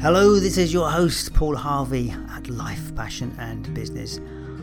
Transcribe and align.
Hello, 0.00 0.40
this 0.40 0.56
is 0.56 0.72
your 0.72 0.88
host, 0.88 1.34
Paul 1.34 1.54
Harvey 1.54 2.14
at 2.30 2.48
Life, 2.48 2.96
Passion 2.96 3.36
and 3.38 3.74
Business. 3.74 4.18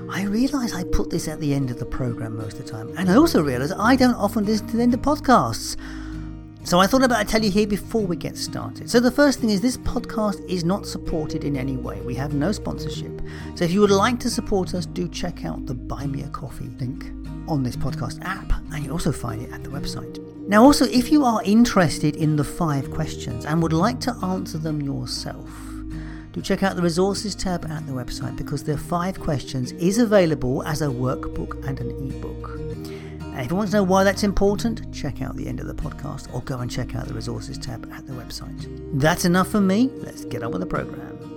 I 0.09 0.23
realise 0.23 0.73
I 0.73 0.83
put 0.85 1.11
this 1.11 1.27
at 1.27 1.39
the 1.39 1.53
end 1.53 1.69
of 1.69 1.77
the 1.77 1.85
programme 1.85 2.37
most 2.37 2.57
of 2.57 2.65
the 2.65 2.71
time, 2.71 2.91
and 2.97 3.07
I 3.07 3.17
also 3.17 3.43
realise 3.43 3.71
I 3.71 3.95
don't 3.95 4.15
often 4.15 4.45
listen 4.45 4.65
to 4.69 4.77
the 4.77 4.81
end 4.81 4.95
of 4.95 5.01
podcasts. 5.01 5.77
So 6.63 6.79
I 6.79 6.87
thought 6.87 7.03
about 7.03 7.27
tell 7.27 7.43
you 7.43 7.51
here 7.51 7.67
before 7.67 8.01
we 8.01 8.15
get 8.15 8.35
started. 8.35 8.89
So 8.89 8.99
the 8.99 9.11
first 9.11 9.39
thing 9.39 9.51
is 9.51 9.61
this 9.61 9.77
podcast 9.77 10.43
is 10.49 10.63
not 10.63 10.87
supported 10.87 11.43
in 11.43 11.55
any 11.55 11.77
way. 11.77 12.01
We 12.01 12.15
have 12.15 12.33
no 12.33 12.51
sponsorship. 12.51 13.21
So 13.53 13.63
if 13.63 13.71
you 13.71 13.81
would 13.81 13.91
like 13.91 14.19
to 14.21 14.31
support 14.31 14.73
us, 14.73 14.87
do 14.87 15.07
check 15.07 15.45
out 15.45 15.67
the 15.67 15.75
Buy 15.75 16.07
Me 16.07 16.23
a 16.23 16.29
Coffee 16.29 16.71
link 16.79 17.11
on 17.47 17.61
this 17.61 17.75
podcast 17.75 18.23
app, 18.23 18.51
and 18.73 18.83
you'll 18.83 18.93
also 18.93 19.11
find 19.11 19.43
it 19.43 19.51
at 19.51 19.63
the 19.63 19.69
website. 19.69 20.26
Now, 20.47 20.63
also, 20.63 20.85
if 20.85 21.11
you 21.11 21.25
are 21.25 21.43
interested 21.43 22.15
in 22.15 22.37
the 22.37 22.43
five 22.43 22.89
questions 22.89 23.45
and 23.45 23.61
would 23.61 23.73
like 23.73 23.99
to 24.01 24.15
answer 24.23 24.57
them 24.57 24.81
yourself, 24.81 25.49
do 26.31 26.41
check 26.41 26.63
out 26.63 26.77
the 26.77 26.81
resources 26.81 27.35
tab 27.35 27.65
at 27.65 27.85
the 27.85 27.91
website 27.91 28.37
because 28.37 28.63
the 28.63 28.77
five 28.77 29.19
questions 29.19 29.73
is 29.73 29.97
available 29.97 30.63
as 30.63 30.81
a 30.81 30.87
workbook 30.87 31.67
and 31.67 31.81
an 31.81 31.91
ebook. 32.09 32.51
And 32.55 33.39
if 33.41 33.51
you 33.51 33.57
want 33.57 33.71
to 33.71 33.75
know 33.75 33.83
why 33.83 34.05
that's 34.05 34.23
important, 34.23 34.93
check 34.93 35.21
out 35.21 35.35
the 35.35 35.49
end 35.49 35.59
of 35.59 35.67
the 35.67 35.75
podcast 35.75 36.33
or 36.33 36.41
go 36.43 36.59
and 36.59 36.71
check 36.71 36.95
out 36.95 37.09
the 37.09 37.13
resources 37.13 37.57
tab 37.57 37.91
at 37.91 38.07
the 38.07 38.13
website. 38.13 38.67
That's 38.99 39.25
enough 39.25 39.49
for 39.49 39.59
me. 39.59 39.89
Let's 39.95 40.23
get 40.23 40.43
on 40.43 40.51
with 40.51 40.61
the 40.61 40.67
program. 40.67 41.36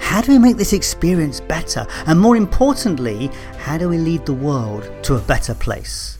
How 0.00 0.20
do 0.20 0.32
we 0.32 0.38
make 0.38 0.56
this 0.56 0.72
experience 0.72 1.40
better? 1.40 1.86
And 2.06 2.18
more 2.18 2.36
importantly, 2.36 3.30
how 3.58 3.78
do 3.78 3.88
we 3.88 3.98
lead 3.98 4.26
the 4.26 4.32
world 4.32 4.90
to 5.04 5.14
a 5.14 5.20
better 5.20 5.54
place? 5.54 6.18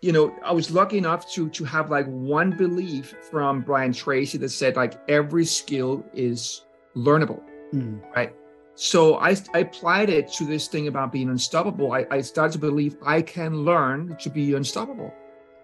You 0.00 0.12
know, 0.12 0.34
I 0.42 0.52
was 0.52 0.70
lucky 0.70 0.96
enough 0.96 1.30
to 1.32 1.50
to 1.50 1.64
have 1.64 1.90
like 1.90 2.06
one 2.06 2.56
belief 2.56 3.14
from 3.30 3.60
Brian 3.60 3.92
Tracy 3.92 4.38
that 4.38 4.50
said 4.50 4.76
like 4.76 4.94
every 5.08 5.44
skill 5.44 6.04
is 6.14 6.62
learnable, 6.96 7.42
mm. 7.74 8.00
right? 8.14 8.32
So 8.76 9.16
I, 9.16 9.36
I 9.54 9.58
applied 9.58 10.08
it 10.08 10.32
to 10.34 10.44
this 10.44 10.68
thing 10.68 10.86
about 10.86 11.10
being 11.10 11.30
unstoppable. 11.30 11.92
I, 11.92 12.06
I 12.12 12.20
started 12.20 12.52
to 12.52 12.58
believe 12.60 12.96
I 13.04 13.22
can 13.22 13.64
learn 13.64 14.16
to 14.20 14.30
be 14.30 14.54
unstoppable. 14.54 15.12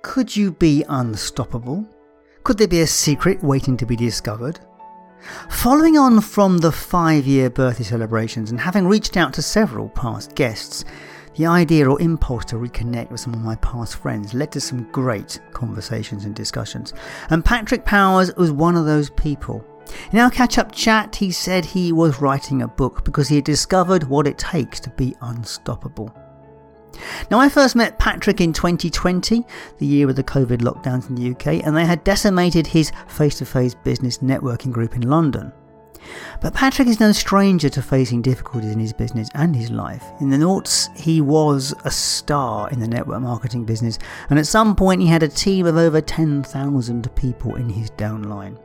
Could 0.02 0.34
you 0.34 0.50
be 0.50 0.84
unstoppable? 0.88 1.86
Could 2.42 2.58
there 2.58 2.68
be 2.68 2.80
a 2.80 2.86
secret 2.88 3.42
waiting 3.42 3.76
to 3.76 3.86
be 3.86 3.94
discovered? 3.94 4.58
Following 5.48 5.96
on 5.96 6.20
from 6.20 6.58
the 6.58 6.72
five 6.72 7.26
year 7.26 7.50
birthday 7.50 7.84
celebrations 7.84 8.50
and 8.50 8.60
having 8.60 8.86
reached 8.86 9.16
out 9.16 9.32
to 9.34 9.42
several 9.42 9.88
past 9.88 10.34
guests, 10.34 10.84
the 11.36 11.46
idea 11.46 11.88
or 11.88 12.00
impulse 12.00 12.44
to 12.46 12.56
reconnect 12.56 13.10
with 13.10 13.20
some 13.20 13.34
of 13.34 13.40
my 13.40 13.56
past 13.56 13.96
friends 13.96 14.34
led 14.34 14.52
to 14.52 14.60
some 14.60 14.84
great 14.92 15.40
conversations 15.52 16.24
and 16.24 16.34
discussions. 16.34 16.92
And 17.30 17.44
Patrick 17.44 17.84
Powers 17.84 18.34
was 18.36 18.52
one 18.52 18.76
of 18.76 18.86
those 18.86 19.10
people. 19.10 19.64
In 20.12 20.18
our 20.18 20.30
catch 20.30 20.58
up 20.58 20.72
chat, 20.72 21.16
he 21.16 21.30
said 21.30 21.64
he 21.64 21.92
was 21.92 22.20
writing 22.20 22.62
a 22.62 22.68
book 22.68 23.04
because 23.04 23.28
he 23.28 23.36
had 23.36 23.44
discovered 23.44 24.04
what 24.04 24.26
it 24.26 24.38
takes 24.38 24.80
to 24.80 24.90
be 24.90 25.14
unstoppable. 25.20 26.14
Now, 27.30 27.40
I 27.40 27.48
first 27.48 27.76
met 27.76 27.98
Patrick 27.98 28.40
in 28.40 28.52
2020, 28.52 29.44
the 29.78 29.86
year 29.86 30.08
of 30.08 30.16
the 30.16 30.24
COVID 30.24 30.58
lockdowns 30.58 31.08
in 31.08 31.14
the 31.14 31.30
UK, 31.30 31.64
and 31.64 31.76
they 31.76 31.84
had 31.84 32.04
decimated 32.04 32.66
his 32.66 32.92
face 33.08 33.38
to 33.38 33.46
face 33.46 33.74
business 33.74 34.18
networking 34.18 34.72
group 34.72 34.94
in 34.94 35.02
London. 35.02 35.52
But 36.40 36.54
Patrick 36.54 36.88
is 36.88 37.00
no 37.00 37.12
stranger 37.12 37.68
to 37.70 37.82
facing 37.82 38.22
difficulties 38.22 38.72
in 38.72 38.78
his 38.78 38.92
business 38.92 39.28
and 39.34 39.56
his 39.56 39.70
life. 39.70 40.04
In 40.20 40.28
the 40.30 40.38
noughts, 40.38 40.90
he 40.94 41.20
was 41.20 41.74
a 41.84 41.90
star 41.90 42.68
in 42.70 42.80
the 42.80 42.88
network 42.88 43.22
marketing 43.22 43.64
business, 43.64 43.98
and 44.30 44.38
at 44.38 44.46
some 44.46 44.76
point, 44.76 45.00
he 45.00 45.06
had 45.06 45.22
a 45.22 45.28
team 45.28 45.66
of 45.66 45.76
over 45.76 46.00
10,000 46.00 47.16
people 47.16 47.56
in 47.56 47.68
his 47.68 47.90
downline. 47.92 48.58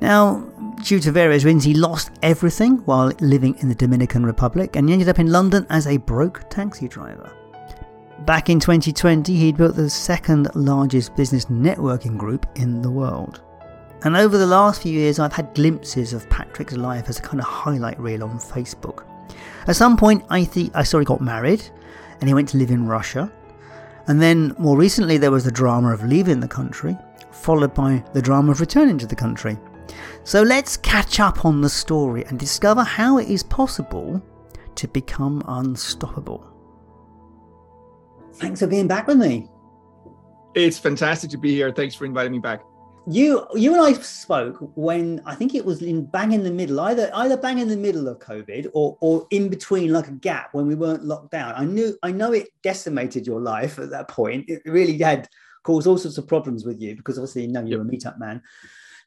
Now, 0.00 0.40
due 0.82 1.00
to 1.00 1.12
various 1.12 1.44
reasons, 1.44 1.64
he 1.64 1.74
lost 1.74 2.10
everything 2.22 2.78
while 2.84 3.12
living 3.20 3.56
in 3.58 3.68
the 3.68 3.74
Dominican 3.74 4.24
Republic 4.24 4.76
and 4.76 4.88
he 4.88 4.92
ended 4.92 5.08
up 5.08 5.18
in 5.18 5.32
London 5.32 5.66
as 5.70 5.86
a 5.86 5.96
broke 5.96 6.48
taxi 6.48 6.86
driver. 6.86 7.32
Back 8.26 8.50
in 8.50 8.58
2020, 8.58 9.34
he'd 9.34 9.56
built 9.56 9.76
the 9.76 9.88
second 9.88 10.50
largest 10.54 11.14
business 11.14 11.46
networking 11.46 12.18
group 12.18 12.46
in 12.56 12.82
the 12.82 12.90
world. 12.90 13.42
And 14.02 14.16
over 14.16 14.36
the 14.36 14.46
last 14.46 14.82
few 14.82 14.92
years, 14.92 15.18
I've 15.18 15.32
had 15.32 15.54
glimpses 15.54 16.12
of 16.12 16.28
Patrick's 16.28 16.76
life 16.76 17.08
as 17.08 17.18
a 17.18 17.22
kind 17.22 17.40
of 17.40 17.46
highlight 17.46 17.98
reel 17.98 18.24
on 18.24 18.38
Facebook. 18.38 19.04
At 19.66 19.76
some 19.76 19.96
point, 19.96 20.24
I, 20.30 20.48
I 20.74 20.82
saw 20.82 20.98
he 20.98 21.04
got 21.04 21.20
married 21.20 21.62
and 22.20 22.28
he 22.28 22.34
went 22.34 22.48
to 22.50 22.58
live 22.58 22.70
in 22.70 22.86
Russia. 22.86 23.32
And 24.08 24.20
then 24.20 24.54
more 24.58 24.76
recently, 24.76 25.16
there 25.16 25.30
was 25.30 25.44
the 25.44 25.52
drama 25.52 25.94
of 25.94 26.04
leaving 26.04 26.40
the 26.40 26.48
country, 26.48 26.98
followed 27.30 27.72
by 27.72 28.04
the 28.14 28.22
drama 28.22 28.50
of 28.50 28.60
returning 28.60 28.98
to 28.98 29.06
the 29.06 29.16
country. 29.16 29.56
So 30.24 30.42
let's 30.42 30.76
catch 30.76 31.20
up 31.20 31.44
on 31.44 31.60
the 31.60 31.70
story 31.70 32.24
and 32.26 32.38
discover 32.38 32.82
how 32.82 33.18
it 33.18 33.28
is 33.28 33.42
possible 33.42 34.20
to 34.74 34.88
become 34.88 35.42
unstoppable. 35.46 36.57
Thanks 38.38 38.60
for 38.60 38.66
being 38.66 38.86
back 38.86 39.06
with 39.06 39.18
me. 39.18 39.48
It's 40.54 40.78
fantastic 40.78 41.30
to 41.30 41.38
be 41.38 41.54
here. 41.54 41.72
Thanks 41.72 41.94
for 41.94 42.04
inviting 42.04 42.32
me 42.32 42.38
back. 42.38 42.62
You 43.06 43.46
you 43.54 43.72
and 43.72 43.80
I 43.80 43.94
spoke 43.94 44.56
when 44.74 45.22
I 45.24 45.34
think 45.34 45.54
it 45.54 45.64
was 45.64 45.80
in 45.80 46.04
bang 46.04 46.32
in 46.32 46.44
the 46.44 46.50
middle, 46.50 46.78
either 46.80 47.10
either 47.14 47.38
bang 47.38 47.58
in 47.58 47.68
the 47.68 47.76
middle 47.76 48.06
of 48.06 48.18
COVID 48.18 48.68
or 48.74 48.98
or 49.00 49.26
in 49.30 49.48
between 49.48 49.92
like 49.92 50.08
a 50.08 50.12
gap 50.12 50.52
when 50.52 50.66
we 50.66 50.74
weren't 50.74 51.04
locked 51.04 51.30
down. 51.30 51.54
I 51.56 51.64
knew 51.64 51.96
I 52.02 52.12
know 52.12 52.32
it 52.32 52.48
decimated 52.62 53.26
your 53.26 53.40
life 53.40 53.78
at 53.78 53.90
that 53.90 54.08
point. 54.08 54.44
It 54.48 54.60
really 54.66 54.98
had 54.98 55.28
caused 55.62 55.86
all 55.86 55.96
sorts 55.96 56.18
of 56.18 56.28
problems 56.28 56.64
with 56.66 56.80
you 56.80 56.96
because 56.96 57.18
obviously 57.18 57.42
you 57.42 57.48
know 57.48 57.64
you're 57.64 57.82
yep. 57.82 57.92
a 57.92 57.96
meetup 57.96 58.18
man. 58.18 58.42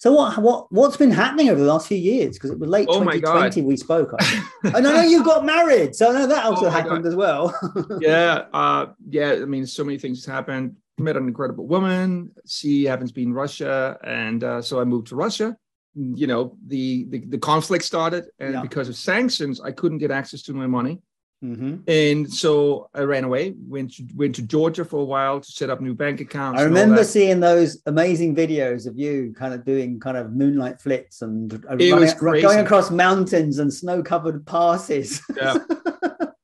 So 0.01 0.12
what 0.12 0.35
what 0.39 0.66
what's 0.72 0.97
been 0.97 1.12
happening 1.12 1.50
over 1.50 1.59
the 1.59 1.67
last 1.67 1.88
few 1.88 1.95
years? 1.95 2.35
Because 2.35 2.50
it 2.50 2.57
was 2.57 2.67
late 2.67 2.88
oh 2.89 3.03
2020 3.03 3.62
we 3.62 3.78
spoke. 3.78 4.09
I 4.19 4.44
and 4.63 4.88
I 4.88 4.94
know 4.94 5.01
you 5.03 5.23
got 5.23 5.45
married, 5.45 5.95
so 5.95 6.09
I 6.09 6.13
know 6.13 6.25
that 6.25 6.44
also 6.44 6.66
oh 6.66 6.69
happened 6.72 7.03
God. 7.03 7.09
as 7.09 7.16
well. 7.16 7.56
yeah, 8.01 8.45
uh, 8.51 8.88
yeah. 9.07 9.34
I 9.34 9.45
mean, 9.45 9.67
so 9.67 9.84
many 9.84 10.00
things 10.00 10.25
happened. 10.25 10.75
Met 10.97 11.17
an 11.17 11.28
incredible 11.28 11.67
woman. 11.67 12.31
She 12.47 12.84
happens 12.84 13.11
to 13.11 13.13
be 13.13 13.22
in 13.22 13.31
Russia, 13.31 14.00
and 14.03 14.44
uh, 14.44 14.63
so 14.63 14.81
I 14.81 14.85
moved 14.85 15.06
to 15.09 15.16
Russia. 15.16 15.56
You 15.94 16.25
know, 16.25 16.57
the 16.66 17.06
the, 17.09 17.19
the 17.19 17.38
conflict 17.38 17.85
started, 17.85 18.25
and 18.40 18.56
yeah. 18.56 18.61
because 18.63 18.90
of 18.90 18.95
sanctions, 18.95 19.61
I 19.61 19.72
couldn't 19.72 20.00
get 20.00 20.09
access 20.09 20.41
to 20.44 20.53
my 20.56 20.66
money. 20.66 21.00
Mm-hmm. 21.44 21.90
And 21.90 22.31
so 22.31 22.90
I 22.94 23.02
ran 23.02 23.24
away, 23.24 23.56
went 23.68 23.96
to, 23.96 24.07
went 24.16 24.35
to 24.35 24.44
Georgia 24.44 24.85
for 24.85 25.02
a 25.02 25.06
while 25.06 25.40
to 25.40 25.52
set 25.52 25.72
up 25.72 25.81
new 25.81 25.96
bank 25.96 26.22
accounts. 26.22 26.62
I 26.62 26.63
remember 26.63 27.03
seeing 27.03 27.40
those 27.40 27.81
amazing 27.88 28.35
videos 28.35 28.85
of 28.85 28.97
you 28.97 29.34
kind 29.35 29.53
of 29.53 29.66
doing 29.66 30.00
kind 30.00 30.18
of 30.18 30.34
moonlight 30.34 30.79
flits 30.79 31.24
and 31.24 31.63
running, 31.66 32.41
going 32.41 32.59
across 32.59 32.91
mountains 32.91 33.57
and 33.57 33.74
snow 33.74 34.03
covered 34.03 34.46
passes. 34.46 35.22
Yeah. 35.35 35.57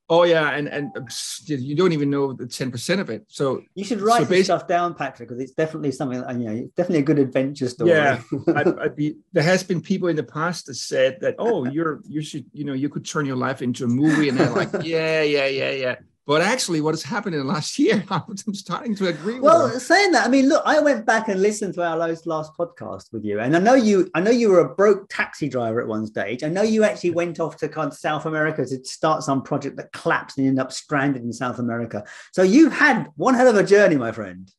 Oh 0.09 0.23
yeah, 0.23 0.51
and 0.51 0.69
and 0.69 0.95
uh, 0.95 1.01
you 1.47 1.75
don't 1.75 1.91
even 1.91 2.09
know 2.09 2.31
the 2.31 2.47
ten 2.47 2.71
percent 2.71 3.01
of 3.01 3.09
it. 3.09 3.25
So 3.27 3.63
you 3.75 3.83
should 3.83 3.99
write 3.99 4.19
so 4.19 4.25
this 4.25 4.45
stuff 4.45 4.65
down, 4.65 4.93
Patrick, 4.93 5.27
because 5.27 5.43
it's 5.43 5.51
definitely 5.51 5.91
something. 5.91 6.19
You 6.39 6.47
know, 6.47 6.55
it's 6.55 6.73
definitely 6.75 6.99
a 6.99 7.03
good 7.03 7.19
adventure 7.19 7.67
story. 7.67 7.91
Yeah, 7.91 8.21
I'd, 8.55 8.79
I'd 8.79 8.95
be, 8.95 9.17
there 9.33 9.43
has 9.43 9.63
been 9.63 9.81
people 9.81 10.07
in 10.07 10.15
the 10.15 10.23
past 10.23 10.67
that 10.67 10.75
said 10.75 11.19
that, 11.19 11.35
oh, 11.39 11.65
you're 11.65 12.01
you 12.07 12.21
should 12.21 12.45
you 12.53 12.63
know 12.63 12.71
you 12.71 12.87
could 12.87 13.05
turn 13.05 13.25
your 13.25 13.35
life 13.35 13.61
into 13.61 13.83
a 13.83 13.87
movie, 13.89 14.29
and 14.29 14.37
they're 14.37 14.49
like, 14.49 14.69
yeah, 14.83 15.23
yeah, 15.23 15.47
yeah, 15.47 15.71
yeah. 15.71 15.95
But 16.27 16.41
actually, 16.41 16.81
what 16.81 16.93
has 16.93 17.03
happened 17.03 17.35
in 17.35 17.41
the 17.41 17.47
last 17.47 17.79
year, 17.79 18.03
I'm 18.11 18.35
starting 18.53 18.93
to 18.95 19.07
agree. 19.07 19.35
With. 19.35 19.43
Well, 19.43 19.79
saying 19.79 20.11
that, 20.11 20.27
I 20.27 20.29
mean, 20.29 20.49
look, 20.49 20.61
I 20.65 20.79
went 20.81 21.05
back 21.05 21.29
and 21.29 21.41
listened 21.41 21.73
to 21.75 21.83
our 21.83 21.95
last, 21.95 22.27
last 22.27 22.51
podcast 22.59 23.13
with 23.13 23.23
you, 23.23 23.39
and 23.39 23.55
I 23.55 23.59
know 23.59 23.75
you, 23.75 24.11
I 24.13 24.19
know 24.19 24.29
you 24.29 24.49
were 24.49 24.59
a 24.59 24.75
broke 24.75 25.07
taxi 25.09 25.47
driver 25.47 25.79
at 25.79 25.87
one 25.87 26.05
stage. 26.05 26.43
I 26.43 26.49
know 26.49 26.63
you 26.63 26.83
actually 26.83 27.11
went 27.11 27.39
off 27.39 27.55
to 27.57 27.69
kind 27.69 27.89
of 27.89 27.97
South 27.97 28.25
America 28.25 28.65
to 28.65 28.83
start 28.83 29.23
some 29.23 29.41
project 29.41 29.77
that 29.77 29.93
collapsed 29.93 30.37
and 30.37 30.47
ended 30.47 30.61
up 30.61 30.73
stranded 30.73 31.23
in 31.23 31.31
South 31.31 31.59
America. 31.59 32.03
So 32.33 32.43
you've 32.43 32.73
had 32.73 33.07
one 33.15 33.33
hell 33.33 33.47
of 33.47 33.55
a 33.55 33.63
journey, 33.63 33.95
my 33.95 34.11
friend. 34.11 34.51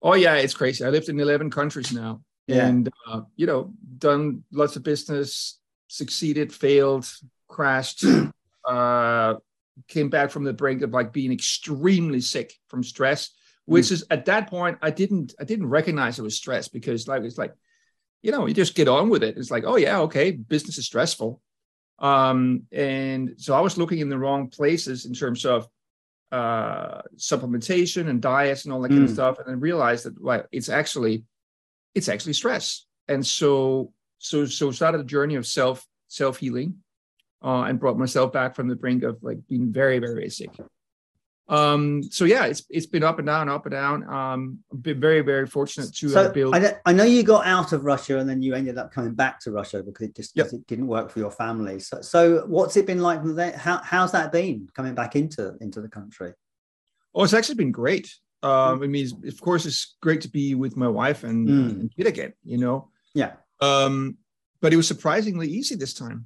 Oh 0.00 0.14
yeah, 0.14 0.34
it's 0.34 0.54
crazy. 0.54 0.84
I 0.84 0.90
lived 0.90 1.08
in 1.08 1.18
11 1.18 1.50
countries 1.50 1.92
now, 1.92 2.20
yeah. 2.46 2.68
and 2.68 2.88
uh, 3.08 3.22
you 3.34 3.46
know, 3.46 3.74
done 3.98 4.44
lots 4.52 4.76
of 4.76 4.84
business, 4.84 5.58
succeeded, 5.88 6.52
failed, 6.52 7.10
crashed. 7.48 8.04
uh, 8.68 9.34
came 9.88 10.08
back 10.08 10.30
from 10.30 10.44
the 10.44 10.52
brink 10.52 10.82
of 10.82 10.92
like 10.92 11.12
being 11.12 11.32
extremely 11.32 12.20
sick 12.20 12.52
from 12.68 12.82
stress 12.82 13.30
which 13.66 13.86
mm. 13.86 13.92
is 13.92 14.04
at 14.10 14.26
that 14.26 14.48
point 14.48 14.78
i 14.82 14.90
didn't 14.90 15.34
i 15.40 15.44
didn't 15.44 15.66
recognize 15.66 16.18
it 16.18 16.22
was 16.22 16.36
stress 16.36 16.68
because 16.68 17.08
like 17.08 17.22
it's 17.22 17.38
like 17.38 17.54
you 18.24 18.32
know, 18.32 18.46
you 18.46 18.54
just 18.54 18.74
get 18.74 18.88
on 18.88 19.10
with 19.10 19.22
it. 19.22 19.36
It's 19.36 19.50
like, 19.50 19.64
oh 19.66 19.76
yeah, 19.76 20.00
okay, 20.00 20.30
business 20.30 20.78
is 20.78 20.86
stressful. 20.86 21.42
Um, 21.98 22.62
and 22.72 23.34
so 23.36 23.54
I 23.54 23.60
was 23.60 23.76
looking 23.76 23.98
in 23.98 24.08
the 24.08 24.18
wrong 24.18 24.48
places 24.48 25.04
in 25.04 25.12
terms 25.12 25.44
of 25.44 25.68
uh, 26.32 27.02
supplementation 27.16 28.08
and 28.08 28.22
diets 28.22 28.64
and 28.64 28.72
all 28.72 28.80
that 28.80 28.88
kind 28.88 29.04
of 29.04 29.10
Mm. 29.10 29.12
stuff, 29.12 29.38
and 29.38 29.46
then 29.46 29.60
realized 29.60 30.06
that 30.06 30.20
well, 30.20 30.42
it's 30.50 30.70
actually 30.70 31.24
it's 31.94 32.08
actually 32.08 32.32
stress. 32.32 32.86
And 33.08 33.24
so 33.24 33.92
so 34.18 34.46
so 34.46 34.70
started 34.70 35.02
a 35.02 35.04
journey 35.04 35.34
of 35.34 35.46
self 35.46 35.86
self 36.08 36.38
healing, 36.38 36.82
uh, 37.44 37.62
and 37.64 37.78
brought 37.78 37.98
myself 37.98 38.32
back 38.32 38.54
from 38.56 38.66
the 38.68 38.76
brink 38.76 39.02
of 39.02 39.22
like 39.22 39.38
being 39.48 39.70
very 39.72 39.98
very 39.98 40.30
sick. 40.30 40.50
Um, 41.46 42.02
so 42.02 42.24
yeah, 42.24 42.46
it's 42.46 42.62
it's 42.70 42.86
been 42.86 43.02
up 43.04 43.18
and 43.18 43.26
down, 43.26 43.50
up 43.50 43.66
and 43.66 43.72
down. 43.72 44.08
Um, 44.08 44.60
I've 44.72 44.82
been 44.82 44.98
very 44.98 45.20
very 45.20 45.46
fortunate 45.46 45.94
to 45.96 46.06
uh, 46.06 46.10
So 46.10 46.32
build. 46.32 46.54
I, 46.54 46.58
know- 46.58 46.78
I 46.86 46.92
know 46.94 47.04
you 47.04 47.22
got 47.22 47.46
out 47.46 47.72
of 47.74 47.84
Russia 47.84 48.18
and 48.18 48.26
then 48.28 48.40
you 48.40 48.54
ended 48.54 48.78
up 48.78 48.92
coming 48.92 49.12
back 49.12 49.40
to 49.40 49.50
Russia 49.50 49.82
because 49.82 50.08
it 50.08 50.16
just 50.16 50.34
'cause 50.34 50.54
it 50.54 50.66
didn't 50.66 50.86
work 50.86 51.10
for 51.10 51.18
your 51.18 51.30
family. 51.30 51.80
So, 51.80 52.00
so 52.00 52.46
what's 52.46 52.78
it 52.78 52.86
been 52.86 53.00
like 53.00 53.20
from 53.20 53.34
there? 53.34 53.52
How, 53.58 53.78
how's 53.84 54.12
that 54.12 54.32
been 54.32 54.68
coming 54.74 54.94
back 54.94 55.16
into 55.16 55.54
into 55.60 55.82
the 55.82 55.88
country? 55.88 56.32
Oh, 57.14 57.24
it's 57.24 57.34
actually 57.34 57.56
been 57.56 57.72
great. 57.72 58.06
Um, 58.42 58.82
I 58.82 58.86
mean, 58.86 59.06
of 59.26 59.38
course, 59.40 59.66
it's 59.66 59.96
great 60.00 60.22
to 60.22 60.28
be 60.28 60.54
with 60.54 60.76
my 60.78 60.88
wife 60.88 61.24
and, 61.24 61.46
Mm. 61.48 61.70
and 61.80 61.94
kid 61.94 62.06
again. 62.06 62.32
You 62.42 62.56
know, 62.58 62.88
Yeah. 63.14 63.32
um, 63.60 64.16
but 64.62 64.72
it 64.72 64.76
was 64.76 64.88
surprisingly 64.88 65.48
easy 65.48 65.74
this 65.76 65.92
time. 65.94 66.24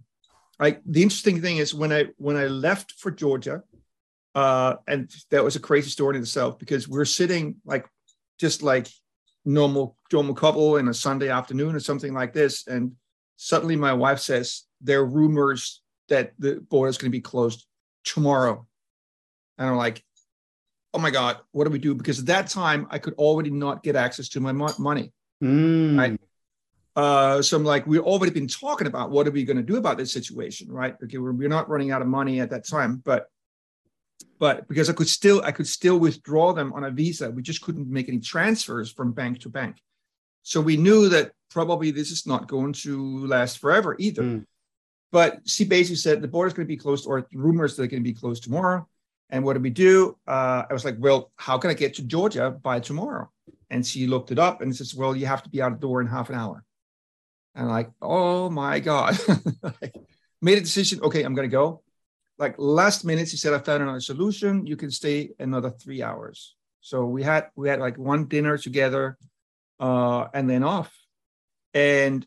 Like 0.59 0.81
the 0.85 1.03
interesting 1.03 1.41
thing 1.41 1.59
is 1.59 1.75
when 1.75 1.93
I 1.93 2.07
when 2.17 2.37
I 2.37 2.47
left 2.47 2.93
for 2.99 3.11
Georgia, 3.11 3.63
uh, 4.35 4.77
and 4.87 5.11
that 5.31 5.45
was 5.45 5.57
a 5.57 5.61
crazy 5.61 5.91
story 5.91 6.17
in 6.17 6.23
itself 6.23 6.59
because 6.59 6.89
we're 6.89 7.05
sitting 7.05 7.57
like 7.65 7.87
just 8.39 8.63
like 8.63 8.89
normal 9.45 9.97
normal 10.13 10.35
couple 10.35 10.77
in 10.77 10.89
a 10.89 10.95
Sunday 10.95 11.29
afternoon 11.29 11.75
or 11.75 11.81
something 11.81 12.13
like 12.13 12.33
this, 12.33 12.67
and 12.67 12.93
suddenly 13.37 13.77
my 13.77 13.93
wife 13.93 14.19
says 14.19 14.65
there 14.81 15.01
are 15.01 15.07
rumors 15.07 15.83
that 16.09 16.33
the 16.39 16.61
border 16.69 16.89
is 16.89 16.99
going 16.99 17.11
to 17.11 17.17
be 17.17 17.21
closed 17.21 17.67
tomorrow, 18.05 18.67
and 19.59 19.69
I'm 19.69 19.77
like, 19.77 20.03
oh 20.93 20.99
my 20.99 21.11
god, 21.11 21.39
what 21.53 21.65
do 21.65 21.71
we 21.71 21.79
do? 21.79 21.95
Because 21.95 22.19
at 22.19 22.27
that 22.27 22.49
time 22.49 22.89
I 22.91 22.99
could 22.99 23.15
already 23.15 23.51
not 23.51 23.85
get 23.85 23.95
access 23.95 24.29
to 24.31 24.41
my 24.41 24.53
mo- 24.53 24.75
money. 24.79 25.13
Mm. 25.43 25.99
Right. 25.99 26.21
Uh, 26.99 27.41
so 27.41 27.57
I'm 27.57 27.63
like, 27.63 27.87
we've 27.87 28.03
already 28.03 28.33
been 28.33 28.49
talking 28.49 28.89
about 28.89 29.13
what 29.13 29.29
are 29.29 29.31
we 29.31 29.45
going 29.45 29.57
to 29.57 29.63
do 29.63 29.77
about 29.77 29.99
this 29.99 30.13
situation, 30.13 30.69
right? 30.69 30.97
Okay, 31.05 31.19
we're, 31.19 31.31
we're 31.31 31.49
not 31.49 31.69
running 31.69 31.93
out 31.93 32.03
of 32.03 32.09
money 32.09 32.41
at 32.41 32.51
that 32.51 32.67
time, 32.67 33.01
but 33.05 33.29
but 34.41 34.67
because 34.67 34.91
I 34.91 34.95
could 34.95 35.09
still 35.09 35.41
I 35.45 35.53
could 35.53 35.69
still 35.69 36.01
withdraw 36.01 36.53
them 36.53 36.73
on 36.73 36.83
a 36.83 36.91
visa, 36.91 37.31
we 37.31 37.41
just 37.41 37.63
couldn't 37.63 37.89
make 37.89 38.09
any 38.09 38.19
transfers 38.19 38.91
from 38.91 39.13
bank 39.13 39.39
to 39.43 39.49
bank. 39.49 39.77
So 40.43 40.61
we 40.61 40.77
knew 40.77 41.09
that 41.11 41.31
probably 41.53 41.93
this 41.93 42.11
is 42.11 42.27
not 42.27 42.49
going 42.49 42.73
to 42.85 43.27
last 43.27 43.59
forever 43.59 43.95
either. 44.01 44.23
Mm. 44.23 44.45
But 45.13 45.39
she 45.47 45.65
basically 45.65 45.97
said 45.97 46.21
the 46.21 46.27
border's 46.27 46.53
going 46.53 46.67
to 46.67 46.75
be 46.75 46.77
closed, 46.77 47.07
or 47.07 47.29
rumors 47.33 47.77
that 47.77 47.83
they're 47.83 47.89
going 47.95 48.03
to 48.03 48.11
be 48.13 48.13
closed 48.13 48.43
tomorrow. 48.43 48.89
And 49.31 49.45
what 49.45 49.55
do 49.55 49.61
we 49.61 49.71
do? 49.71 50.19
Uh, 50.27 50.65
I 50.69 50.73
was 50.73 50.85
like, 50.85 50.97
well, 50.99 51.31
how 51.37 51.59
can 51.59 51.71
I 51.71 51.75
get 51.75 51.95
to 51.95 52.03
Georgia 52.03 52.51
by 52.51 52.81
tomorrow? 52.81 53.31
And 53.71 53.87
she 53.87 54.09
looked 54.09 54.33
it 54.33 54.39
up 54.41 54.63
and 54.63 54.75
says, 54.75 54.97
well, 54.97 55.15
you 55.15 55.27
have 55.27 55.45
to 55.45 55.49
be 55.49 55.63
out 55.63 55.71
the 55.71 55.79
door 55.79 56.01
in 56.01 56.09
half 56.09 56.29
an 56.31 56.35
hour. 56.35 56.65
And 57.59 57.69
like, 57.69 57.91
oh 58.01 58.49
my 58.49 58.79
God. 58.81 59.19
Like, 59.63 59.95
made 60.41 60.59
a 60.59 60.61
decision. 60.61 61.01
Okay, 61.03 61.23
I'm 61.25 61.35
going 61.35 61.51
to 61.51 61.53
go. 61.53 61.83
Like 62.39 62.55
last 62.59 63.05
minute, 63.05 63.29
she 63.29 63.37
said, 63.37 63.53
I 63.53 63.59
found 63.59 63.83
another 63.83 64.01
solution. 64.01 64.65
You 64.65 64.77
can 64.77 64.91
stay 64.93 65.31
another 65.41 65.71
three 65.71 66.01
hours. 66.03 66.55
So 66.81 67.05
we 67.07 67.25
had 67.25 67.51
we 67.57 67.69
had 67.69 67.81
like 67.81 67.99
one 67.99 68.27
dinner 68.27 68.57
together, 68.57 69.19
uh, 69.81 70.27
and 70.33 70.49
then 70.49 70.63
off. 70.63 70.95
And 71.75 72.25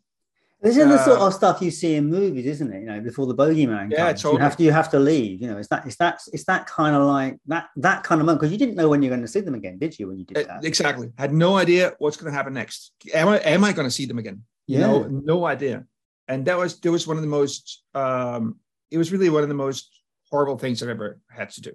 This 0.62 0.76
is 0.78 0.86
the 0.86 1.00
sort 1.04 1.20
Uh, 1.22 1.28
of 1.28 1.34
stuff 1.34 1.62
you 1.62 1.72
see 1.72 1.96
in 1.96 2.06
movies, 2.10 2.46
isn't 2.46 2.72
it? 2.76 2.82
You 2.82 2.88
know, 2.92 3.00
before 3.00 3.26
the 3.26 3.34
bogeyman 3.34 3.90
Yeah, 3.92 4.12
comes, 4.12 4.24
you 4.24 4.38
have 4.38 4.58
to 4.58 4.64
you 4.64 4.72
have 4.72 4.90
to 4.92 5.00
leave. 5.00 5.42
You 5.42 5.48
know, 5.48 5.58
it's 5.58 5.70
that 5.70 5.86
it's 5.88 5.96
that 6.04 6.20
it's 6.36 6.44
that 6.52 6.68
kind 6.68 6.94
of 6.96 7.04
like 7.04 7.40
that 7.48 7.70
that 7.78 8.04
kind 8.04 8.20
of 8.22 8.26
moment 8.28 8.42
because 8.42 8.52
you 8.52 8.60
didn't 8.64 8.76
know 8.76 8.90
when 8.90 9.02
you're 9.02 9.10
going 9.16 9.24
to 9.30 9.34
see 9.36 9.40
them 9.48 9.56
again, 9.56 9.80
did 9.80 9.98
you? 9.98 10.10
When 10.10 10.18
you 10.20 10.26
did 10.26 10.38
Uh, 10.38 10.48
that, 10.48 10.66
Exactly. 10.66 11.08
Had 11.18 11.32
no 11.34 11.56
idea 11.58 11.96
what's 12.00 12.18
going 12.18 12.30
to 12.32 12.38
happen 12.38 12.54
next. 12.54 12.92
Am 13.14 13.30
I 13.30 13.38
am 13.40 13.64
I 13.64 13.72
going 13.72 13.88
to 13.88 13.96
see 14.00 14.06
them 14.06 14.20
again? 14.20 14.44
You 14.68 14.80
Yeah. 14.80 14.88
know, 14.88 15.08
no 15.08 15.46
idea. 15.46 15.86
And 16.28 16.46
that 16.46 16.58
was 16.58 16.80
that 16.80 16.92
was 16.92 17.08
one 17.08 17.18
of 17.18 17.24
the 17.24 17.30
most. 17.30 17.84
Um, 17.94 18.60
it 18.90 18.98
was 18.98 19.12
really 19.12 19.30
one 19.30 19.44
of 19.44 19.50
the 19.50 19.56
most 19.56 20.02
horrible 20.30 20.58
things 20.58 20.82
I've 20.82 20.90
ever 20.90 21.20
had 21.30 21.50
to 21.52 21.62
do. 21.62 21.74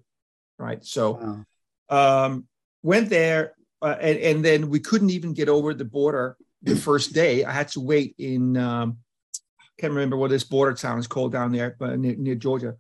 Right. 0.59 0.85
So 0.85 1.45
Wow. 1.91 2.25
um, 2.25 2.49
went 2.83 3.11
there, 3.11 3.55
uh, 3.83 3.97
and 4.01 4.19
and 4.19 4.45
then 4.45 4.71
we 4.71 4.81
couldn't 4.81 5.11
even 5.11 5.35
get 5.35 5.49
over 5.49 5.75
the 5.75 5.85
border 5.85 6.37
the 6.63 6.77
first 6.77 7.13
day. 7.13 7.45
I 7.45 7.53
had 7.53 7.69
to 7.69 7.81
wait 7.81 8.15
in. 8.19 8.57
Um, 8.57 8.99
can't 9.79 9.93
remember 9.93 10.17
what 10.17 10.31
this 10.31 10.45
border 10.45 10.73
town 10.73 10.99
is 10.99 11.07
called 11.07 11.33
down 11.33 11.53
there, 11.53 11.77
but 11.79 11.99
near, 11.99 12.17
near 12.17 12.35
Georgia. 12.35 12.77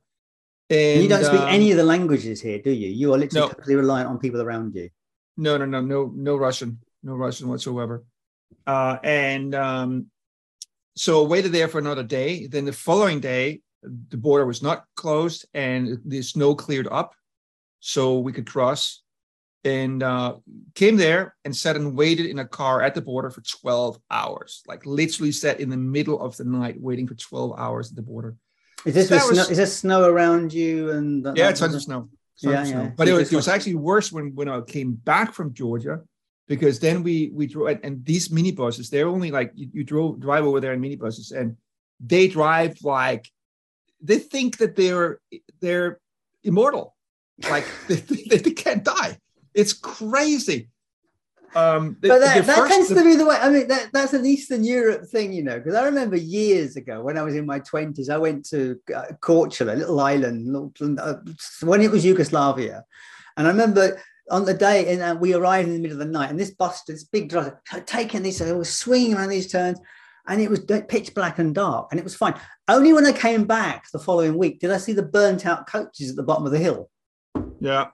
And 0.70 1.02
you 1.02 1.09
don't 1.09 1.25
speak 1.25 1.43
um, 1.43 1.49
any 1.49 1.70
of 1.70 1.76
the 1.76 1.85
languages 1.85 2.41
here, 2.41 2.59
do 2.59 2.70
you? 2.70 2.88
You 2.88 3.12
are 3.12 3.19
literally 3.19 3.47
No. 3.47 3.52
totally 3.52 3.76
reliant 3.76 4.09
on 4.09 4.19
people 4.19 4.41
around 4.41 4.75
you. 4.75 4.88
No, 5.37 5.59
no, 5.59 5.67
no, 5.67 5.82
no, 5.82 6.11
no 6.14 6.37
Russian, 6.37 6.81
no 7.02 7.14
Russian 7.14 7.49
whatsoever. 7.49 8.02
Uh, 8.66 8.96
and 9.02 9.54
um, 9.54 10.06
so 10.96 11.25
waited 11.25 11.52
there 11.52 11.69
for 11.69 11.78
another 11.78 12.02
day. 12.02 12.46
Then 12.46 12.64
the 12.64 12.72
following 12.72 13.20
day, 13.20 13.60
the 13.82 14.16
border 14.16 14.44
was 14.46 14.62
not 14.62 14.84
closed 14.96 15.46
and 15.54 15.98
the 16.04 16.22
snow 16.22 16.54
cleared 16.54 16.88
up, 16.88 17.14
so 17.81 18.19
we 18.19 18.32
could 18.32 18.46
cross. 18.46 19.02
And 19.64 20.00
uh, 20.02 20.37
came 20.76 20.96
there 20.96 21.34
and 21.44 21.54
sat 21.54 21.75
and 21.75 21.96
waited 21.96 22.26
in 22.26 22.38
a 22.38 22.44
car 22.46 22.82
at 22.82 22.94
the 22.94 23.02
border 23.02 23.31
for 23.31 23.40
12 23.40 23.98
hours, 24.12 24.62
like 24.69 24.87
literally 24.87 25.32
sat 25.32 25.58
in 25.58 25.70
the 25.70 25.76
middle 25.76 26.20
of 26.20 26.37
the 26.37 26.44
night 26.44 26.81
waiting 26.81 27.08
for 27.08 27.14
12 27.14 27.58
hours 27.58 27.90
at 27.90 27.96
the 27.96 28.02
border. 28.02 28.37
Is 28.84 28.94
this 28.94 29.08
That 29.08 29.25
with 29.26 29.34
snow, 29.34 29.42
is 29.50 29.56
there 29.56 29.66
snow 29.66 30.04
around 30.04 30.52
you? 30.52 30.90
And 30.92 31.26
Yeah, 31.34 31.50
tons 31.50 31.75
of 31.75 31.82
snow. 31.82 32.08
Yeah, 32.38 32.60
of 32.62 32.69
snow. 32.69 32.82
yeah. 32.82 32.90
But 32.96 33.08
it 33.08 33.12
was, 33.12 33.32
it 33.32 33.37
was 33.37 33.46
was- 33.46 33.49
actually 33.49 33.75
worse 33.75 34.12
when 34.12 34.37
when 34.37 34.49
I 34.49 34.60
came 34.60 34.92
back 34.92 35.34
from 35.34 35.52
Georgia, 35.52 36.02
because 36.48 36.78
then 36.78 37.02
we 37.02 37.31
we 37.34 37.46
drove 37.46 37.69
and, 37.69 37.81
and 37.84 38.04
these 38.04 38.28
minibuses 38.28 38.88
they're 38.90 39.08
only 39.08 39.31
like 39.31 39.50
you, 39.54 39.69
you 39.72 39.84
drove 39.84 40.20
drive 40.20 40.44
over 40.44 40.60
there 40.60 40.72
in 40.72 40.81
minibuses 40.81 41.32
and 41.32 41.56
they 42.00 42.28
drive 42.28 42.76
like 42.82 43.28
they 44.00 44.19
think 44.19 44.58
that 44.58 44.76
they're 44.76 45.20
they're 45.60 45.98
immortal, 46.44 46.94
like 47.50 47.64
they, 47.88 47.96
they, 47.96 48.37
they 48.38 48.50
can't 48.52 48.84
die. 48.84 49.19
It's 49.54 49.72
crazy. 49.72 50.69
Um, 51.54 51.96
the- 52.02 52.08
but 52.08 52.19
that, 52.20 52.44
that 52.46 52.56
first- 52.58 52.72
tends 52.72 52.88
the- 52.90 52.96
to 52.96 53.04
be 53.04 53.16
the 53.16 53.25
way. 53.26 53.37
I 53.40 53.49
mean, 53.49 53.69
that, 53.69 53.88
that's 53.92 54.12
an 54.12 54.26
Eastern 54.26 54.62
Europe 54.62 55.06
thing, 55.06 55.32
you 55.32 55.42
know, 55.42 55.56
because 55.59 55.75
I 55.75 55.85
remember 55.87 56.16
years 56.16 56.76
ago 56.76 57.02
when 57.02 57.16
I 57.16 57.23
was 57.23 57.35
in 57.35 57.47
my 57.47 57.61
20s, 57.61 58.11
I 58.11 58.18
went 58.18 58.44
to 58.50 58.78
uh, 58.94 59.04
Korčula, 59.21 59.73
a 59.73 59.76
little 59.76 59.99
island, 59.99 60.47
little, 60.47 60.73
uh, 61.00 61.14
when 61.62 61.80
it 61.80 61.90
was 61.90 62.04
Yugoslavia. 62.04 62.85
And 63.38 63.47
I 63.47 63.50
remember 63.50 63.99
on 64.30 64.45
the 64.45 64.54
day, 64.54 64.92
and 64.92 65.02
uh, 65.02 65.16
we 65.18 65.35
arrived 65.35 65.68
in 65.68 65.75
the 65.75 65.80
middle 65.80 66.00
of 66.00 66.06
the 66.06 66.12
night, 66.12 66.30
and 66.30 66.38
this 66.38 66.50
bus, 66.50 66.83
this 66.85 67.04
big 67.04 67.28
driver, 67.28 67.61
taking 67.87 68.23
this, 68.23 68.40
it 68.40 68.56
was 68.56 68.75
swinging 68.75 69.14
around 69.14 69.28
these 69.28 69.50
turns, 69.50 69.78
and 70.26 70.40
it 70.40 70.50
was 70.50 70.61
pitch 70.88 71.14
black 71.14 71.38
and 71.38 71.54
dark, 71.54 71.88
and 71.90 72.00
it 72.00 72.04
was 72.04 72.14
fine. 72.16 72.35
Only 72.68 72.92
when 72.92 73.06
I 73.06 73.12
came 73.12 73.45
back 73.45 73.87
the 73.92 73.99
following 73.99 74.37
week 74.37 74.59
did 74.61 74.71
I 74.73 74.78
see 74.78 74.92
the 74.92 75.02
burnt 75.04 75.47
out 75.47 75.66
coaches 75.68 76.11
at 76.11 76.16
the 76.16 76.23
bottom 76.25 76.45
of 76.47 76.52
the 76.52 76.59
hill. 76.59 76.90
yeah, 77.61 77.88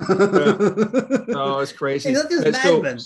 oh, 0.08 1.60
it's 1.62 1.72
crazy. 1.72 2.10
It's 2.10 2.22
not 2.22 2.30
just 2.30 2.46
And 2.46 2.56
so- 2.56 2.82
madmen. 2.82 2.98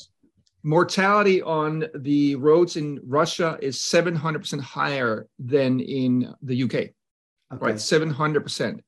mortality 0.62 1.42
on 1.42 1.84
the 1.94 2.34
roads 2.36 2.76
in 2.76 3.00
Russia 3.04 3.58
is 3.60 3.76
700% 3.78 4.60
higher 4.60 5.26
than 5.38 5.80
in 5.80 6.34
the 6.42 6.62
UK, 6.62 6.74
Okay. 6.74 6.94
right? 7.52 7.74
700%. 7.76 8.80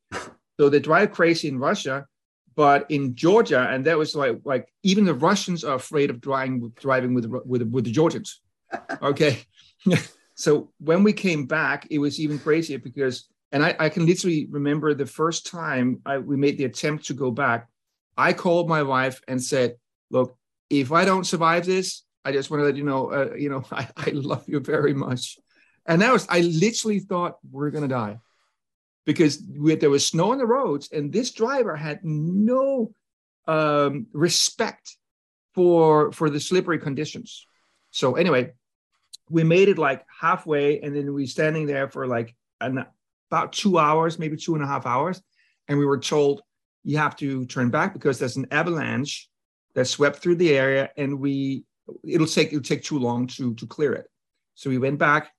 So 0.59 0.69
they 0.69 0.81
drive 0.81 1.13
crazy 1.13 1.49
in 1.49 1.59
Russia, 1.59 2.07
but 2.55 2.91
in 2.91 3.15
Georgia, 3.15 3.69
and 3.71 3.85
that 3.87 3.99
was 3.99 4.15
like, 4.15 4.41
like 4.45 4.73
even 4.83 5.05
the 5.05 5.15
Russians 5.15 5.65
are 5.65 5.77
afraid 5.77 6.11
of 6.11 6.21
driving, 6.21 6.73
driving 6.77 7.15
with, 7.15 7.27
with, 7.27 7.63
with 7.63 7.85
the 7.85 7.93
Georgians. 7.93 8.41
Okay. 9.03 9.41
so 10.37 10.71
when 10.79 11.03
we 11.03 11.13
came 11.13 11.45
back, 11.47 11.89
it 11.91 11.99
was 11.99 12.21
even 12.21 12.39
crazier 12.39 12.79
because, 12.79 13.29
and 13.51 13.65
I, 13.65 13.75
I 13.81 13.89
can 13.89 14.07
literally 14.07 14.47
remember 14.49 14.95
the 14.95 15.07
first 15.07 15.47
time 15.47 16.01
I, 16.07 16.19
we 16.19 16.37
made 16.37 16.57
the 16.57 16.67
attempt 16.67 17.07
to 17.07 17.15
go 17.15 17.33
back, 17.33 17.69
I 18.17 18.33
called 18.33 18.69
my 18.69 18.85
wife 18.85 19.21
and 19.27 19.43
said, 19.43 19.75
look, 20.11 20.37
if 20.69 20.93
I 20.93 21.05
don't 21.05 21.27
survive 21.27 21.67
this, 21.67 22.05
I 22.25 22.31
just 22.31 22.49
want 22.49 22.61
to 22.61 22.65
let 22.65 22.77
you 22.77 22.85
know, 22.85 23.13
uh, 23.13 23.35
you 23.35 23.49
know, 23.49 23.65
I, 23.73 23.89
I 23.97 24.11
love 24.11 24.45
you 24.47 24.61
very 24.61 24.95
much. 24.95 25.37
And 25.87 26.01
that 26.03 26.13
was, 26.13 26.29
I 26.29 26.41
literally 26.41 27.01
thought 27.01 27.39
we're 27.51 27.71
going 27.71 27.83
to 27.83 27.89
die 27.89 28.21
because 29.07 29.43
we, 29.59 29.75
there 29.75 29.91
was 29.91 30.07
snow 30.07 30.33
on 30.33 30.39
the 30.39 30.47
roads 30.47 30.91
and 30.93 31.13
this 31.13 31.33
driver 31.33 31.77
had 31.77 32.01
no 32.05 32.93
um, 33.47 34.07
respect 34.13 34.97
for, 35.55 36.13
for 36.13 36.31
the 36.31 36.41
slippery 36.41 36.79
conditions. 36.79 37.47
So 37.91 38.15
anyway, 38.15 38.53
we 39.29 39.45
made 39.45 39.69
it 39.69 39.79
like 39.79 40.05
halfway 40.21 40.81
and 40.81 40.95
then 40.95 41.13
we 41.13 41.27
standing 41.27 41.67
there 41.67 41.89
for 41.89 42.07
like 42.07 42.35
an, 42.61 42.85
about 43.31 43.53
two 43.53 43.79
hours, 43.79 44.19
maybe 44.19 44.37
two 44.37 44.55
and 44.55 44.65
a 44.65 44.67
half 44.67 44.87
hours. 44.87 45.21
And 45.69 45.79
we 45.79 45.87
were 45.87 45.99
told 45.99 46.43
you 46.85 46.99
have 46.99 47.17
to 47.17 47.47
turn 47.47 47.71
back 47.71 47.93
because 47.93 48.19
there's 48.19 48.37
an 48.37 48.47
avalanche 48.51 49.29
that 49.75 49.85
swept 49.87 50.19
through 50.19 50.37
the 50.37 50.57
area 50.57 50.91
and 50.97 51.21
we 51.21 51.65
it'll 52.05 52.27
take 52.27 52.49
it'll 52.49 52.63
take 52.63 52.83
too 52.83 52.99
long 52.99 53.27
to 53.27 53.55
to 53.55 53.67
clear 53.67 53.93
it 53.93 54.07
So 54.55 54.71
we 54.71 54.79
went 54.79 54.99
back. 54.99 55.33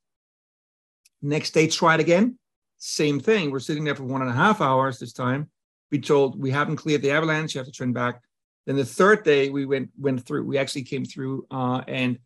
Next 1.22 1.52
day, 1.52 1.68
tried 1.68 2.00
again. 2.00 2.40
Same 2.84 3.20
thing. 3.20 3.52
We're 3.52 3.60
sitting 3.60 3.84
there 3.84 3.96
for 3.96 4.06
one 4.06 4.22
and 4.22 4.30
a 4.32 4.34
half 4.34 4.60
hours 4.60 4.98
this 4.98 5.14
time. 5.14 5.52
We 5.92 6.00
told 6.00 6.42
we 6.42 6.50
haven't 6.50 6.78
cleared 6.78 7.04
the 7.04 7.12
avalanche. 7.12 7.54
You 7.54 7.60
have 7.60 7.68
to 7.68 7.72
turn 7.72 7.94
back. 7.94 8.22
Then 8.66 8.76
the 8.76 8.84
third 8.86 9.24
day 9.24 9.50
we 9.52 9.68
went 9.68 9.90
went 10.00 10.26
through. 10.26 10.46
We 10.46 10.58
actually 10.58 10.84
came 10.84 11.06
through, 11.06 11.46
uh, 11.52 11.82
and 11.88 12.18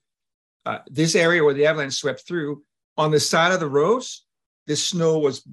uh, 0.65 0.79
this 0.89 1.13
area 1.13 1.43
where 1.43 1.53
the 1.53 1.65
avalanche 1.65 1.95
swept 1.95 2.25
through 2.25 2.63
on 2.97 3.11
the 3.11 3.19
side 3.19 3.51
of 3.51 3.59
the 3.59 3.67
roads, 3.67 4.25
the 4.65 4.77
snow 4.77 5.19
was 5.19 5.45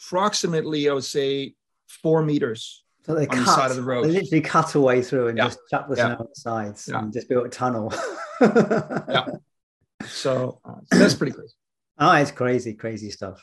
approximately, 0.00 0.88
I 0.88 0.92
would 0.92 1.04
say, 1.04 1.54
four 1.88 2.22
meters 2.22 2.84
so 3.04 3.14
they 3.16 3.26
on 3.26 3.36
cut, 3.38 3.44
the 3.44 3.54
side 3.56 3.70
of 3.70 3.76
the 3.76 3.82
road. 3.82 4.04
They 4.04 4.12
literally 4.12 4.40
cut 4.40 4.72
away 4.76 5.02
through 5.02 5.28
and 5.28 5.38
Yeah. 5.38 5.46
just 5.46 5.58
chuck 5.68 5.88
the 5.88 5.96
Yeah. 5.96 6.06
snow 6.06 6.16
on 6.20 6.26
the 6.32 6.40
sides 6.40 6.88
Yeah. 6.88 6.98
and 7.00 7.12
just 7.12 7.28
built 7.28 7.46
a 7.46 7.48
tunnel. 7.48 7.92
Yeah. 8.40 9.26
So, 10.08 10.58
uh, 10.64 10.80
so 10.92 10.98
that's 10.98 11.14
pretty 11.14 11.30
crazy. 11.32 11.54
Oh, 11.96 12.12
it's 12.16 12.32
crazy, 12.32 12.74
crazy 12.74 13.08
stuff. 13.10 13.40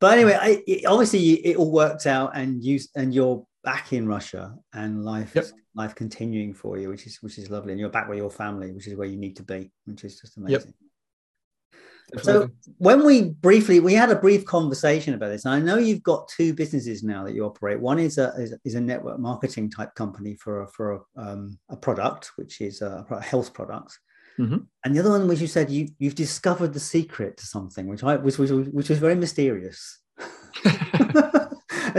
But 0.00 0.18
anyway, 0.18 0.38
I, 0.40 0.62
it, 0.66 0.86
obviously 0.86 1.32
it 1.46 1.56
all 1.56 1.72
worked 1.72 2.06
out, 2.06 2.36
and 2.36 2.62
you 2.62 2.78
and 2.94 3.14
you're 3.14 3.46
back 3.64 3.92
in 3.92 4.06
Russia, 4.06 4.54
and 4.74 5.04
life 5.04 5.34
Yep. 5.34 5.44
is 5.44 5.54
life 5.74 5.94
continuing 5.94 6.54
for 6.54 6.78
you, 6.78 6.88
which 6.88 7.06
is 7.06 7.18
which 7.22 7.38
is 7.38 7.50
lovely, 7.50 7.72
and 7.72 7.80
you're 7.80 7.88
back 7.88 8.08
with 8.08 8.18
your 8.18 8.30
family, 8.30 8.72
which 8.72 8.86
is 8.86 8.94
where 8.94 9.08
you 9.08 9.16
need 9.16 9.36
to 9.36 9.42
be, 9.42 9.70
which 9.84 10.04
is 10.04 10.20
just 10.20 10.36
amazing. 10.36 10.74
So 12.22 12.48
When 12.78 13.04
we 13.04 13.30
briefly 13.30 13.80
we 13.80 13.92
had 13.94 14.10
a 14.10 14.16
brief 14.16 14.44
conversation 14.44 15.14
about 15.14 15.28
this, 15.28 15.44
and 15.44 15.54
I 15.54 15.58
know 15.58 15.76
you've 15.76 16.04
got 16.04 16.28
two 16.28 16.54
businesses 16.54 17.02
now 17.02 17.24
that 17.24 17.34
you 17.34 17.44
operate. 17.44 17.80
One 17.80 17.98
is 17.98 18.18
a 18.18 18.32
is, 18.38 18.54
is 18.64 18.74
a 18.74 18.80
network 18.80 19.18
marketing 19.18 19.70
type 19.70 19.94
company 19.94 20.34
for 20.34 20.62
a, 20.62 20.68
for 20.68 20.92
a, 20.92 21.00
um, 21.20 21.58
a 21.68 21.76
product, 21.76 22.30
which 22.36 22.60
is 22.60 22.80
a, 22.80 23.04
pro- 23.08 23.18
health 23.18 23.52
product. 23.52 23.98
Mhm. 24.38 24.66
And 24.84 24.94
the 24.94 25.00
other 25.00 25.10
one, 25.10 25.26
was 25.28 25.40
you 25.40 25.46
said 25.46 25.70
you 25.70 25.88
you've 25.98 26.14
discovered 26.14 26.72
the 26.74 26.80
secret 26.80 27.36
to 27.38 27.46
something, 27.46 27.86
which 27.86 28.02
I 28.04 28.16
which 28.16 28.38
was 28.38 28.52
which 28.52 28.88
was 28.90 28.98
very 28.98 29.14
mysterious. 29.14 29.98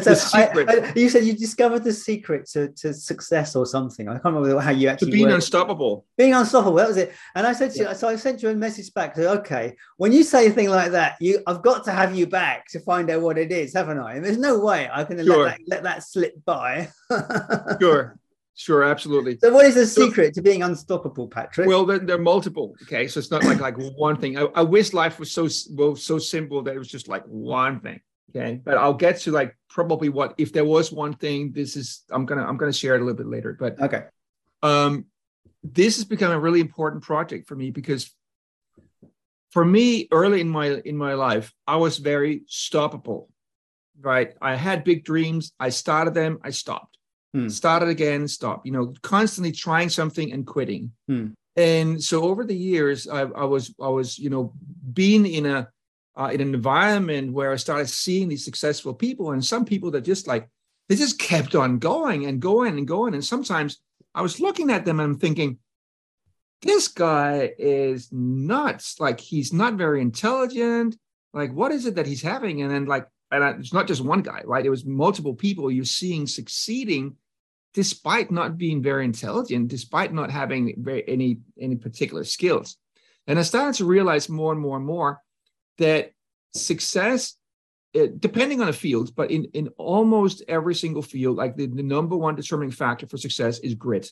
So 0.04 0.14
I-. 0.34 0.50
I- 0.68 0.94
you 0.96 1.10
said 1.10 1.24
you 1.26 1.34
discovered 1.34 1.84
the 1.84 1.92
secret 1.94 2.46
to, 2.54 2.68
to 2.82 2.94
success 2.94 3.56
or 3.56 3.66
something. 3.66 4.08
I 4.08 4.14
can't 4.20 4.36
remember 4.36 4.60
how 4.60 4.70
you 4.70 4.88
to 4.88 4.92
actually 4.94 5.12
being 5.12 5.24
worded- 5.24 5.36
unstoppable. 5.38 6.06
being 6.18 6.34
unstoppable. 6.36 6.76
That 6.78 6.88
was 6.90 6.98
it. 6.98 7.14
And 7.34 7.48
I 7.48 7.54
said 7.54 7.72
to 7.72 7.80
you, 7.80 7.96
so 7.96 8.08
I 8.08 8.16
sent 8.16 8.44
you 8.44 8.50
a 8.50 8.54
message 8.54 8.94
back. 8.94 9.18
Okay, 9.18 9.76
when 9.98 10.12
you 10.12 10.22
say 10.24 10.48
a 10.48 10.52
thing 10.52 10.70
like 10.70 10.92
that, 10.92 11.16
you 11.20 11.42
I've 11.48 11.64
got 11.64 11.84
to 11.86 11.92
have 11.92 12.16
you 12.16 12.28
back 12.28 12.68
to 12.74 12.80
find 12.80 13.10
out 13.10 13.22
what 13.22 13.40
it 13.40 13.52
is, 13.52 13.74
haven't 13.74 13.98
I? 14.00 14.16
And 14.16 14.24
there's 14.26 14.38
no 14.38 14.60
way 14.60 14.88
I 14.92 15.04
can 15.04 15.18
Sure. 15.26 15.46
let, 15.46 15.58
that, 15.58 15.68
let 15.68 15.84
that 15.84 16.04
slip 16.04 16.34
by. 16.46 16.90
Sure, 17.82 18.20
sure, 18.58 18.84
absolutely. 18.84 19.38
So, 19.40 19.54
what 19.54 19.66
is 19.66 19.76
the 19.76 19.86
So- 19.86 20.08
secret 20.08 20.34
to 20.34 20.42
being 20.42 20.64
unstoppable, 20.64 21.30
Patrick? 21.30 21.68
Well, 21.68 21.86
they're, 21.86 22.00
they're 22.00 22.18
multiple. 22.18 22.76
Okay, 22.84 23.08
so 23.08 23.20
it's 23.20 23.32
not 23.32 23.46
like 23.46 23.62
like 23.62 23.78
one 23.78 24.18
thing. 24.18 24.38
I, 24.38 24.44
I 24.56 24.62
wish 24.64 24.92
life 24.92 25.20
was 25.20 25.32
so 25.32 25.48
well 25.72 25.96
so 25.96 26.20
simple 26.20 26.62
that 26.64 26.76
it 26.76 26.80
was 26.80 26.90
just 26.90 27.08
like 27.08 27.24
one 27.26 27.80
thing. 27.80 28.02
Okay, 28.32 28.60
but 28.62 28.78
I'll 28.78 28.94
get 28.94 29.22
to 29.22 29.32
like 29.32 29.56
probably 29.70 30.10
what 30.10 30.36
if 30.38 30.52
there 30.52 30.66
was 30.66 30.92
one 30.92 31.14
thing. 31.14 31.54
This 31.54 31.78
is 31.78 32.04
I'm 32.12 32.26
gonna 32.26 32.46
I'm 32.46 32.58
gonna 32.58 32.74
share 32.74 32.96
it 32.96 33.02
a 33.02 33.06
little 33.06 33.18
bit 33.18 33.28
later. 33.28 33.56
But 33.58 33.80
okay. 33.80 34.04
um, 34.62 35.06
this 35.64 35.96
has 35.96 36.06
become 36.06 36.32
a 36.32 36.40
really 36.40 36.60
important 36.60 37.04
project 37.04 37.48
for 37.48 37.56
me 37.56 37.72
because 37.72 38.12
for 39.52 39.64
me 39.64 40.08
early 40.12 40.42
in 40.42 40.50
my 40.50 40.68
in 40.86 40.98
my 40.98 41.14
life 41.14 41.54
i 41.66 41.76
was 41.76 41.98
very 41.98 42.42
stoppable 42.50 43.28
right 44.00 44.36
i 44.42 44.56
had 44.56 44.84
big 44.84 45.04
dreams 45.04 45.54
i 45.60 45.70
started 45.70 46.14
them 46.14 46.38
i 46.44 46.50
stopped 46.50 46.97
Hmm. 47.34 47.50
started 47.50 47.90
again 47.90 48.28
stop, 48.28 48.66
you 48.66 48.72
know 48.72 48.94
constantly 49.02 49.52
trying 49.52 49.90
something 49.90 50.32
and 50.32 50.48
quitting 50.48 50.92
Hmm. 51.08 51.28
and 51.56 52.02
so 52.02 52.24
over 52.24 52.46
the 52.46 52.56
years 52.56 53.08
I, 53.08 53.22
I 53.22 53.46
was 53.46 53.74
i 53.82 53.90
was 53.90 54.18
you 54.18 54.30
know 54.30 54.54
being 54.94 55.26
in 55.26 55.46
a 55.46 55.68
uh, 56.16 56.30
in 56.34 56.42
an 56.42 56.54
environment 56.54 57.34
where 57.34 57.52
i 57.52 57.58
started 57.58 57.90
seeing 57.90 58.30
these 58.30 58.46
successful 58.46 58.94
people 58.94 59.32
and 59.32 59.44
some 59.44 59.66
people 59.66 59.92
that 59.92 60.02
just 60.02 60.28
like 60.28 60.50
they 60.88 60.96
just 60.96 61.20
kept 61.20 61.54
on 61.54 61.80
going 61.80 62.26
and 62.26 62.42
going 62.42 62.78
and 62.78 62.88
going 62.88 63.14
and 63.14 63.24
sometimes 63.24 63.82
i 64.16 64.22
was 64.22 64.40
looking 64.40 64.72
at 64.72 64.86
them 64.86 65.00
and 65.00 65.14
i'm 65.14 65.20
thinking 65.20 65.60
this 66.62 66.88
guy 66.88 67.54
is 67.58 68.12
nuts. 68.12 69.00
Like 69.00 69.20
he's 69.20 69.54
not 69.54 69.76
very 69.76 70.02
intelligent. 70.02 70.98
Like 71.34 71.54
what 71.54 71.72
is 71.72 71.86
it 71.86 71.96
that 71.96 72.08
he's 72.08 72.22
having? 72.22 72.62
And 72.62 72.72
then 72.72 72.86
like, 72.86 73.08
and 73.32 73.60
it's 73.60 73.74
not 73.74 73.88
just 73.88 74.04
one 74.04 74.22
guy, 74.22 74.42
right? 74.46 74.66
It 74.66 74.70
was 74.70 74.86
multiple 74.86 75.34
people 75.34 75.72
you're 75.72 75.86
seeing 75.86 76.28
succeeding, 76.28 77.16
despite 77.74 78.32
not 78.32 78.58
being 78.58 78.82
very 78.82 79.06
intelligent, 79.06 79.68
despite 79.68 80.14
not 80.14 80.32
having 80.32 80.76
very, 80.78 81.08
any 81.08 81.40
any 81.60 81.76
particular 81.76 82.24
skills. 82.24 82.78
And 83.28 83.38
I 83.38 83.42
started 83.42 83.76
to 83.76 83.86
realize 83.86 84.30
more 84.30 84.52
and 84.52 84.62
more 84.62 84.78
and 84.78 84.86
more 84.86 85.22
that 85.78 86.12
success, 86.54 87.36
it, 87.94 88.22
depending 88.22 88.62
on 88.62 88.68
the 88.68 88.74
field, 88.74 89.16
but 89.16 89.32
in 89.32 89.46
in 89.54 89.68
almost 89.78 90.44
every 90.48 90.76
single 90.76 91.02
field, 91.02 91.36
like 91.36 91.58
the, 91.58 91.68
the 91.68 91.84
number 91.84 92.16
one 92.16 92.36
determining 92.36 92.72
factor 92.72 93.08
for 93.08 93.18
success 93.18 93.60
is 93.60 93.76
grit. 93.76 94.12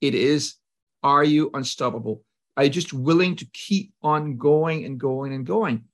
It 0.00 0.14
is 0.14 0.54
are 1.02 1.24
you 1.24 1.50
unstoppable? 1.54 2.22
Are 2.56 2.64
you 2.64 2.70
just 2.70 2.92
willing 2.92 3.36
to 3.36 3.46
keep 3.52 3.92
on 4.02 4.36
going 4.36 4.84
and 4.84 4.98
going 4.98 5.32
and 5.32 5.44
going? 5.44 5.84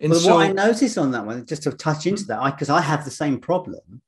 And 0.00 0.12
But 0.12 0.20
so, 0.20 0.34
what 0.34 0.44
I 0.44 0.52
noticed 0.52 0.98
on 0.98 1.10
that 1.12 1.24
one, 1.24 1.46
just 1.46 1.62
to 1.64 1.72
touch 1.72 2.06
into 2.06 2.24
that, 2.26 2.44
because 2.52 2.68
I, 2.68 2.80
have 2.80 3.04
the 3.04 3.10
same 3.10 3.38
problem. 3.38 4.02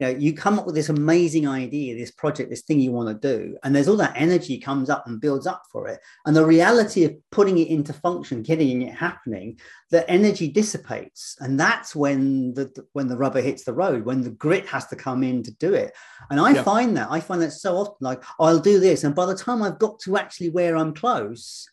You 0.00 0.06
know, 0.06 0.18
you 0.18 0.32
come 0.32 0.58
up 0.58 0.64
with 0.64 0.74
this 0.74 0.88
amazing 0.88 1.46
idea, 1.46 1.94
this 1.94 2.10
project, 2.10 2.48
this 2.48 2.62
thing 2.62 2.80
you 2.80 2.90
want 2.90 3.08
to 3.08 3.36
do, 3.36 3.58
and 3.62 3.76
there's 3.76 3.86
all 3.86 3.98
that 3.98 4.14
energy 4.16 4.58
comes 4.58 4.88
up 4.88 5.06
and 5.06 5.20
builds 5.20 5.46
up 5.46 5.62
for 5.70 5.88
it. 5.88 6.00
And 6.24 6.34
the 6.34 6.44
reality 6.46 7.04
of 7.04 7.14
putting 7.30 7.58
it 7.58 7.68
into 7.68 7.92
function, 7.92 8.42
getting 8.42 8.80
it 8.80 8.94
happening, 8.94 9.60
the 9.90 10.08
energy 10.10 10.48
dissipates, 10.48 11.36
and 11.40 11.60
that's 11.60 11.94
when 11.94 12.54
the 12.54 12.72
when 12.94 13.08
the 13.08 13.16
rubber 13.16 13.42
hits 13.42 13.64
the 13.64 13.74
road, 13.74 14.06
when 14.06 14.22
the 14.22 14.30
grit 14.30 14.66
has 14.66 14.86
to 14.86 14.96
come 14.96 15.22
in 15.22 15.42
to 15.42 15.52
do 15.56 15.74
it. 15.74 15.92
And 16.30 16.40
I 16.40 16.54
Yeah. 16.54 16.62
find 16.62 16.96
that 16.96 17.08
I 17.10 17.20
find 17.20 17.42
that 17.42 17.52
so 17.52 17.76
often, 17.76 17.98
like 18.00 18.22
I'll 18.40 18.58
do 18.58 18.80
this, 18.80 19.04
and 19.04 19.14
by 19.14 19.26
the 19.26 19.36
time 19.36 19.62
I've 19.62 19.78
got 19.78 20.00
to 20.00 20.16
actually 20.16 20.48
where 20.50 20.76
I'm 20.76 20.94
close, 20.94 21.68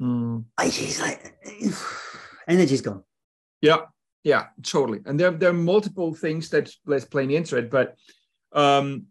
Mm, 0.00 0.44
I 0.58 0.70
just 0.70 1.00
like 1.00 1.34
energy's 2.48 2.80
gone. 2.80 3.02
yeah, 3.60 3.78
yeah, 4.22 4.46
totally. 4.62 5.00
And 5.06 5.18
there, 5.18 5.30
there 5.30 5.50
are 5.50 5.54
multiple 5.54 6.14
things 6.14 6.48
that 6.50 6.70
let's 6.86 7.04
play 7.04 7.32
into 7.34 7.56
it, 7.56 7.70
but 7.70 7.96
um, 8.52 9.06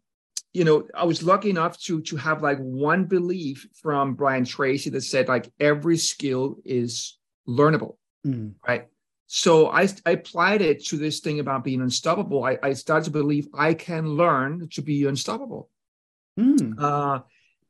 you 0.53 0.63
know, 0.63 0.87
I 0.93 1.05
was 1.05 1.23
lucky 1.23 1.49
enough 1.49 1.79
to 1.81 2.01
to 2.01 2.15
have 2.17 2.41
like 2.41 2.59
one 2.59 3.05
belief 3.05 3.67
from 3.81 4.13
Brian 4.13 4.45
Tracy 4.45 4.89
that 4.91 5.01
said 5.01 5.27
like 5.27 5.51
every 5.59 5.97
skill 5.97 6.57
is 6.63 7.17
learnable. 7.47 7.97
Mm. 8.25 8.53
right? 8.65 8.87
So 9.27 9.69
I, 9.69 9.87
I 10.05 10.11
applied 10.11 10.61
it 10.61 10.85
to 10.85 10.97
this 10.97 11.19
thing 11.19 11.39
about 11.39 11.63
being 11.63 11.81
unstoppable. 11.81 12.43
I, 12.43 12.57
I 12.61 12.73
started 12.73 13.05
to 13.05 13.11
believe 13.11 13.47
I 13.53 13.73
can 13.73 14.07
learn 14.07 14.69
to 14.73 14.81
be 14.81 15.05
unstoppable. 15.05 15.69
Mm. 16.39 16.75
Uh, 16.79 17.21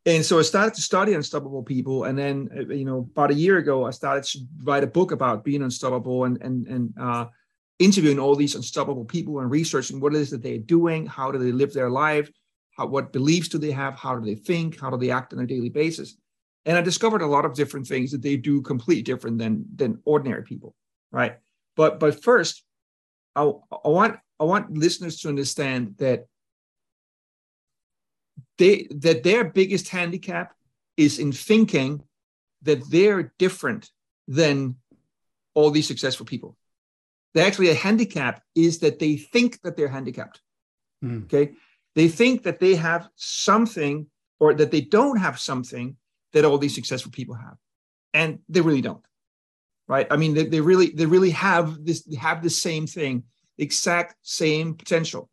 and 0.05 0.25
so 0.25 0.39
I 0.39 0.41
started 0.41 0.73
to 0.75 0.81
study 0.81 1.13
unstoppable 1.13 1.63
people. 1.63 2.03
And 2.05 2.17
then, 2.17 2.49
uh, 2.55 2.73
you 2.73 2.85
know, 2.85 3.09
about 3.11 3.31
a 3.31 3.35
year 3.35 3.57
ago, 3.57 3.85
I 3.85 3.91
started 3.91 4.23
to 4.25 4.39
write 4.63 4.83
a 4.83 4.87
book 4.87 5.11
about 5.11 5.43
being 5.43 5.63
unstoppable 5.63 6.25
and, 6.25 6.41
and, 6.41 6.67
and 6.67 6.93
uh, 6.99 7.27
interviewing 7.79 8.19
all 8.19 8.35
these 8.35 8.55
unstoppable 8.55 9.05
people 9.05 9.39
and 9.39 9.49
researching 9.49 9.99
what 9.99 10.13
it 10.13 10.19
is 10.19 10.29
that 10.31 10.43
they're 10.43 10.57
doing, 10.57 11.05
how 11.05 11.31
do 11.31 11.37
they 11.37 11.51
live 11.51 11.73
their 11.73 11.89
life, 11.89 12.29
how, 12.77 12.85
what 12.87 13.13
beliefs 13.13 13.47
do 13.47 13.57
they 13.57 13.71
have, 13.71 13.95
how 13.95 14.15
do 14.17 14.25
they 14.25 14.35
think, 14.35 14.79
how 14.79 14.89
do 14.89 14.97
they 14.97 15.11
act 15.11 15.33
on 15.33 15.39
a 15.39 15.47
daily 15.47 15.69
basis. 15.69 16.17
And 16.65 16.77
I 16.77 16.81
discovered 16.81 17.21
a 17.21 17.27
lot 17.27 17.45
of 17.45 17.55
different 17.55 17.87
things 17.87 18.11
that 18.11 18.21
they 18.21 18.37
do 18.37 18.61
completely 18.61 19.03
different 19.03 19.37
than, 19.37 19.65
than 19.75 19.99
ordinary 20.05 20.43
people, 20.43 20.75
right? 21.11 21.37
But 21.75 21.99
but 21.99 22.23
first, 22.23 22.63
I, 23.35 23.41
I 23.41 23.87
want 23.87 24.17
I 24.39 24.43
want 24.43 24.77
listeners 24.77 25.19
to 25.21 25.29
understand 25.29 25.95
that 25.97 26.27
they 28.57 28.87
that 28.91 29.23
their 29.23 29.43
biggest 29.43 29.89
handicap 29.89 30.53
is 30.97 31.19
in 31.19 31.31
thinking 31.31 32.03
that 32.61 32.89
they're 32.89 33.33
different 33.37 33.89
than 34.27 34.75
all 35.53 35.69
these 35.71 35.87
successful 35.87 36.25
people. 36.25 36.57
They 37.33 37.41
actually 37.41 37.69
a 37.69 37.75
handicap 37.75 38.43
is 38.55 38.79
that 38.79 38.99
they 38.99 39.17
think 39.17 39.61
that 39.61 39.75
they're 39.75 39.87
handicapped. 39.87 40.41
Mm. 41.03 41.25
Okay, 41.25 41.53
they 41.95 42.07
think 42.07 42.43
that 42.43 42.59
they 42.59 42.75
have 42.75 43.09
something 43.15 44.07
or 44.39 44.53
that 44.53 44.71
they 44.71 44.81
don't 44.81 45.17
have 45.17 45.39
something 45.39 45.97
that 46.33 46.45
all 46.45 46.57
these 46.57 46.75
successful 46.75 47.11
people 47.11 47.35
have, 47.35 47.57
and 48.13 48.39
they 48.49 48.61
really 48.61 48.81
don't. 48.81 49.03
Right? 49.87 50.07
I 50.09 50.15
mean, 50.15 50.33
they, 50.33 50.45
they 50.45 50.61
really 50.61 50.91
they 50.91 51.05
really 51.05 51.31
have 51.31 51.83
this 51.83 52.07
have 52.15 52.41
the 52.41 52.49
same 52.49 52.87
thing, 52.87 53.23
exact 53.57 54.15
same 54.21 54.75
potential. 54.75 55.29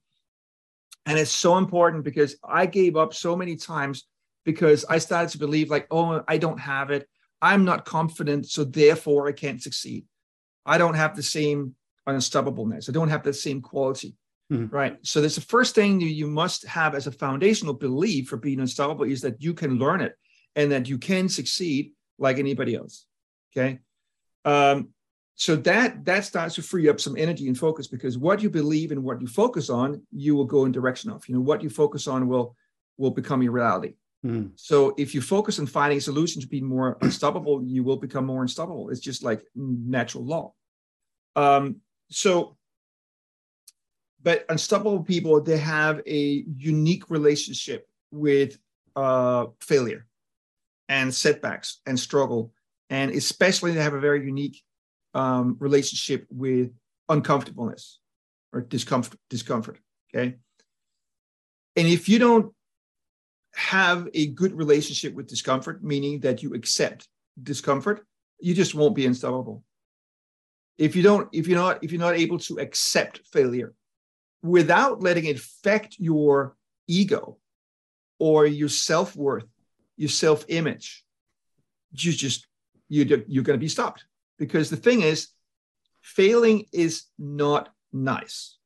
And 1.11 1.19
it's 1.19 1.33
so 1.33 1.59
important 1.59 2.05
because 2.05 2.37
I 2.45 2.67
gave 2.67 2.97
up 2.97 3.13
so 3.15 3.35
many 3.35 3.57
times 3.57 4.07
because 4.45 4.85
I 4.85 4.99
started 4.99 5.31
to 5.31 5.39
believe 5.39 5.69
like, 5.69 5.89
oh, 5.91 6.23
I 6.29 6.39
don't 6.39 6.61
have 6.61 6.91
it. 6.91 7.09
I'm 7.43 7.65
not 7.65 7.85
confident, 7.85 8.47
so 8.47 8.63
therefore 8.63 9.27
I 9.27 9.33
can't 9.33 9.61
succeed. 9.61 10.05
I 10.65 10.79
don't 10.79 10.95
have 10.95 11.17
the 11.17 11.23
same 11.23 11.75
unstoppableness. 12.09 12.89
I 12.89 12.93
don't 12.93 13.09
have 13.09 13.25
the 13.25 13.33
same 13.33 13.61
quality. 13.61 14.15
Mhm. 14.53 14.71
Right. 14.73 14.99
So 15.03 15.21
that's 15.21 15.35
the 15.35 15.41
first 15.41 15.75
thing 15.75 16.01
you, 16.01 16.09
you 16.09 16.29
must 16.29 16.65
have 16.67 16.95
as 16.95 17.07
a 17.07 17.13
foundational 17.13 17.75
belief 17.75 18.29
for 18.29 18.37
being 18.37 18.61
unstoppable 18.61 19.05
is 19.05 19.21
that 19.23 19.43
you 19.43 19.55
can 19.55 19.79
learn 19.79 20.01
it 20.01 20.15
and 20.55 20.71
that 20.73 20.89
you 20.89 20.99
can 20.99 21.29
succeed 21.29 21.93
like 22.19 22.39
anybody 22.39 22.75
else. 22.75 23.07
Okay. 23.53 23.79
Um, 24.45 24.89
so 25.41 25.57
that 25.57 26.05
that 26.05 26.27
starts 26.27 26.55
to 26.57 26.63
free 26.63 26.87
up 26.91 27.01
some 27.01 27.17
energy 27.17 27.49
and 27.49 27.57
focus 27.57 27.87
because 27.87 28.19
what 28.19 28.43
you 28.43 28.51
believe 28.51 28.93
and 28.93 29.03
what 29.03 29.23
you 29.23 29.27
focus 29.27 29.71
on, 29.71 30.03
you 30.13 30.37
will 30.37 30.45
go 30.45 30.67
in 30.67 30.71
direction 30.71 31.11
of. 31.11 31.27
You 31.27 31.35
know, 31.35 31.41
what 31.41 31.63
you 31.63 31.71
focus 31.71 32.07
on 32.07 32.29
will 32.29 32.55
will 32.99 33.11
become 33.11 33.43
your 33.43 33.53
reality. 33.53 33.95
Mm. 34.23 34.51
So 34.57 34.95
if 34.99 35.15
you 35.15 35.23
focus 35.23 35.59
on 35.59 35.65
finding 35.65 35.97
a 35.97 36.03
solution 36.03 36.43
to 36.43 36.47
be 36.47 36.61
more 36.61 36.99
unstoppable, 37.01 37.65
you 37.65 37.83
will 37.83 37.97
become 37.97 38.27
more 38.27 38.43
unstoppable. 38.43 38.91
It's 38.91 39.01
just 39.01 39.25
like 39.25 39.41
natural 39.55 40.27
law. 40.27 40.53
Um, 41.35 41.77
so, 42.11 42.59
but 44.23 44.45
unstoppable 44.51 45.05
people, 45.05 45.41
they 45.41 45.57
have 45.57 46.03
a 46.07 46.45
unique 46.55 47.09
relationship 47.09 47.89
with 48.11 48.59
uh, 48.95 49.47
failure 49.63 50.07
and 50.91 51.15
setbacks 51.15 51.81
and 51.87 51.99
struggle. 51.99 52.53
And 52.91 53.11
especially 53.13 53.73
they 53.73 53.83
have 53.83 53.95
a 53.95 54.01
very 54.01 54.23
unique 54.27 54.63
um, 55.15 55.57
relationship 55.59 56.27
with 56.31 56.71
uncomfortableness 57.09 58.01
or 58.53 58.61
discomfort, 58.61 59.19
discomfort. 59.29 59.79
Okay. 60.15 60.37
And 61.77 61.89
if 61.89 62.09
you 62.09 62.19
don't 62.19 62.53
have 63.55 64.09
a 64.15 64.27
good 64.29 64.53
relationship 64.53 65.15
with 65.15 65.27
discomfort, 65.29 65.83
meaning 65.83 66.21
that 66.21 66.43
you 66.43 66.55
accept 66.55 67.09
discomfort, 67.43 68.05
you 68.41 68.55
just 68.55 68.75
won't 68.75 68.95
be 68.95 69.07
unstoppable. 69.07 69.65
If 70.79 70.97
you 70.97 71.03
don't, 71.03 71.29
if 71.33 71.47
you're 71.47 71.59
not, 71.59 71.83
if 71.85 71.93
you're 71.93 72.01
not 72.01 72.17
able 72.17 72.39
to 72.41 72.59
accept 72.59 73.21
failure 73.33 73.75
without 74.43 75.03
letting 75.03 75.27
it 75.27 75.37
affect 75.37 75.97
your 75.99 76.57
ego 76.89 77.39
or 78.19 78.47
your 78.47 78.69
self-worth, 78.69 79.45
your 79.97 80.09
self-image, 80.09 81.05
you 81.93 82.13
just 82.13 82.47
you 82.89 83.25
you're 83.29 83.45
going 83.45 83.59
to 83.59 83.61
be 83.61 83.69
stopped. 83.69 84.05
Because 84.41 84.71
the 84.71 84.77
thing 84.77 85.03
is, 85.03 85.29
failing 86.01 86.65
is 86.73 87.05
not 87.19 87.69
nice. 87.93 88.57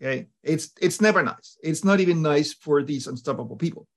Okay, 0.00 0.28
it's 0.42 0.70
it's 0.80 1.00
never 1.00 1.22
nice. 1.22 1.56
It's 1.62 1.82
not 1.82 2.00
even 2.00 2.20
nice 2.20 2.52
for 2.52 2.82
these 2.82 3.06
unstoppable 3.06 3.56
people. 3.56 3.88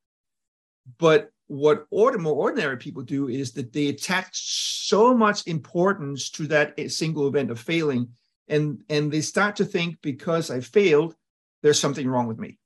But 0.98 1.30
what 1.48 1.86
order, 1.92 2.18
more 2.18 2.36
ordinary 2.36 2.78
people 2.78 3.04
do 3.04 3.28
is 3.28 3.52
that 3.54 3.74
they 3.74 3.88
attach 3.88 4.88
so 4.88 5.14
much 5.14 5.46
importance 5.48 6.30
to 6.32 6.48
that 6.48 6.80
single 6.90 7.28
event 7.28 7.52
of 7.52 7.60
failing, 7.60 8.10
and 8.48 8.82
and 8.90 9.12
they 9.12 9.22
start 9.22 9.58
to 9.58 9.66
think 9.66 9.98
because 10.02 10.50
I 10.50 10.62
failed, 10.62 11.16
there's 11.62 11.80
something 11.80 12.08
wrong 12.08 12.28
with 12.28 12.40
me. 12.40 12.58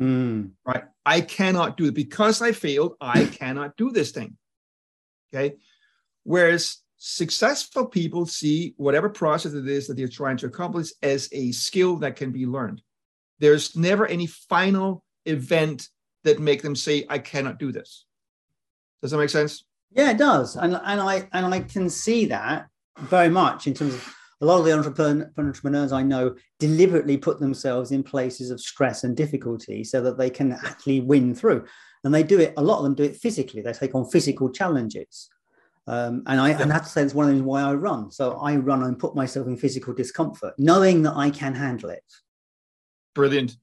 Mm. 0.00 0.50
Right? 0.66 0.84
I 1.06 1.20
cannot 1.20 1.76
do 1.76 1.86
it 1.86 1.94
because 1.94 2.42
I 2.42 2.50
failed. 2.50 2.96
I 3.00 3.26
cannot 3.26 3.76
do 3.76 3.92
this 3.92 4.10
thing. 4.10 4.36
Okay. 5.32 5.56
Whereas 6.24 6.81
successful 7.04 7.84
people 7.84 8.24
see 8.24 8.74
whatever 8.76 9.08
process 9.08 9.54
it 9.54 9.66
is 9.66 9.88
that 9.88 9.96
they're 9.96 10.06
trying 10.06 10.36
to 10.36 10.46
accomplish 10.46 10.90
as 11.02 11.28
a 11.32 11.50
skill 11.50 11.96
that 11.96 12.14
can 12.14 12.30
be 12.30 12.46
learned. 12.46 12.80
There's 13.40 13.74
never 13.74 14.06
any 14.06 14.28
final 14.28 15.02
event 15.26 15.88
that 16.22 16.38
make 16.38 16.62
them 16.62 16.76
say, 16.76 17.04
I 17.10 17.18
cannot 17.18 17.58
do 17.58 17.72
this. 17.72 18.06
Does 19.00 19.10
that 19.10 19.18
make 19.18 19.30
sense? 19.30 19.64
Yeah, 19.90 20.12
it 20.12 20.16
does. 20.16 20.54
And, 20.54 20.74
and 20.74 21.00
I 21.00 21.28
and 21.32 21.52
I 21.52 21.60
can 21.60 21.90
see 21.90 22.26
that 22.26 22.68
very 23.00 23.28
much 23.28 23.66
in 23.66 23.74
terms 23.74 23.94
of 23.94 24.14
a 24.40 24.46
lot 24.46 24.60
of 24.60 24.64
the 24.64 24.72
entrepreneurs 24.72 25.90
I 25.90 26.04
know 26.04 26.36
deliberately 26.60 27.16
put 27.16 27.40
themselves 27.40 27.90
in 27.90 28.04
places 28.04 28.52
of 28.52 28.60
stress 28.60 29.02
and 29.02 29.16
difficulty 29.16 29.82
so 29.82 30.00
that 30.02 30.18
they 30.18 30.30
can 30.30 30.52
actually 30.52 31.00
win 31.00 31.34
through. 31.34 31.64
And 32.04 32.14
they 32.14 32.22
do 32.22 32.38
it, 32.38 32.54
a 32.56 32.62
lot 32.62 32.78
of 32.78 32.84
them 32.84 32.94
do 32.94 33.02
it 33.02 33.16
physically. 33.16 33.60
They 33.60 33.72
take 33.72 33.96
on 33.96 34.08
physical 34.08 34.50
challenges. 34.50 35.28
Um, 35.86 36.22
and 36.26 36.40
I 36.40 36.50
yeah. 36.50 36.62
and 36.62 36.70
I 36.70 36.74
have 36.74 36.84
to 36.84 36.88
say 36.88 37.02
it's 37.02 37.14
one 37.14 37.24
of 37.24 37.28
the 37.28 37.34
reasons 37.34 37.48
why 37.48 37.62
I 37.62 37.74
run. 37.74 38.10
So 38.10 38.38
I 38.38 38.56
run 38.56 38.84
and 38.84 38.98
put 38.98 39.16
myself 39.16 39.46
in 39.48 39.56
physical 39.56 39.92
discomfort, 39.92 40.54
knowing 40.58 41.02
that 41.02 41.16
I 41.16 41.30
can 41.30 41.54
handle 41.54 41.90
it. 41.90 42.04
Brilliant. 43.14 43.56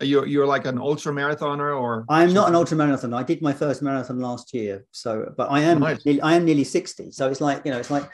You 0.00 0.24
you're 0.24 0.46
like 0.46 0.66
an 0.66 0.78
ultra 0.78 1.12
marathoner, 1.12 1.78
or 1.78 2.06
I'm 2.08 2.32
not 2.32 2.48
an 2.48 2.56
ultra 2.56 2.76
marathoner. 2.76 3.16
I 3.16 3.22
did 3.22 3.40
my 3.40 3.52
first 3.52 3.82
marathon 3.82 4.18
last 4.18 4.52
year. 4.52 4.84
So, 4.90 5.32
but 5.36 5.50
I 5.50 5.60
am 5.60 5.80
nice. 5.80 6.04
I 6.22 6.34
am 6.34 6.44
nearly 6.44 6.64
sixty. 6.64 7.12
So 7.12 7.28
it's 7.28 7.40
like 7.40 7.64
you 7.64 7.70
know, 7.70 7.78
it's 7.78 7.90
like 7.90 8.10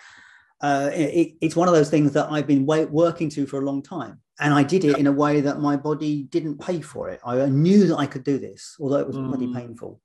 uh, 0.61 0.91
it, 0.93 1.35
it's 1.41 1.57
one 1.57 1.69
of 1.69 1.75
those 1.75 1.89
things 1.89 2.13
that 2.13 2.31
I've 2.31 2.47
been 2.47 2.67
working 2.67 3.31
to 3.31 3.47
for 3.47 3.61
a 3.61 3.65
long 3.65 3.83
time, 3.83 4.21
and 4.39 4.53
I 4.53 4.65
did 4.65 4.85
it 4.85 4.93
yeah. 4.93 4.97
in 4.99 5.07
a 5.07 5.13
way 5.13 5.41
that 5.41 5.61
my 5.61 5.77
body 5.77 6.25
didn't 6.25 6.61
pay 6.61 6.83
for 6.83 7.09
it. 7.09 7.21
I 7.25 7.47
knew 7.47 7.87
that 7.87 7.97
I 7.97 8.07
could 8.07 8.25
do 8.25 8.37
this, 8.39 8.77
although 8.81 8.99
it 8.99 9.07
was 9.07 9.17
mm. 9.17 9.29
bloody 9.29 9.53
painful. 9.55 10.01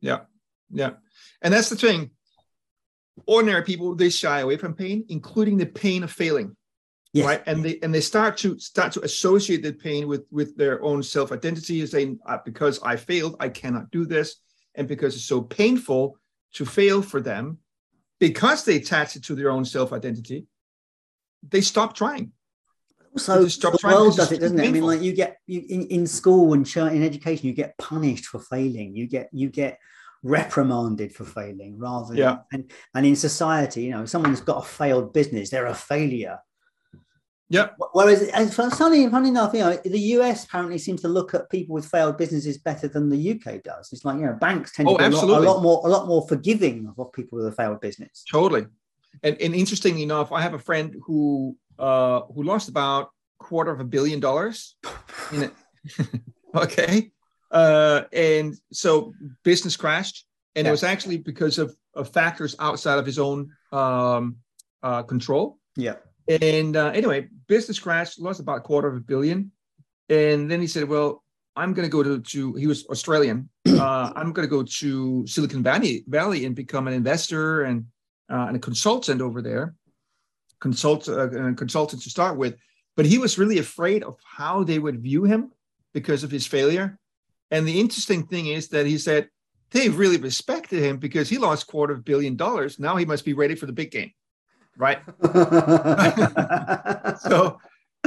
Yeah, 0.00 0.20
yeah, 0.70 0.92
and 1.42 1.52
that's 1.52 1.68
the 1.68 1.76
thing 1.76 2.10
ordinary 3.26 3.62
people 3.62 3.94
they 3.94 4.10
shy 4.10 4.40
away 4.40 4.56
from 4.56 4.74
pain 4.74 5.04
including 5.08 5.56
the 5.56 5.66
pain 5.66 6.02
of 6.02 6.10
failing 6.10 6.54
yes. 7.12 7.24
right 7.24 7.42
and 7.46 7.64
they 7.64 7.78
and 7.82 7.94
they 7.94 8.00
start 8.00 8.36
to 8.36 8.58
start 8.58 8.92
to 8.92 9.00
associate 9.02 9.62
the 9.62 9.72
pain 9.72 10.06
with 10.06 10.24
with 10.30 10.56
their 10.56 10.82
own 10.82 11.02
self 11.02 11.32
identity 11.32 11.84
saying 11.86 12.18
uh, 12.26 12.38
because 12.44 12.80
i 12.82 12.96
failed 12.96 13.36
i 13.40 13.48
cannot 13.48 13.90
do 13.90 14.04
this 14.04 14.36
and 14.74 14.86
because 14.86 15.14
it's 15.14 15.24
so 15.24 15.40
painful 15.40 16.18
to 16.52 16.64
fail 16.66 17.00
for 17.00 17.20
them 17.20 17.58
because 18.18 18.64
they 18.64 18.76
attach 18.76 19.16
it 19.16 19.24
to 19.24 19.34
their 19.34 19.50
own 19.50 19.64
self 19.64 19.92
identity 19.92 20.46
they 21.48 21.60
stop 21.60 21.94
trying 21.94 22.32
so 23.16 23.44
the 23.44 23.78
world 23.82 24.16
does 24.16 24.30
it, 24.32 24.40
doesn't 24.40 24.58
it? 24.58 24.68
I 24.68 24.70
mean, 24.70 24.82
like 24.82 25.00
you 25.00 25.12
get 25.12 25.38
you 25.46 25.64
in, 25.68 25.86
in 25.86 26.06
school 26.06 26.52
and 26.52 26.66
in 26.76 27.02
education, 27.02 27.46
you 27.46 27.54
get 27.54 27.76
punished 27.78 28.26
for 28.26 28.38
failing. 28.38 28.94
You 28.94 29.06
get 29.06 29.30
you 29.32 29.48
get 29.48 29.78
reprimanded 30.22 31.14
for 31.14 31.24
failing 31.24 31.78
rather 31.78 32.08
than 32.08 32.16
yeah. 32.16 32.38
and, 32.52 32.70
and 32.94 33.06
in 33.06 33.16
society 33.16 33.84
you 33.84 33.90
know 33.90 34.04
someone's 34.04 34.40
got 34.40 34.64
a 34.64 34.66
failed 34.66 35.12
business 35.12 35.50
they're 35.50 35.66
a 35.66 35.74
failure. 35.74 36.38
Yeah. 37.48 37.68
Whereas 37.92 38.28
funny, 38.74 39.08
funny 39.08 39.28
enough 39.28 39.54
you 39.54 39.60
know 39.60 39.76
the 39.84 39.98
us 39.98 40.44
apparently 40.44 40.78
seems 40.78 41.02
to 41.02 41.08
look 41.08 41.32
at 41.32 41.48
people 41.48 41.74
with 41.74 41.86
failed 41.86 42.18
businesses 42.18 42.58
better 42.58 42.88
than 42.88 43.08
the 43.08 43.32
uk 43.32 43.62
does. 43.62 43.92
It's 43.92 44.04
like 44.04 44.18
you 44.18 44.26
know 44.26 44.32
banks 44.32 44.72
tend 44.72 44.88
oh, 44.88 44.96
to 44.96 45.10
be 45.10 45.14
a 45.14 45.18
lot, 45.20 45.42
a 45.42 45.44
lot, 45.44 45.62
more 45.62 45.80
a 45.84 45.88
lot 45.88 46.08
more 46.08 46.26
forgiving 46.26 46.92
of 46.98 47.12
people 47.12 47.38
with 47.38 47.46
a 47.46 47.52
failed 47.52 47.80
business. 47.80 48.24
Totally. 48.30 48.66
And, 49.22 49.40
and 49.40 49.54
interestingly 49.54 50.02
enough 50.02 50.30
i 50.30 50.42
have 50.42 50.52
a 50.54 50.58
friend 50.58 50.94
who 51.06 51.56
uh 51.78 52.20
who 52.34 52.42
lost 52.42 52.68
about 52.68 53.10
quarter 53.38 53.70
of 53.70 53.80
a 53.80 53.84
billion 53.84 54.20
dollars 54.20 54.76
in 55.32 55.44
it. 55.44 55.52
Okay 56.54 57.12
uh, 57.50 58.02
and 58.12 58.54
so 58.72 59.12
business 59.42 59.76
crashed, 59.76 60.26
and 60.54 60.64
yeah. 60.64 60.68
it 60.68 60.72
was 60.72 60.82
actually 60.82 61.18
because 61.18 61.58
of, 61.58 61.74
of 61.94 62.08
factors 62.08 62.54
outside 62.58 62.98
of 62.98 63.06
his 63.06 63.18
own 63.18 63.50
um, 63.72 64.36
uh, 64.82 65.02
control. 65.02 65.58
Yeah. 65.76 65.96
And 66.28 66.76
uh, 66.76 66.88
anyway, 66.88 67.28
business 67.46 67.78
crashed, 67.78 68.20
lost 68.20 68.40
about 68.40 68.58
a 68.58 68.60
quarter 68.60 68.88
of 68.88 68.96
a 68.96 69.00
billion, 69.00 69.52
and 70.08 70.50
then 70.50 70.60
he 70.60 70.66
said, 70.66 70.88
"Well, 70.88 71.22
I'm 71.56 71.72
going 71.72 71.88
to 71.88 71.90
go 71.90 72.02
to, 72.02 72.20
to 72.20 72.54
he 72.54 72.66
was 72.66 72.86
Australian. 72.86 73.48
Uh, 73.76 74.10
I'm 74.16 74.32
going 74.32 74.48
to 74.48 74.50
go 74.50 74.62
to 74.62 75.26
Silicon 75.26 75.62
Valley 75.62 76.02
Valley 76.08 76.46
and 76.46 76.56
become 76.56 76.88
an 76.88 76.94
investor 76.94 77.64
and 77.64 77.84
uh, 78.30 78.46
and 78.48 78.56
a 78.56 78.58
consultant 78.58 79.20
over 79.20 79.42
there, 79.42 79.74
consult 80.60 81.08
uh, 81.10 81.28
a 81.28 81.54
consultant 81.54 82.02
to 82.02 82.10
start 82.10 82.38
with. 82.38 82.56
But 82.96 83.04
he 83.04 83.18
was 83.18 83.38
really 83.38 83.58
afraid 83.58 84.02
of 84.02 84.16
how 84.24 84.64
they 84.64 84.78
would 84.78 85.02
view 85.02 85.24
him 85.24 85.52
because 85.92 86.24
of 86.24 86.30
his 86.30 86.46
failure. 86.46 86.98
And 87.50 87.66
the 87.66 87.80
interesting 87.80 88.26
thing 88.26 88.46
is 88.46 88.68
that 88.68 88.86
he 88.86 88.98
said 88.98 89.28
they 89.70 89.88
really 89.88 90.16
respected 90.16 90.82
him 90.82 90.98
because 90.98 91.28
he 91.28 91.38
lost 91.38 91.66
quarter 91.66 91.92
of 91.92 92.00
a 92.00 92.02
billion 92.02 92.36
dollars. 92.36 92.78
Now 92.78 92.96
he 92.96 93.04
must 93.04 93.24
be 93.24 93.34
ready 93.34 93.54
for 93.54 93.66
the 93.66 93.72
big 93.72 93.90
game, 93.90 94.12
right? 94.76 95.00
so, 97.20 97.58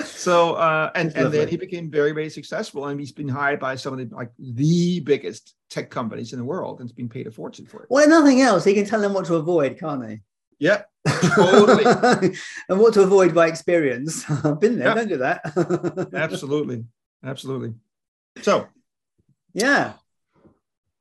so 0.03 0.55
uh, 0.55 0.91
and 0.95 1.15
and 1.15 1.31
then 1.31 1.47
he 1.47 1.57
became 1.57 1.91
very 1.91 2.11
very 2.11 2.29
successful, 2.29 2.87
and 2.87 2.99
he's 2.99 3.11
been 3.11 3.27
hired 3.27 3.59
by 3.59 3.75
some 3.75 3.93
of 3.93 4.09
the 4.09 4.15
like 4.15 4.31
the 4.37 5.01
biggest 5.01 5.55
tech 5.69 5.89
companies 5.89 6.33
in 6.33 6.39
the 6.39 6.45
world, 6.45 6.79
and 6.79 6.89
has 6.89 6.93
been 6.93 7.09
paid 7.09 7.27
a 7.27 7.31
fortune 7.31 7.65
for 7.65 7.83
it. 7.83 7.87
Well, 7.89 8.07
nothing 8.07 8.41
else. 8.41 8.63
He 8.63 8.73
can 8.73 8.85
tell 8.85 9.01
them 9.01 9.13
what 9.13 9.25
to 9.25 9.35
avoid, 9.35 9.77
can't 9.77 10.09
he? 10.09 10.19
Yeah, 10.59 10.83
totally. 11.07 11.85
and 12.69 12.79
what 12.79 12.93
to 12.93 13.01
avoid 13.01 13.33
by 13.33 13.47
experience. 13.47 14.29
I've 14.45 14.59
been 14.59 14.77
there. 14.77 14.87
Yep. 14.87 14.95
Don't 14.95 15.07
do 15.09 15.17
that. 15.17 16.11
absolutely, 16.13 16.85
absolutely. 17.23 17.73
So 18.41 18.67
yeah. 19.53 19.93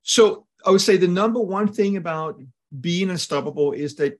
So 0.02 0.46
I 0.64 0.70
would 0.70 0.80
say 0.80 0.96
the 0.96 1.08
number 1.08 1.40
one 1.40 1.68
thing 1.68 1.96
about 1.96 2.40
being 2.80 3.10
unstoppable 3.10 3.72
is 3.72 3.94
that 3.96 4.18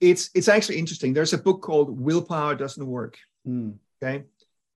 it's 0.00 0.30
it's 0.34 0.48
actually 0.48 0.78
interesting. 0.78 1.12
There's 1.12 1.32
a 1.32 1.38
book 1.38 1.62
called 1.62 2.00
Willpower 2.00 2.54
Doesn't 2.56 2.86
Work. 2.86 3.18
Mm. 3.46 3.74
Okay. 4.02 4.24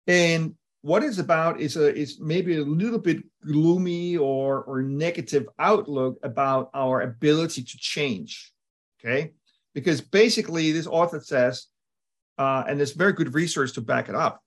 And 0.07 0.55
what 0.81 1.03
it's 1.03 1.17
about 1.17 1.59
is 1.59 1.75
a 1.75 1.93
is 1.93 2.19
maybe 2.19 2.57
a 2.57 2.63
little 2.63 2.99
bit 2.99 3.23
gloomy 3.45 4.15
or 4.15 4.63
or 4.63 4.81
negative 4.81 5.47
outlook 5.59 6.17
about 6.23 6.69
our 6.73 7.01
ability 7.01 7.63
to 7.63 7.77
change. 7.77 8.53
Okay. 8.99 9.33
Because 9.73 10.01
basically 10.01 10.71
this 10.71 10.87
author 10.87 11.19
says, 11.19 11.67
uh, 12.37 12.63
and 12.67 12.79
there's 12.79 12.93
very 12.93 13.13
good 13.13 13.33
research 13.33 13.73
to 13.73 13.81
back 13.81 14.09
it 14.09 14.15
up, 14.15 14.41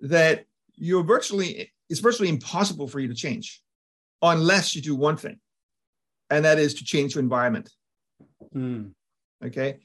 that 0.00 0.46
you're 0.74 1.04
virtually 1.04 1.72
it's 1.88 2.00
virtually 2.00 2.28
impossible 2.28 2.88
for 2.88 3.00
you 3.00 3.08
to 3.08 3.14
change 3.14 3.60
unless 4.22 4.74
you 4.74 4.82
do 4.82 4.94
one 4.94 5.16
thing, 5.16 5.38
and 6.30 6.44
that 6.44 6.58
is 6.58 6.74
to 6.74 6.84
change 6.84 7.14
your 7.14 7.22
environment. 7.22 7.70
Mm. 8.54 8.92
Okay. 9.44 9.78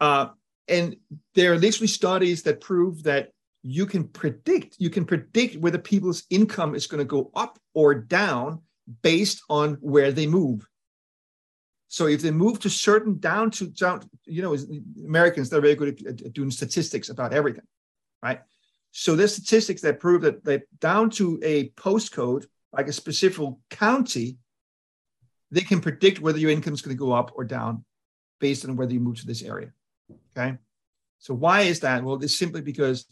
Uh, 0.00 0.28
and 0.68 0.96
there 1.34 1.52
are 1.52 1.58
literally 1.58 1.86
studies 1.86 2.42
that 2.42 2.60
prove 2.60 3.04
that 3.04 3.30
you 3.62 3.86
can 3.86 4.04
predict, 4.04 4.76
you 4.78 4.90
can 4.90 5.04
predict 5.04 5.56
whether 5.56 5.78
people's 5.78 6.24
income 6.30 6.74
is 6.74 6.86
going 6.86 6.98
to 6.98 7.04
go 7.04 7.30
up 7.34 7.58
or 7.74 7.94
down 7.94 8.62
based 9.02 9.42
on 9.48 9.74
where 9.80 10.12
they 10.12 10.26
move. 10.26 10.66
So 11.88 12.06
if 12.06 12.22
they 12.22 12.30
move 12.30 12.60
to 12.60 12.70
certain 12.70 13.18
down 13.18 13.50
to 13.52 13.68
down, 13.68 14.02
you 14.24 14.42
know, 14.42 14.56
Americans, 15.04 15.50
they're 15.50 15.60
very 15.60 15.74
good 15.76 16.00
at, 16.06 16.20
at 16.20 16.32
doing 16.32 16.50
statistics 16.50 17.08
about 17.08 17.32
everything, 17.32 17.64
right? 18.22 18.40
So 18.98 19.14
there's 19.14 19.34
statistics 19.34 19.82
that 19.82 20.00
prove 20.00 20.22
that, 20.22 20.42
that 20.44 20.62
down 20.80 21.10
to 21.10 21.38
a 21.42 21.68
postcode, 21.70 22.46
like 22.72 22.88
a 22.88 22.94
specific 22.94 23.50
county, 23.68 24.38
they 25.50 25.60
can 25.60 25.82
predict 25.82 26.22
whether 26.22 26.38
your 26.38 26.50
income 26.50 26.72
is 26.72 26.80
going 26.80 26.96
to 26.96 26.98
go 26.98 27.12
up 27.12 27.32
or 27.34 27.44
down 27.44 27.84
based 28.40 28.64
on 28.64 28.74
whether 28.74 28.94
you 28.94 29.00
move 29.00 29.20
to 29.20 29.26
this 29.26 29.42
area. 29.42 29.70
Okay. 30.34 30.56
So 31.18 31.34
why 31.34 31.60
is 31.60 31.80
that? 31.80 32.04
Well, 32.04 32.22
it's 32.22 32.38
simply 32.38 32.62
because 32.62 33.04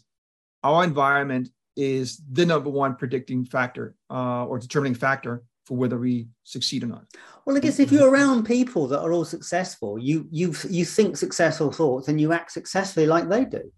our 0.62 0.85
environment 0.85 1.51
is 1.77 2.18
the 2.33 2.47
number 2.47 2.70
one 2.70 2.97
predicting 2.97 3.44
factor 3.44 3.94
uh, 4.09 4.47
or 4.47 4.59
determining 4.59 4.94
factor 4.94 5.42
for 5.66 5.77
whether 5.77 5.99
we 5.99 6.29
succeed 6.44 6.83
or 6.83 6.87
not. 6.87 7.05
Well, 7.44 7.59
I 7.59 7.61
guess 7.61 7.79
if 7.79 7.92
you're 7.92 8.11
around 8.11 8.47
people 8.47 8.88
that 8.88 9.03
are 9.03 9.12
all 9.12 9.27
successful, 9.27 9.99
you 9.99 10.27
you 10.31 10.55
you 10.70 10.87
think 10.87 11.18
successful 11.18 11.70
thoughts 11.70 12.09
and 12.09 12.18
you 12.18 12.33
act 12.33 12.53
successfully 12.53 13.07
like 13.07 13.29
they 13.29 13.44
do. 13.44 13.70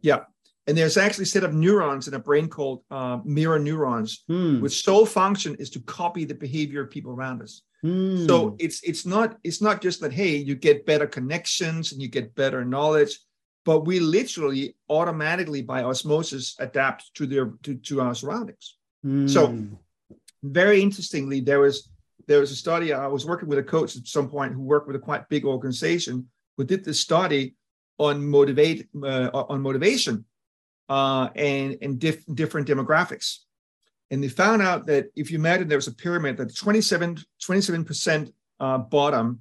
Yeah, 0.00 0.20
and 0.66 0.76
there's 0.76 0.96
actually 0.96 1.24
a 1.24 1.26
set 1.26 1.44
of 1.44 1.52
neurons 1.52 2.08
in 2.08 2.14
a 2.14 2.18
brain 2.18 2.48
called 2.48 2.82
uh, 2.90 3.18
mirror 3.24 3.58
neurons, 3.58 4.24
Hmm. 4.28 4.60
which 4.60 4.82
sole 4.84 5.06
function 5.06 5.54
is 5.56 5.70
to 5.70 5.80
copy 5.80 6.24
the 6.24 6.34
behavior 6.34 6.82
of 6.82 6.90
people 6.90 7.12
around 7.12 7.42
us. 7.42 7.62
Hmm. 7.82 8.26
So 8.26 8.56
it's 8.58 8.82
it's 8.82 9.04
not 9.04 9.36
it's 9.44 9.60
not 9.60 9.82
just 9.82 10.00
that 10.00 10.12
hey 10.12 10.36
you 10.36 10.54
get 10.54 10.86
better 10.86 11.06
connections 11.06 11.92
and 11.92 12.00
you 12.00 12.08
get 12.08 12.34
better 12.34 12.64
knowledge, 12.64 13.18
but 13.64 13.80
we 13.80 14.00
literally 14.00 14.74
automatically 14.88 15.60
by 15.62 15.82
osmosis 15.82 16.56
adapt 16.58 17.14
to 17.16 17.26
their 17.26 17.46
to, 17.64 17.74
to 17.88 18.00
our 18.00 18.14
surroundings. 18.14 18.76
so- 19.26 19.48
Hmm. 19.48 19.74
Very 20.42 20.82
interestingly, 20.82 21.40
there 21.40 21.60
was 21.60 21.88
there 22.26 22.40
was 22.40 22.50
a 22.50 22.56
study. 22.56 22.92
I 22.92 23.06
was 23.06 23.24
working 23.24 23.48
with 23.48 23.58
a 23.58 23.62
coach 23.62 23.96
at 23.96 24.06
some 24.06 24.28
point 24.28 24.52
who 24.54 24.60
worked 24.60 24.86
with 24.86 24.96
a 24.96 24.98
quite 25.08 25.26
big 25.30 25.44
organization 25.46 26.28
who 26.56 26.64
did 26.64 26.84
this 26.84 27.00
study 27.00 27.54
on 27.98 28.14
motivate 28.36 28.88
uh, 29.02 29.30
on 29.52 29.60
motivation 29.62 30.24
uh, 30.88 31.28
and 31.34 31.76
and 31.82 31.98
diff- 31.98 32.24
different 32.34 32.68
demographics. 32.68 33.38
And 34.10 34.22
they 34.22 34.28
found 34.28 34.62
out 34.62 34.86
that 34.86 35.06
if 35.16 35.30
you 35.30 35.38
imagine 35.38 35.68
there 35.68 35.78
was 35.78 35.88
a 35.88 35.94
pyramid, 35.94 36.36
that 36.36 36.54
27 36.56 37.84
percent 37.84 38.30
uh, 38.60 38.78
bottom 38.78 39.40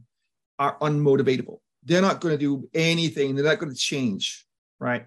are 0.59 0.77
unmotivatable. 0.79 1.59
They're 1.83 2.01
not 2.01 2.21
going 2.21 2.33
to 2.33 2.39
do 2.39 2.69
anything. 2.73 3.35
They're 3.35 3.43
not 3.43 3.59
going 3.59 3.71
to 3.71 3.77
change, 3.77 4.45
right? 4.79 5.05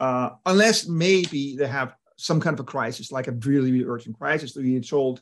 Uh, 0.00 0.30
unless 0.46 0.88
maybe 0.88 1.56
they 1.56 1.66
have 1.66 1.94
some 2.16 2.40
kind 2.40 2.54
of 2.54 2.60
a 2.60 2.64
crisis, 2.64 3.12
like 3.12 3.28
a 3.28 3.32
really, 3.32 3.70
really 3.72 3.84
urgent 3.84 4.18
crisis. 4.18 4.54
So 4.54 4.60
you're 4.60 4.80
told 4.80 5.20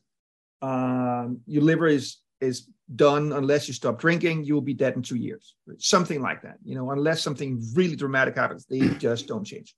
um, 0.62 1.40
your 1.46 1.62
liver 1.62 1.86
is 1.86 2.18
is 2.40 2.68
done 2.94 3.32
unless 3.32 3.66
you 3.66 3.74
stop 3.74 3.98
drinking. 3.98 4.44
You 4.44 4.54
will 4.54 4.60
be 4.60 4.74
dead 4.74 4.94
in 4.94 5.02
two 5.02 5.16
years, 5.16 5.56
something 5.78 6.20
like 6.20 6.42
that. 6.42 6.56
You 6.64 6.74
know, 6.74 6.90
unless 6.90 7.22
something 7.22 7.62
really 7.74 7.96
dramatic 7.96 8.36
happens, 8.36 8.66
they 8.66 8.88
just 8.98 9.26
don't 9.26 9.44
change. 9.44 9.74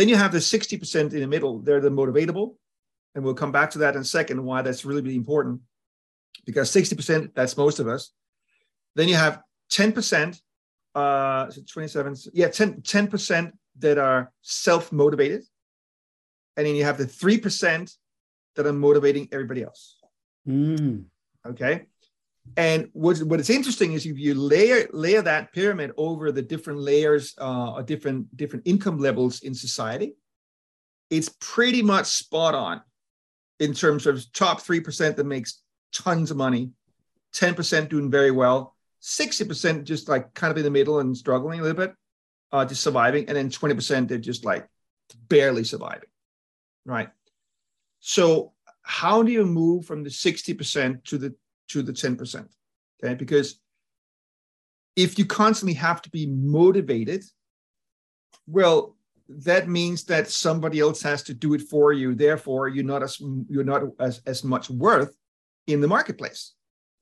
Then 0.00 0.08
you 0.08 0.16
have 0.16 0.32
the 0.32 0.38
60% 0.38 1.12
in 1.12 1.20
the 1.20 1.26
middle. 1.26 1.58
They're 1.58 1.78
the 1.78 1.90
motivatable. 1.90 2.54
And 3.14 3.22
we'll 3.22 3.34
come 3.34 3.52
back 3.52 3.70
to 3.72 3.78
that 3.80 3.96
in 3.96 4.00
a 4.00 4.04
second, 4.04 4.42
why 4.42 4.62
that's 4.62 4.86
really, 4.86 5.02
really 5.02 5.14
important. 5.14 5.60
Because 6.46 6.70
60%, 6.70 7.34
that's 7.34 7.58
most 7.58 7.80
of 7.80 7.86
us. 7.86 8.10
Then 8.96 9.08
you 9.08 9.16
have 9.16 9.42
10%, 9.70 10.40
uh, 10.94 11.50
so 11.50 11.60
27, 11.70 12.16
yeah, 12.32 12.48
10, 12.48 12.80
10% 12.80 13.52
that 13.80 13.98
are 13.98 14.32
self-motivated. 14.40 15.42
And 16.56 16.66
then 16.66 16.76
you 16.76 16.84
have 16.84 16.96
the 16.96 17.04
3% 17.04 17.94
that 18.56 18.66
are 18.66 18.72
motivating 18.72 19.28
everybody 19.32 19.64
else. 19.64 19.98
Hmm. 20.46 21.00
Okay. 21.46 21.88
And 22.56 22.88
what's 22.92 23.22
what 23.22 23.40
is 23.40 23.50
interesting 23.50 23.92
is 23.92 24.06
if 24.06 24.18
you 24.18 24.34
layer 24.34 24.88
layer 24.92 25.22
that 25.22 25.52
pyramid 25.52 25.92
over 25.96 26.32
the 26.32 26.42
different 26.42 26.80
layers 26.80 27.34
uh, 27.40 27.72
or 27.74 27.82
different 27.82 28.36
different 28.36 28.66
income 28.66 28.98
levels 28.98 29.42
in 29.42 29.54
society, 29.54 30.16
it's 31.10 31.30
pretty 31.40 31.82
much 31.82 32.06
spot 32.06 32.54
on 32.54 32.82
in 33.60 33.74
terms 33.74 34.06
of 34.06 34.30
top 34.32 34.60
three 34.60 34.80
percent 34.80 35.16
that 35.16 35.24
makes 35.24 35.62
tons 35.92 36.30
of 36.30 36.36
money, 36.36 36.70
ten 37.32 37.54
percent 37.54 37.90
doing 37.90 38.10
very 38.10 38.30
well, 38.30 38.74
sixty 38.98 39.44
percent 39.44 39.84
just 39.84 40.08
like 40.08 40.34
kind 40.34 40.50
of 40.50 40.56
in 40.56 40.64
the 40.64 40.70
middle 40.70 41.00
and 41.00 41.16
struggling 41.16 41.60
a 41.60 41.62
little 41.62 41.86
bit, 41.86 41.94
uh, 42.52 42.64
just 42.64 42.82
surviving, 42.82 43.28
and 43.28 43.36
then 43.36 43.50
twenty 43.50 43.74
percent 43.74 44.08
they're 44.08 44.18
just 44.18 44.44
like 44.44 44.66
barely 45.28 45.64
surviving, 45.64 46.08
right? 46.84 47.10
So 48.00 48.52
how 48.82 49.22
do 49.22 49.30
you 49.30 49.44
move 49.44 49.84
from 49.84 50.02
the 50.02 50.10
sixty 50.10 50.54
percent 50.54 51.04
to 51.06 51.18
the 51.18 51.34
to 51.70 51.82
the 51.82 51.92
10%. 51.92 52.48
Okay. 53.02 53.14
Because 53.14 53.60
if 54.96 55.18
you 55.18 55.24
constantly 55.24 55.74
have 55.74 56.02
to 56.02 56.10
be 56.10 56.26
motivated, 56.26 57.24
well, 58.46 58.96
that 59.28 59.68
means 59.68 60.04
that 60.04 60.28
somebody 60.28 60.80
else 60.80 61.02
has 61.02 61.22
to 61.24 61.34
do 61.34 61.54
it 61.54 61.62
for 61.62 61.92
you. 61.92 62.14
Therefore, 62.14 62.68
you're 62.68 62.84
not 62.84 63.02
as 63.02 63.20
you're 63.48 63.64
not 63.64 63.82
as, 64.00 64.20
as 64.26 64.42
much 64.42 64.68
worth 64.68 65.16
in 65.68 65.80
the 65.80 65.86
marketplace. 65.86 66.54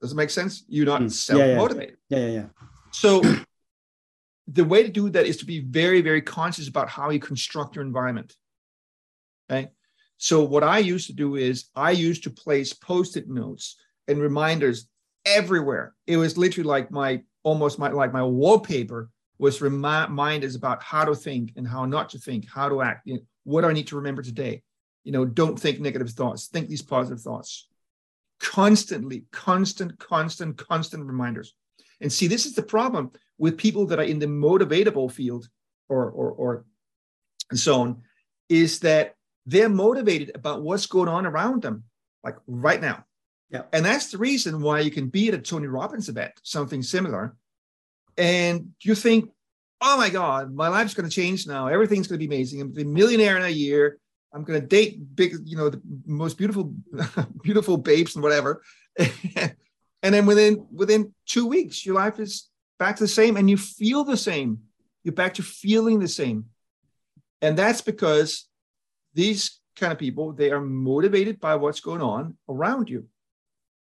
Does 0.03 0.13
it 0.13 0.17
make 0.17 0.31
sense? 0.31 0.65
You're 0.69 0.87
not 0.87 1.01
Mm. 1.01 1.29
Yeah, 1.29 1.37
yeah. 1.37 1.47
self-motivated. 1.47 1.97
Yeah, 2.11 2.19
yeah, 2.19 2.33
yeah. 2.33 2.47
So 2.93 3.23
the 4.47 4.65
way 4.65 4.83
to 4.83 4.91
do 4.91 5.09
that 5.11 5.27
is 5.27 5.39
to 5.39 5.47
be 5.47 5.61
very, 5.61 6.03
very 6.03 6.21
conscious 6.21 6.69
about 6.69 6.89
how 6.89 7.09
you 7.11 7.19
construct 7.19 7.77
your 7.77 7.85
environment. 7.85 8.35
Okay. 9.51 9.71
So 10.19 10.43
what 10.43 10.65
I 10.65 10.79
used 10.79 11.07
to 11.07 11.15
do 11.15 11.37
is 11.37 11.71
I 11.75 11.93
used 11.93 12.25
to 12.25 12.31
place 12.31 12.73
post-it 12.75 13.29
notes 13.29 13.77
and 14.09 14.21
reminders 14.21 14.89
everywhere. 15.25 15.95
It 16.07 16.17
was 16.17 16.37
literally 16.37 16.67
like 16.67 16.91
my 16.91 17.23
almost 17.43 17.79
my 17.79 17.89
like 17.91 18.13
my 18.13 18.23
wallpaper 18.23 19.11
was 19.39 19.61
remi- 19.61 20.09
reminders 20.09 20.57
about 20.57 20.83
how 20.83 21.05
to 21.05 21.15
think 21.15 21.53
and 21.57 21.67
how 21.67 21.85
not 21.85 22.11
to 22.11 22.19
think, 22.19 22.47
how 22.53 22.69
to 22.69 22.83
act. 22.83 23.07
You 23.07 23.15
know, 23.15 23.21
what 23.45 23.63
do 23.63 23.69
I 23.69 23.73
need 23.73 23.87
to 23.89 23.97
remember 23.97 24.23
today? 24.23 24.63
You 25.05 25.13
know, 25.13 25.25
don't 25.25 25.59
think 25.59 25.81
negative 25.81 26.11
thoughts. 26.11 26.49
Think 26.49 26.69
these 26.69 26.83
positive 26.83 27.21
thoughts. 27.21 27.69
Constantly, 28.41 29.25
constant, 29.33 29.99
constant, 29.99 30.57
constant 30.57 31.07
reminders. 31.07 31.55
And 32.01 32.13
see, 32.13 32.27
this 32.27 32.47
is 32.47 32.55
the 32.55 32.63
problem 32.63 33.13
with 33.39 33.59
people 33.59 33.87
that 33.87 33.99
are 33.99 34.05
in 34.05 34.19
the 34.19 34.27
motivatable 34.27 35.11
field 35.11 35.49
or 35.89 36.11
or, 36.11 36.31
or 36.33 36.65
zone, 37.55 38.03
is 38.49 38.81
that 38.81 39.15
they're 39.47 39.69
motivated 39.69 40.33
about 40.35 40.63
what's 40.63 40.87
going 40.87 41.09
on 41.09 41.27
around 41.27 41.63
them, 41.63 41.85
like 42.23 42.37
right 42.47 42.81
now. 42.81 43.05
Yeah. 43.51 43.63
And 43.73 43.85
that's 43.85 44.11
the 44.11 44.19
reason 44.19 44.61
why 44.61 44.81
you 44.81 44.91
can 44.91 45.09
be 45.09 45.29
at 45.29 45.35
a 45.35 45.39
Tony 45.39 45.67
Robbins 45.67 46.09
event, 46.09 46.33
something 46.43 46.83
similar, 46.83 47.35
and 48.17 48.73
you 48.83 48.95
think, 48.95 49.31
oh 49.81 49.97
my 49.97 50.11
God, 50.11 50.53
my 50.53 50.69
life's 50.69 50.95
going 50.95 51.09
to 51.09 51.15
change 51.15 51.47
now. 51.47 51.69
Everything's 51.69 52.09
going 52.09 52.21
to 52.21 52.27
be 52.27 52.35
amazing. 52.35 52.61
I'm 52.61 52.69
going 52.69 52.75
to 52.75 52.85
be 52.85 52.91
a 52.91 52.95
millionaire 52.95 53.37
in 53.37 53.45
a 53.45 53.49
year. 53.49 53.99
I'm 54.35 54.45
going 54.45 54.61
to 54.61 54.67
date 54.67 55.17
big, 55.17 55.35
you 55.45 55.57
know, 55.57 55.71
the 55.71 55.81
most 56.05 56.37
beautiful, 56.37 56.75
beautiful 57.43 57.79
babes 57.79 58.15
and 58.15 58.23
whatever. 58.23 58.63
and 58.99 59.55
then 60.03 60.27
within 60.27 60.67
within 60.73 61.15
two 61.27 61.47
weeks, 61.47 61.87
your 61.87 61.95
life 61.95 62.19
is 62.19 62.49
back 62.79 62.97
to 62.97 63.05
the 63.05 63.09
same, 63.09 63.37
and 63.37 63.49
you 63.49 63.57
feel 63.57 64.05
the 64.05 64.17
same. 64.17 64.59
You're 65.05 65.15
back 65.15 65.35
to 65.35 65.43
feeling 65.43 66.01
the 66.01 66.09
same, 66.09 66.47
and 67.41 67.57
that's 67.57 67.81
because 67.81 68.47
these 69.15 69.61
kind 69.77 69.93
of 69.93 69.99
people 69.99 70.33
they 70.33 70.51
are 70.51 70.61
motivated 70.61 71.41
by 71.41 71.55
what's 71.55 71.81
going 71.81 72.03
on 72.03 72.37
around 72.49 72.91
you 72.91 73.07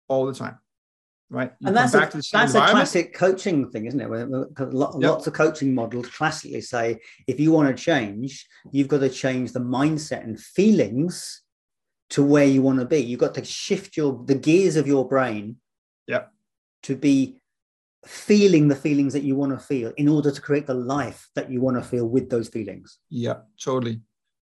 all 0.08 0.26
the 0.26 0.34
time, 0.34 0.58
right? 1.30 1.52
You 1.60 1.68
and 1.68 1.76
that's 1.76 1.94
a, 1.94 1.98
that's 2.32 2.54
a 2.54 2.60
classic 2.60 3.14
coaching 3.14 3.70
thing, 3.70 3.86
isn't 3.86 4.00
it? 4.00 4.08
Where- 4.08 4.26
where- 4.26 4.46
'cause 4.46 4.72
lo- 4.72 4.96
Yeah. 4.98 5.10
Lots 5.10 5.26
of 5.26 5.32
coaching 5.34 5.74
models 5.74 6.08
classically 6.08 6.60
say 6.62 7.00
if 7.26 7.38
you 7.38 7.52
want 7.52 7.68
to 7.74 7.82
change, 7.82 8.46
you've 8.72 8.88
got 8.88 9.00
to 9.00 9.10
change 9.10 9.52
the 9.52 9.60
mindset 9.60 10.24
and 10.24 10.38
feelings 10.40 11.42
to 12.10 12.22
where 12.22 12.46
you 12.46 12.62
want 12.62 12.78
to 12.80 12.86
be. 12.86 12.98
You've 12.98 13.20
got 13.20 13.34
to 13.34 13.44
shift 13.44 13.96
your 13.96 14.24
the 14.24 14.34
gears 14.34 14.76
of 14.76 14.86
your 14.86 15.06
brain 15.06 15.56
Yeah. 16.06 16.24
to 16.84 16.96
be 16.96 17.40
feeling 18.06 18.68
the 18.68 18.76
feelings 18.76 19.12
that 19.12 19.24
you 19.24 19.34
want 19.34 19.52
to 19.52 19.58
feel 19.58 19.92
in 19.96 20.08
order 20.08 20.30
to 20.30 20.40
create 20.40 20.66
the 20.66 20.74
life 20.74 21.28
that 21.34 21.50
you 21.50 21.60
want 21.60 21.76
to 21.76 21.82
feel 21.82 22.06
with 22.08 22.30
those 22.30 22.48
feelings. 22.48 22.98
Yeah, 23.10 23.40
totally. 23.62 24.00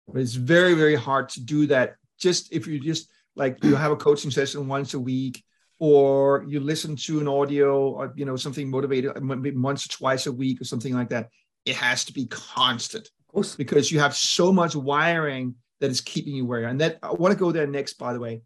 But 0.08 0.22
it's 0.22 0.36
very, 0.36 0.76
very 0.76 0.96
hard 0.96 1.30
to 1.30 1.42
do 1.42 1.66
that. 1.68 1.96
Just 2.20 2.54
if 2.54 2.68
you 2.68 2.80
just 2.80 3.10
like 3.36 3.64
you 3.64 3.76
have 3.76 3.92
a 3.92 3.96
coaching 3.96 4.30
session 4.30 4.68
once 4.68 4.94
a 4.94 5.00
week, 5.00 5.44
or 5.80 6.46
you 6.48 6.60
listen 6.60 6.96
to 6.96 7.20
an 7.20 7.28
audio, 7.28 7.90
or 7.90 8.14
you 8.16 8.26
know 8.26 8.36
something 8.36 8.70
motivated 8.70 9.22
maybe 9.22 9.52
once 9.58 9.86
or 9.86 9.90
twice 9.90 10.26
a 10.26 10.32
week, 10.32 10.62
or 10.62 10.64
something 10.64 10.94
like 10.94 11.10
that. 11.10 11.30
It 11.66 11.76
has 11.76 12.06
to 12.06 12.14
be 12.14 12.28
constant 12.28 13.10
Of 13.28 13.34
course. 13.34 13.56
because 13.56 13.92
you 13.92 14.00
have 14.00 14.16
so 14.16 14.54
much 14.54 14.76
wiring 14.76 15.56
that 15.82 15.90
is 15.90 16.02
keeping 16.02 16.36
you 16.36 16.46
where 16.46 16.60
you 16.60 16.66
are. 16.68 16.70
And 16.70 16.82
that 16.82 17.00
I 17.02 17.12
want 17.12 17.34
to 17.34 17.40
go 17.40 17.52
there 17.52 17.68
next, 17.68 17.94
by 17.94 18.14
the 18.14 18.20
way. 18.20 18.42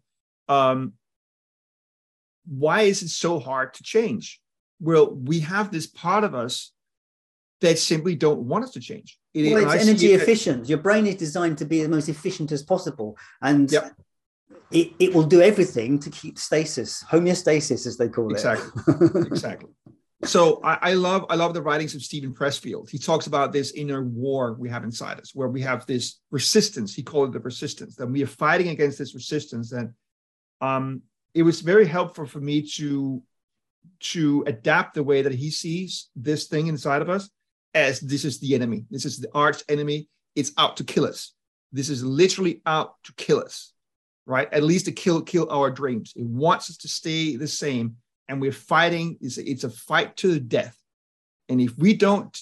Um, 0.48 0.94
why 2.46 2.82
is 2.82 3.02
it 3.02 3.08
so 3.08 3.38
hard 3.38 3.74
to 3.74 3.82
change? 3.82 4.40
Well, 4.80 5.14
we 5.14 5.40
have 5.40 5.70
this 5.70 5.86
part 5.86 6.24
of 6.24 6.34
us 6.34 6.72
that 7.60 7.78
simply 7.78 8.14
don't 8.14 8.40
want 8.40 8.64
us 8.64 8.72
to 8.72 8.80
change. 8.80 9.18
It, 9.34 9.52
well, 9.52 9.70
it's 9.70 9.86
energy 9.86 10.12
it, 10.12 10.22
efficient. 10.22 10.68
Your 10.68 10.78
brain 10.78 11.06
is 11.06 11.16
designed 11.16 11.58
to 11.58 11.64
be 11.64 11.82
the 11.82 11.88
most 11.88 12.08
efficient 12.08 12.50
as 12.50 12.62
possible, 12.62 13.16
and 13.42 13.70
yep. 13.70 13.92
It, 14.70 14.92
it 14.98 15.14
will 15.14 15.24
do 15.24 15.40
everything 15.42 15.98
to 15.98 16.10
keep 16.10 16.38
stasis, 16.38 17.04
homeostasis, 17.10 17.86
as 17.86 17.96
they 17.96 18.08
call 18.08 18.30
exactly. 18.30 18.70
it. 18.86 19.00
Exactly. 19.00 19.22
exactly. 19.26 19.70
So 20.24 20.60
I, 20.62 20.78
I, 20.82 20.94
love 20.94 21.24
I 21.30 21.34
love 21.34 21.54
the 21.54 21.62
writings 21.62 21.94
of 21.94 22.02
Steven 22.02 22.34
Pressfield. 22.34 22.90
He 22.90 22.98
talks 22.98 23.26
about 23.26 23.52
this 23.52 23.72
inner 23.72 24.04
war 24.04 24.52
we 24.52 24.68
have 24.68 24.84
inside 24.84 25.18
us, 25.18 25.34
where 25.34 25.48
we 25.48 25.62
have 25.62 25.86
this 25.86 26.20
resistance. 26.30 26.94
He 26.94 27.02
called 27.02 27.30
it 27.30 27.32
the 27.32 27.40
resistance 27.40 27.96
that 27.96 28.06
we 28.06 28.22
are 28.22 28.28
fighting 28.28 28.68
against 28.68 28.98
this 28.98 29.14
resistance. 29.14 29.72
And 29.72 29.94
um, 30.60 31.02
it 31.32 31.42
was 31.42 31.62
very 31.62 31.86
helpful 31.86 32.26
for 32.26 32.40
me 32.40 32.62
to 32.76 33.22
to 33.98 34.44
adapt 34.46 34.94
the 34.94 35.02
way 35.02 35.22
that 35.22 35.34
he 35.34 35.50
sees 35.50 36.10
this 36.14 36.48
thing 36.48 36.66
inside 36.66 37.00
of 37.00 37.08
us 37.08 37.30
as 37.74 38.00
this 38.00 38.24
is 38.24 38.40
the 38.40 38.54
enemy. 38.54 38.84
This 38.90 39.06
is 39.06 39.18
the 39.18 39.30
arch 39.34 39.62
enemy. 39.68 40.08
It's 40.34 40.52
out 40.58 40.76
to 40.78 40.84
kill 40.84 41.06
us. 41.06 41.32
This 41.72 41.88
is 41.88 42.04
literally 42.04 42.60
out 42.66 42.94
to 43.04 43.14
kill 43.14 43.38
us, 43.38 43.72
right? 44.30 44.50
At 44.52 44.62
least 44.62 44.84
to 44.84 44.92
kill 44.92 45.20
kill 45.22 45.50
our 45.50 45.70
dreams. 45.70 46.12
It 46.14 46.24
wants 46.24 46.70
us 46.70 46.76
to 46.78 46.88
stay 46.88 47.36
the 47.36 47.48
same 47.48 47.96
and 48.28 48.40
we're 48.40 48.52
fighting. 48.52 49.18
It's 49.20 49.38
a, 49.38 49.50
it's 49.50 49.64
a 49.64 49.70
fight 49.70 50.16
to 50.18 50.32
the 50.32 50.40
death. 50.40 50.76
And 51.48 51.60
if 51.60 51.76
we 51.76 51.94
don't 51.94 52.38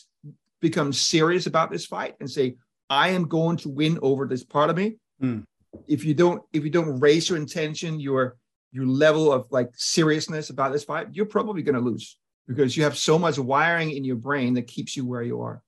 become 0.61 0.93
serious 0.93 1.47
about 1.47 1.71
this 1.71 1.87
fight 1.87 2.15
and 2.21 2.31
say, 2.31 2.57
I 2.91 3.09
am 3.09 3.27
going 3.27 3.57
to 3.59 3.71
win 3.71 3.99
over 4.03 4.27
this 4.27 4.45
part 4.45 4.69
of 4.69 4.77
me, 4.77 4.97
mm. 5.23 5.45
if 5.87 6.05
you 6.05 6.13
don't, 6.13 6.43
if 6.53 6.63
you 6.63 6.71
don't 6.71 7.01
raise 7.01 7.31
your 7.31 7.39
intention, 7.39 7.99
your 7.99 8.37
your 8.71 8.87
level 8.87 9.33
of 9.33 9.47
like 9.51 9.71
seriousness 9.75 10.51
about 10.51 10.73
this 10.73 10.85
fight, 10.85 11.09
you're 11.13 11.25
probably 11.25 11.63
going 11.63 11.75
to 11.75 11.81
lose 11.81 12.19
because 12.47 12.77
you 12.77 12.83
have 12.83 12.99
so 12.99 13.19
much 13.19 13.39
wiring 13.39 13.93
in 13.93 14.05
your 14.05 14.17
brain 14.17 14.53
that 14.55 14.67
keeps 14.67 14.95
you 14.95 15.07
where 15.07 15.23
you 15.23 15.41
are. 15.41 15.63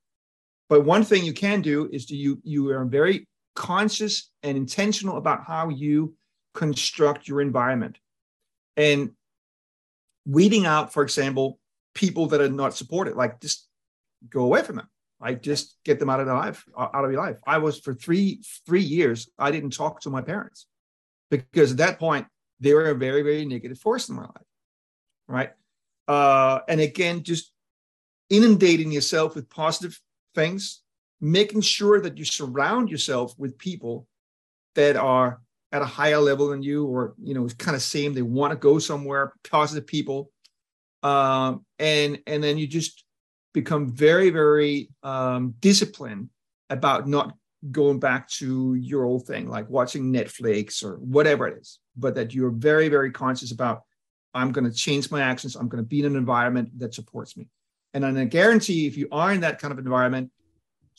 But 0.69 0.85
one 0.85 1.03
thing 1.03 1.25
you 1.25 1.33
can 1.33 1.63
do 1.63 1.89
is 1.91 2.05
to 2.07 2.15
you 2.15 2.39
you 2.45 2.69
are 2.71 2.85
very 2.85 3.27
conscious 3.61 4.31
and 4.43 4.57
intentional 4.57 5.19
about 5.19 5.45
how 5.45 5.69
you 5.69 6.15
construct 6.55 7.29
your 7.29 7.43
environment. 7.43 7.99
And 8.75 9.11
weeding 10.25 10.65
out, 10.65 10.95
for 10.95 11.03
example, 11.03 11.59
people 11.95 12.27
that 12.29 12.41
are 12.41 12.49
not 12.49 12.75
supported, 12.75 13.17
like 13.17 13.39
just 13.39 13.69
go 14.31 14.45
away 14.45 14.63
from 14.63 14.77
them. 14.77 14.89
Like 15.21 15.43
just 15.43 15.77
get 15.85 15.99
them 15.99 16.09
out 16.09 16.21
of 16.21 16.27
their 16.27 16.35
life, 16.35 16.65
out 16.79 17.05
of 17.05 17.13
your 17.13 17.21
life. 17.21 17.37
I 17.47 17.59
was 17.59 17.79
for 17.79 17.93
three 17.93 18.43
three 18.65 18.81
years. 18.81 19.29
I 19.39 19.51
didn't 19.51 19.75
talk 19.75 20.01
to 20.01 20.11
my 20.11 20.23
parents 20.23 20.67
because 21.31 21.73
at 21.73 21.77
that 21.77 21.99
point 21.99 22.27
they 22.61 22.73
were 22.73 22.87
a 22.87 22.95
very 22.95 23.21
very 23.21 23.45
negative 23.45 23.79
force 23.79 24.09
in 24.09 24.17
my 24.17 24.23
life, 24.23 24.49
right? 25.29 25.51
Uh, 26.09 26.61
and 26.67 26.81
again, 26.81 27.23
just 27.23 27.53
inundating 28.31 28.91
yourself 28.91 29.35
with 29.35 29.51
positive 29.51 30.01
things, 30.35 30.81
making 31.21 31.61
sure 31.61 32.01
that 32.01 32.19
you 32.19 32.25
surround 32.25 32.91
yourself 32.91 33.35
with 33.39 33.59
people 33.59 34.07
that 34.75 34.97
are 34.97 35.41
at 35.73 35.83
a 35.83 35.87
higher 35.87 36.19
level 36.19 36.49
than 36.49 36.63
you 36.63 36.87
or 36.87 37.15
you 37.23 37.35
know 37.35 37.49
kind 37.59 37.75
of 37.75 37.83
same. 37.83 38.15
They 38.15 38.23
want 38.23 38.53
to 38.53 38.57
go 38.57 38.79
somewhere 38.79 39.33
positive 39.49 39.87
people. 39.87 40.31
Um, 41.03 41.65
and 41.79 42.21
and 42.27 42.43
then 42.43 42.59
you 42.59 42.67
just 42.67 43.05
become 43.53 43.91
very 43.91 44.31
very 44.31 44.91
um, 45.03 45.55
disciplined 45.61 46.31
about 46.69 47.09
not 47.09 47.35
going 47.71 47.99
back 47.99 48.29
to 48.29 48.75
your 48.75 49.05
old 49.05 49.27
thing 49.27 49.47
like 49.47 49.69
watching 49.69 50.11
netflix 50.11 50.83
or 50.83 50.97
whatever 50.97 51.47
it 51.47 51.59
is 51.61 51.79
but 51.95 52.15
that 52.15 52.33
you're 52.33 52.51
very 52.51 52.89
very 52.89 53.11
conscious 53.11 53.53
about 53.53 53.83
i'm 54.33 54.51
going 54.51 54.65
to 54.65 54.73
change 54.73 55.11
my 55.11 55.21
actions. 55.21 55.57
I'm 55.57 55.69
going 55.69 55.83
to 55.83 55.87
be 55.87 56.01
in 56.01 56.07
an 56.07 56.17
environment 56.17 56.71
that 56.79 56.95
supports 56.95 57.37
me. 57.37 57.49
And 57.93 58.07
i 58.07 58.25
guarantee 58.25 58.87
if 58.87 58.97
you 58.97 59.09
are 59.13 59.33
in 59.33 59.41
that 59.41 59.59
kind 59.59 59.73
of 59.73 59.79
environment 59.79 60.31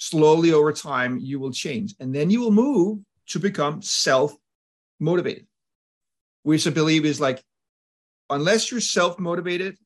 slowly 0.01 0.51
over 0.51 0.73
time 0.73 1.19
you 1.19 1.39
will 1.39 1.51
change 1.51 1.93
and 1.99 2.13
then 2.13 2.31
you 2.31 2.41
will 2.41 2.51
move 2.51 2.97
to 3.27 3.39
become 3.39 3.83
self 3.83 4.35
motivated, 4.99 5.45
which 6.41 6.65
I 6.65 6.71
believe 6.71 7.05
is 7.05 7.21
like, 7.21 7.43
unless 8.27 8.71
you're 8.71 8.81
self 8.81 9.19
motivated 9.19 9.77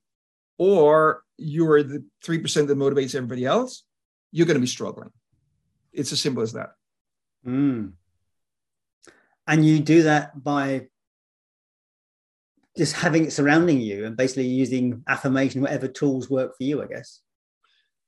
or 0.58 1.21
you're 1.38 1.84
the 1.84 2.06
3% 2.23 2.67
that 2.67 2.78
motivates 2.78 3.13
everybody 3.13 3.43
else, 3.43 3.84
you're 4.32 4.47
going 4.47 4.56
to 4.56 4.62
be 4.62 4.67
struggling. 4.67 5.10
It's 5.91 6.13
as 6.13 6.21
simple 6.21 6.43
as 6.43 6.54
that. 6.54 6.69
Mm. 7.45 7.91
And 9.47 9.65
you 9.65 9.82
do 9.82 10.04
that 10.04 10.41
by 10.41 10.88
just 12.78 12.93
having 12.93 13.25
it 13.25 13.34
surrounding 13.34 13.82
you 13.82 14.06
and 14.06 14.15
basically 14.15 14.47
using 14.47 15.04
affirmation, 15.10 15.62
whatever 15.62 15.89
tools 15.89 16.30
work 16.30 16.56
for 16.56 16.63
you, 16.63 16.82
I 16.82 16.88
guess. 16.88 17.19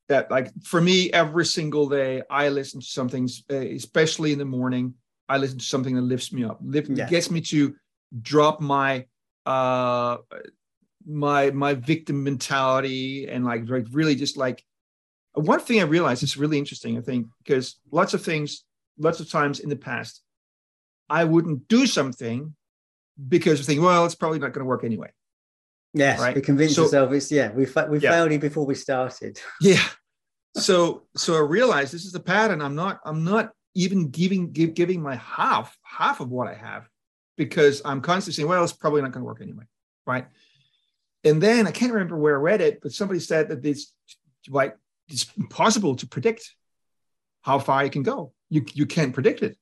That, 0.10 0.32
like, 0.32 0.52
for 0.64 0.80
me, 0.80 1.12
every 1.12 1.46
single 1.46 1.90
day, 1.90 2.22
I 2.30 2.48
listen 2.50 2.80
to 2.80 2.86
something, 2.86 3.28
especially 3.50 4.32
in 4.32 4.40
the 4.40 4.46
morning 4.46 4.94
I 5.30 5.38
listen 5.38 5.58
to 5.60 5.66
something 5.66 5.96
that 5.96 6.02
lifts 6.02 6.32
me 6.32 6.44
up, 6.44 6.60
lift, 6.64 6.90
yeah. 6.90 7.08
gets 7.08 7.30
me 7.30 7.42
to 7.42 7.76
drop 8.22 8.62
my 8.62 9.06
uh 9.46 10.18
my 11.06 11.52
my 11.52 11.74
victim 11.74 12.24
mentality 12.24 13.28
and 13.28 13.46
like 13.46 13.64
really 13.68 14.16
just 14.16 14.38
like 14.38 14.64
one 15.34 15.60
thing 15.60 15.80
I 15.80 15.84
realized 15.84 16.24
is 16.24 16.38
really 16.38 16.58
interesting. 16.58 16.98
I 16.98 17.02
think 17.02 17.28
because 17.44 17.80
lots 17.92 18.14
of 18.14 18.24
things, 18.24 18.64
lots 18.98 19.20
of 19.20 19.30
times 19.30 19.60
in 19.60 19.70
the 19.70 19.76
past, 19.76 20.22
I 21.10 21.26
wouldn't 21.26 21.68
do 21.68 21.86
something 21.86 22.56
because 23.28 23.62
I 23.62 23.64
think, 23.64 23.82
well, 23.82 24.06
it's 24.06 24.16
probably 24.16 24.40
not 24.40 24.54
going 24.54 24.66
to 24.66 24.70
work 24.70 24.84
anyway. 24.84 25.12
Yes, 25.94 26.20
right? 26.20 26.36
we 26.36 26.42
convince 26.42 26.76
so, 26.76 26.84
ourselves 26.84 27.14
it's 27.14 27.32
yeah, 27.32 27.52
we 27.52 27.66
fa- 27.66 27.88
we 27.90 28.00
yeah. 28.00 28.12
failed 28.12 28.32
it 28.32 28.42
before 28.42 28.66
we 28.66 28.76
started. 28.76 29.40
Yeah. 29.62 29.84
So 30.58 31.04
so 31.16 31.36
I 31.36 31.40
realized 31.40 31.94
this 31.94 32.06
is 32.06 32.16
a 32.16 32.20
pattern. 32.20 32.62
I'm 32.62 32.76
not 32.76 33.00
I'm 33.06 33.24
not 33.24 33.52
even 33.76 34.10
giving 34.10 34.52
give, 34.52 34.74
giving 34.74 35.02
my 35.02 35.16
half 35.16 35.78
half 35.84 36.20
of 36.20 36.30
what 36.30 36.48
I 36.48 36.56
have 36.56 36.88
because 37.38 37.82
I'm 37.86 38.02
constantly 38.02 38.34
saying, 38.36 38.50
well, 38.50 38.64
it's 38.64 38.74
probably 38.74 39.02
not 39.02 39.12
going 39.12 39.22
to 39.22 39.26
work 39.26 39.42
anyway, 39.42 39.66
right? 40.06 40.26
And 41.24 41.42
then 41.42 41.68
I 41.68 41.72
can't 41.72 41.94
remember 41.94 42.18
where 42.18 42.36
I 42.36 42.42
read 42.42 42.62
it, 42.62 42.80
but 42.82 42.92
somebody 42.92 43.20
said 43.20 43.50
that 43.50 43.64
it's 43.66 43.94
like 44.50 44.76
it's 45.10 45.28
impossible 45.38 45.96
to 45.98 46.08
predict 46.08 46.56
how 47.42 47.60
far 47.60 47.84
you 47.84 47.90
can 47.90 48.04
go. 48.04 48.34
You 48.50 48.66
you 48.74 48.86
can't 48.86 49.14
predict 49.14 49.44
it. 49.44 49.58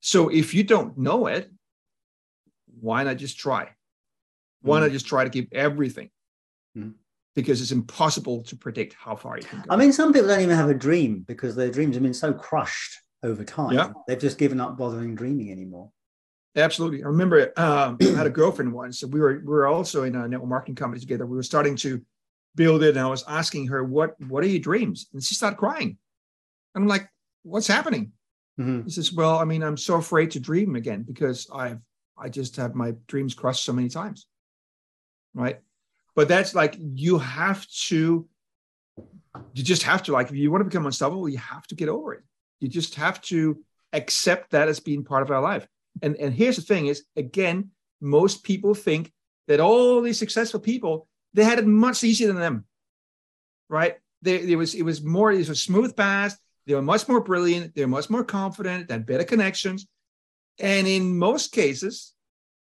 So 0.00 0.28
if 0.28 0.54
you 0.54 0.62
don't 0.62 0.96
know 0.96 1.26
it, 1.26 1.50
why 2.80 3.02
not 3.02 3.16
just 3.16 3.38
try? 3.38 3.70
Why 4.62 4.78
mm. 4.78 4.82
not 4.82 4.92
just 4.92 5.06
try 5.06 5.24
to 5.24 5.30
give 5.30 5.46
everything? 5.52 6.10
Mm. 6.76 6.94
Because 7.36 7.60
it's 7.60 7.70
impossible 7.70 8.42
to 8.44 8.56
predict 8.56 8.94
how 8.94 9.14
far 9.14 9.36
you 9.38 9.44
can 9.44 9.60
go. 9.60 9.66
I 9.70 9.76
mean, 9.76 9.92
some 9.92 10.12
people 10.12 10.28
don't 10.28 10.40
even 10.40 10.56
have 10.56 10.70
a 10.70 10.74
dream 10.74 11.24
because 11.26 11.54
their 11.54 11.70
dreams 11.70 11.94
have 11.94 12.02
been 12.02 12.14
so 12.14 12.32
crushed 12.32 13.00
over 13.22 13.44
time. 13.44 13.72
Yeah. 13.72 13.92
They've 14.06 14.18
just 14.18 14.38
given 14.38 14.60
up 14.60 14.76
bothering 14.76 15.14
dreaming 15.14 15.52
anymore. 15.52 15.90
Absolutely. 16.56 17.04
I 17.04 17.06
remember 17.06 17.52
um, 17.56 17.98
I 18.00 18.04
had 18.06 18.26
a 18.26 18.30
girlfriend 18.30 18.72
once. 18.72 19.04
We 19.04 19.20
were 19.20 19.34
we 19.38 19.46
were 19.46 19.66
also 19.66 20.04
in 20.04 20.16
a 20.16 20.28
network 20.28 20.48
marketing 20.48 20.74
company 20.74 21.00
together. 21.00 21.26
We 21.26 21.36
were 21.36 21.42
starting 21.42 21.76
to 21.76 22.02
build 22.54 22.82
it, 22.82 22.96
and 22.96 23.00
I 23.00 23.08
was 23.08 23.24
asking 23.28 23.68
her, 23.68 23.84
"What 23.84 24.20
what 24.20 24.42
are 24.44 24.48
your 24.48 24.60
dreams?" 24.60 25.08
And 25.12 25.22
she 25.22 25.34
started 25.34 25.56
crying. 25.56 25.98
And 26.74 26.84
I'm 26.84 26.88
like, 26.88 27.08
"What's 27.42 27.66
happening?" 27.66 28.12
Mm-hmm. 28.60 28.84
He 28.84 28.90
says, 28.90 29.12
"Well, 29.12 29.38
I 29.38 29.44
mean, 29.44 29.62
I'm 29.62 29.76
so 29.76 29.96
afraid 29.96 30.32
to 30.32 30.40
dream 30.40 30.74
again 30.74 31.02
because 31.02 31.48
I've 31.52 31.80
I 32.18 32.28
just 32.28 32.56
have 32.56 32.74
my 32.74 32.94
dreams 33.06 33.34
crushed 33.34 33.64
so 33.64 33.72
many 33.72 33.88
times." 33.88 34.26
Right. 35.34 35.60
But 36.18 36.26
that's 36.26 36.52
like 36.52 36.74
you 36.78 37.18
have 37.18 37.64
to. 37.86 38.26
You 39.54 39.62
just 39.62 39.84
have 39.84 40.02
to 40.02 40.12
like 40.12 40.30
if 40.30 40.34
you 40.34 40.50
want 40.50 40.62
to 40.62 40.64
become 40.64 40.84
unstoppable, 40.84 41.28
you 41.28 41.38
have 41.38 41.64
to 41.68 41.76
get 41.76 41.88
over 41.88 42.14
it 42.14 42.24
you 42.60 42.68
just 42.68 42.96
have 42.96 43.20
to 43.22 43.62
accept 43.92 44.50
that 44.50 44.68
as 44.68 44.80
being 44.80 45.04
part 45.04 45.22
of 45.22 45.30
our 45.30 45.40
life. 45.40 45.66
And, 46.02 46.16
and 46.16 46.32
here's 46.32 46.56
the 46.56 46.62
thing 46.62 46.86
is, 46.86 47.04
again, 47.16 47.70
most 48.00 48.44
people 48.44 48.74
think 48.74 49.12
that 49.48 49.60
all 49.60 50.00
these 50.00 50.18
successful 50.18 50.60
people, 50.60 51.08
they 51.34 51.44
had 51.44 51.58
it 51.58 51.66
much 51.66 52.04
easier 52.04 52.28
than 52.28 52.38
them, 52.38 52.64
right? 53.68 53.96
They, 54.22 54.40
it 54.40 54.56
was 54.56 54.74
it 54.74 54.82
was 54.82 55.02
more, 55.02 55.32
it 55.32 55.38
was 55.38 55.48
a 55.48 55.54
smooth 55.54 55.96
path. 55.96 56.38
They 56.66 56.74
were 56.74 56.82
much 56.82 57.08
more 57.08 57.20
brilliant. 57.20 57.74
They 57.74 57.82
were 57.82 57.88
much 57.88 58.10
more 58.10 58.24
confident. 58.24 58.88
They 58.88 58.94
had 58.94 59.06
better 59.06 59.24
connections. 59.24 59.86
And 60.58 60.86
in 60.86 61.16
most 61.16 61.52
cases, 61.52 62.12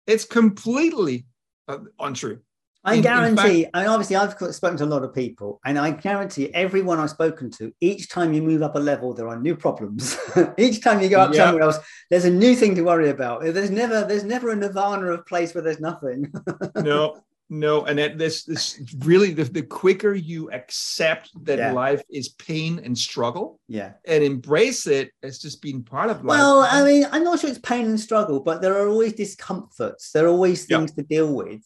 it's 0.06 0.24
completely 0.24 1.26
uh, 1.68 1.78
untrue. 1.98 2.40
I 2.82 2.94
in, 2.94 3.02
guarantee, 3.02 3.58
in 3.58 3.62
fact, 3.64 3.70
I 3.74 3.80
mean, 3.80 3.90
obviously, 3.90 4.16
I've 4.16 4.54
spoken 4.54 4.78
to 4.78 4.84
a 4.84 4.86
lot 4.86 5.04
of 5.04 5.14
people, 5.14 5.60
and 5.66 5.78
I 5.78 5.90
guarantee 5.90 6.52
everyone 6.54 6.98
I've 6.98 7.10
spoken 7.10 7.50
to, 7.52 7.72
each 7.80 8.08
time 8.08 8.32
you 8.32 8.42
move 8.42 8.62
up 8.62 8.74
a 8.74 8.78
level, 8.78 9.12
there 9.12 9.28
are 9.28 9.38
new 9.38 9.54
problems. 9.54 10.16
each 10.58 10.80
time 10.80 11.02
you 11.02 11.10
go 11.10 11.20
up 11.20 11.34
somewhere 11.34 11.62
else, 11.62 11.78
there's 12.08 12.24
a 12.24 12.30
new 12.30 12.56
thing 12.56 12.74
to 12.76 12.82
worry 12.82 13.10
about. 13.10 13.42
There's 13.42 13.70
never, 13.70 14.04
there's 14.04 14.24
never 14.24 14.50
a 14.50 14.56
nirvana 14.56 15.08
of 15.08 15.26
place 15.26 15.54
where 15.54 15.62
there's 15.62 15.80
nothing. 15.80 16.32
no, 16.76 17.22
no, 17.50 17.84
and 17.84 17.98
that, 17.98 18.16
this, 18.16 18.44
this 18.44 18.80
really, 19.00 19.34
the, 19.34 19.44
the 19.44 19.62
quicker 19.62 20.14
you 20.14 20.50
accept 20.50 21.32
that 21.44 21.58
yeah. 21.58 21.72
life 21.72 22.02
is 22.08 22.30
pain 22.30 22.80
and 22.82 22.96
struggle, 22.96 23.60
yeah, 23.68 23.92
and 24.06 24.24
embrace 24.24 24.86
it 24.86 25.10
as 25.22 25.38
just 25.38 25.60
being 25.60 25.82
part 25.82 26.08
of 26.08 26.24
life. 26.24 26.38
Well, 26.38 26.60
I 26.60 26.82
mean, 26.82 27.06
I'm 27.12 27.24
not 27.24 27.40
sure 27.40 27.50
it's 27.50 27.58
pain 27.58 27.84
and 27.84 28.00
struggle, 28.00 28.40
but 28.40 28.62
there 28.62 28.78
are 28.78 28.88
always 28.88 29.12
discomforts. 29.12 30.12
There 30.12 30.24
are 30.24 30.30
always 30.30 30.64
things 30.64 30.92
to 30.92 31.02
deal 31.02 31.34
with 31.34 31.60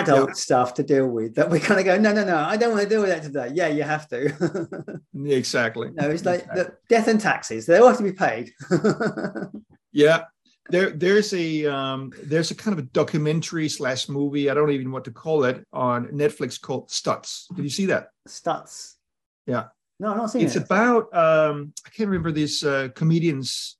adult 0.00 0.30
yeah. 0.30 0.34
stuff 0.34 0.74
to 0.74 0.82
deal 0.82 1.08
with 1.08 1.34
that 1.34 1.50
we 1.50 1.60
kind 1.60 1.80
of 1.80 1.86
go, 1.86 1.98
no, 1.98 2.12
no, 2.12 2.24
no, 2.24 2.36
I 2.36 2.56
don't 2.56 2.70
want 2.70 2.82
to 2.82 2.88
deal 2.88 3.00
with 3.00 3.10
that 3.10 3.22
today. 3.22 3.50
Yeah, 3.54 3.68
you 3.68 3.82
have 3.82 4.08
to. 4.08 5.00
exactly. 5.24 5.90
No, 5.92 6.10
it's 6.10 6.24
like 6.24 6.40
exactly. 6.40 6.62
the 6.62 6.76
death 6.88 7.08
and 7.08 7.20
taxes. 7.20 7.66
They 7.66 7.78
all 7.78 7.88
have 7.88 7.98
to 7.98 8.02
be 8.02 8.12
paid. 8.12 8.52
yeah. 9.92 10.24
There, 10.68 10.90
there's 10.90 11.34
a 11.34 11.66
um, 11.66 12.12
there's 12.22 12.50
a 12.50 12.54
kind 12.54 12.78
of 12.78 12.84
a 12.84 12.88
documentary 12.88 13.68
slash 13.68 14.08
movie. 14.08 14.48
I 14.48 14.54
don't 14.54 14.70
even 14.70 14.86
know 14.86 14.92
what 14.92 15.04
to 15.04 15.10
call 15.10 15.44
it 15.44 15.66
on 15.72 16.06
Netflix 16.06 16.60
called 16.60 16.88
Stutz. 16.88 17.46
Did 17.54 17.64
you 17.64 17.70
see 17.70 17.86
that? 17.86 18.08
Stutz. 18.28 18.94
Yeah. 19.46 19.64
No, 19.98 20.12
I'm 20.12 20.18
not 20.18 20.30
seeing 20.30 20.44
it's 20.44 20.54
it. 20.54 20.62
It's 20.62 20.66
about 20.66 21.14
um, 21.14 21.72
I 21.84 21.90
can't 21.90 22.08
remember 22.08 22.32
this 22.32 22.64
uh, 22.64 22.88
comedian's 22.94 23.76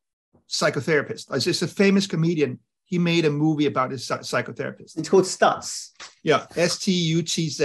psychotherapist. 0.49 1.35
It's 1.35 1.45
just 1.45 1.63
a 1.63 1.69
famous 1.69 2.07
comedian 2.07 2.59
he 2.93 2.99
made 2.99 3.25
a 3.25 3.31
movie 3.31 3.65
about 3.65 3.91
his 3.91 4.07
psychotherapist. 4.07 4.99
It's 4.99 5.09
called 5.09 5.25
Stutz. 5.25 5.93
Yeah, 6.23 6.45
S 6.57 6.79
T 6.79 6.93
U 6.93 7.23
T 7.23 7.49
Z. 7.49 7.65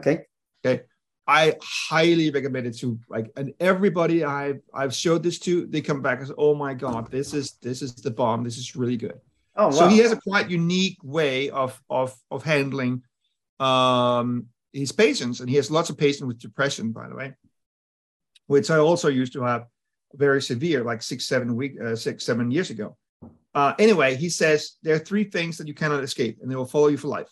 Okay. 0.00 0.24
Okay. 0.66 0.82
I 1.28 1.54
highly 1.62 2.32
recommend 2.32 2.66
it 2.66 2.76
to 2.78 2.98
like 3.08 3.30
and 3.36 3.54
everybody 3.60 4.24
I've 4.24 4.62
I've 4.74 4.92
showed 4.92 5.22
this 5.22 5.38
to, 5.46 5.66
they 5.66 5.80
come 5.80 6.02
back 6.02 6.18
and 6.18 6.26
say, 6.26 6.34
Oh 6.36 6.56
my 6.56 6.74
god, 6.74 7.08
this 7.08 7.34
is 7.34 7.52
this 7.62 7.82
is 7.82 7.94
the 7.94 8.10
bomb. 8.10 8.42
This 8.42 8.58
is 8.58 8.74
really 8.74 8.96
good. 8.96 9.20
Oh 9.54 9.66
wow. 9.66 9.70
So 9.70 9.86
he 9.86 9.98
has 9.98 10.10
a 10.10 10.16
quite 10.16 10.50
unique 10.50 10.98
way 11.04 11.50
of 11.50 11.80
of 11.88 12.12
of 12.32 12.42
handling 12.42 13.04
um 13.60 14.46
his 14.72 14.90
patients, 14.90 15.38
and 15.38 15.48
he 15.48 15.54
has 15.54 15.70
lots 15.70 15.88
of 15.88 15.96
patients 15.96 16.26
with 16.26 16.40
depression, 16.40 16.90
by 16.90 17.08
the 17.08 17.14
way, 17.14 17.34
which 18.48 18.72
I 18.72 18.78
also 18.78 19.06
used 19.06 19.34
to 19.34 19.42
have 19.44 19.66
very 20.14 20.42
severe, 20.42 20.82
like 20.82 21.00
six, 21.00 21.28
seven 21.28 21.54
week, 21.54 21.80
uh, 21.80 21.94
six, 21.94 22.24
seven 22.24 22.50
years 22.50 22.70
ago. 22.70 22.96
Uh, 23.54 23.72
anyway, 23.78 24.16
he 24.16 24.28
says 24.28 24.72
there 24.82 24.96
are 24.96 25.00
three 25.00 25.24
things 25.24 25.58
that 25.58 25.68
you 25.68 25.74
cannot 25.74 26.02
escape, 26.02 26.38
and 26.42 26.50
they 26.50 26.56
will 26.56 26.66
follow 26.66 26.88
you 26.88 26.96
for 26.96 27.08
life. 27.08 27.28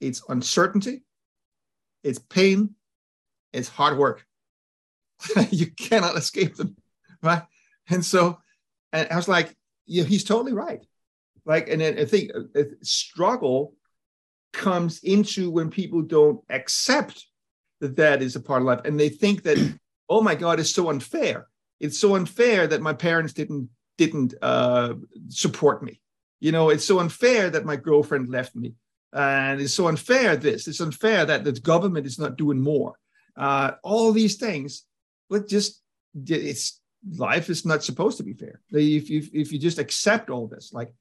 It's 0.00 0.22
uncertainty, 0.28 1.04
it's 2.02 2.18
pain, 2.18 2.74
it's 3.52 3.68
hard 3.68 3.96
work. 3.96 4.24
you 5.50 5.66
cannot 5.66 6.16
escape 6.16 6.56
them, 6.56 6.76
right? 7.22 7.42
And 7.88 8.04
so, 8.04 8.38
and 8.92 9.08
I 9.10 9.16
was 9.16 9.28
like, 9.28 9.56
yeah, 9.86 10.04
he's 10.04 10.24
totally 10.24 10.52
right. 10.52 10.84
Like, 11.44 11.68
and 11.68 11.80
then 11.80 11.98
I 11.98 12.04
think 12.04 12.30
uh, 12.34 12.62
struggle 12.82 13.74
comes 14.52 15.02
into 15.02 15.50
when 15.50 15.70
people 15.70 16.02
don't 16.02 16.40
accept 16.50 17.26
that 17.80 17.96
that 17.96 18.22
is 18.22 18.36
a 18.36 18.40
part 18.40 18.62
of 18.62 18.66
life, 18.66 18.80
and 18.84 18.98
they 18.98 19.08
think 19.08 19.44
that, 19.44 19.78
oh 20.08 20.22
my 20.22 20.34
God, 20.34 20.58
it's 20.58 20.74
so 20.74 20.90
unfair. 20.90 21.46
It's 21.80 21.98
so 21.98 22.16
unfair 22.16 22.66
that 22.66 22.82
my 22.82 22.92
parents 22.92 23.32
didn't 23.32 23.70
didn't 23.98 24.34
uh, 24.40 24.94
support 25.28 25.82
me. 25.82 26.00
You 26.40 26.52
know, 26.52 26.70
it's 26.70 26.84
so 26.84 27.00
unfair 27.00 27.50
that 27.50 27.66
my 27.66 27.76
girlfriend 27.76 28.30
left 28.30 28.56
me. 28.56 28.74
And 29.12 29.60
it's 29.60 29.74
so 29.74 29.88
unfair 29.88 30.36
this, 30.36 30.68
it's 30.68 30.80
unfair 30.80 31.24
that 31.26 31.44
the 31.44 31.52
government 31.52 32.06
is 32.06 32.18
not 32.18 32.36
doing 32.36 32.60
more. 32.60 32.94
Uh, 33.36 33.72
all 33.82 34.12
these 34.12 34.36
things, 34.36 34.84
but 35.30 35.48
just 35.48 35.82
it's 36.26 36.80
life 37.16 37.48
is 37.48 37.64
not 37.64 37.84
supposed 37.84 38.18
to 38.18 38.22
be 38.22 38.34
fair. 38.34 38.60
If 38.70 39.08
you 39.08 39.26
if 39.32 39.52
you 39.52 39.58
just 39.58 39.78
accept 39.78 40.28
all 40.28 40.46
this, 40.46 40.72
like 40.72 40.92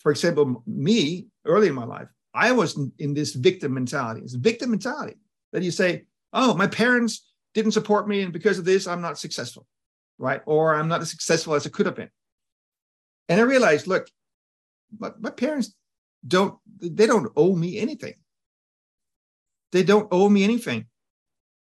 for 0.00 0.10
example, 0.10 0.62
me 0.66 1.28
early 1.44 1.68
in 1.68 1.74
my 1.74 1.84
life, 1.84 2.08
I 2.34 2.52
was 2.52 2.78
in 2.98 3.14
this 3.14 3.34
victim 3.34 3.74
mentality. 3.74 4.22
It's 4.22 4.34
a 4.34 4.38
victim 4.38 4.70
mentality 4.70 5.18
that 5.52 5.62
you 5.62 5.70
say, 5.70 6.04
"Oh, 6.32 6.54
my 6.54 6.66
parents 6.66 7.30
didn't 7.54 7.72
support 7.72 8.08
me, 8.08 8.22
and 8.22 8.32
because 8.32 8.58
of 8.58 8.64
this, 8.64 8.86
I'm 8.86 9.02
not 9.02 9.18
successful, 9.18 9.66
right? 10.18 10.40
Or 10.46 10.74
I'm 10.74 10.88
not 10.88 11.02
as 11.02 11.10
successful 11.10 11.54
as 11.54 11.66
I 11.66 11.70
could 11.70 11.86
have 11.86 11.96
been." 11.96 12.10
And 13.28 13.40
I 13.40 13.44
realized, 13.44 13.86
look, 13.86 14.08
my, 14.98 15.10
my 15.18 15.30
parents 15.30 15.74
don't, 16.26 16.58
they 16.80 17.06
don't 17.06 17.32
owe 17.36 17.54
me 17.54 17.78
anything. 17.78 18.14
They 19.72 19.82
don't 19.82 20.08
owe 20.10 20.28
me 20.28 20.44
anything. 20.44 20.86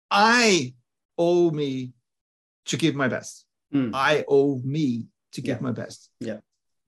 I 0.10 0.74
owe 1.18 1.52
me 1.52 1.94
to 2.66 2.78
give 2.78 2.96
my 2.96 3.08
best. 3.08 3.46
Mm. 3.74 3.92
I 3.94 4.26
owe 4.28 4.60
me 4.64 5.06
to 5.34 5.42
give 5.42 5.58
yeah. 5.58 5.64
my 5.64 5.72
best. 5.72 6.10
Yeah. 6.20 6.40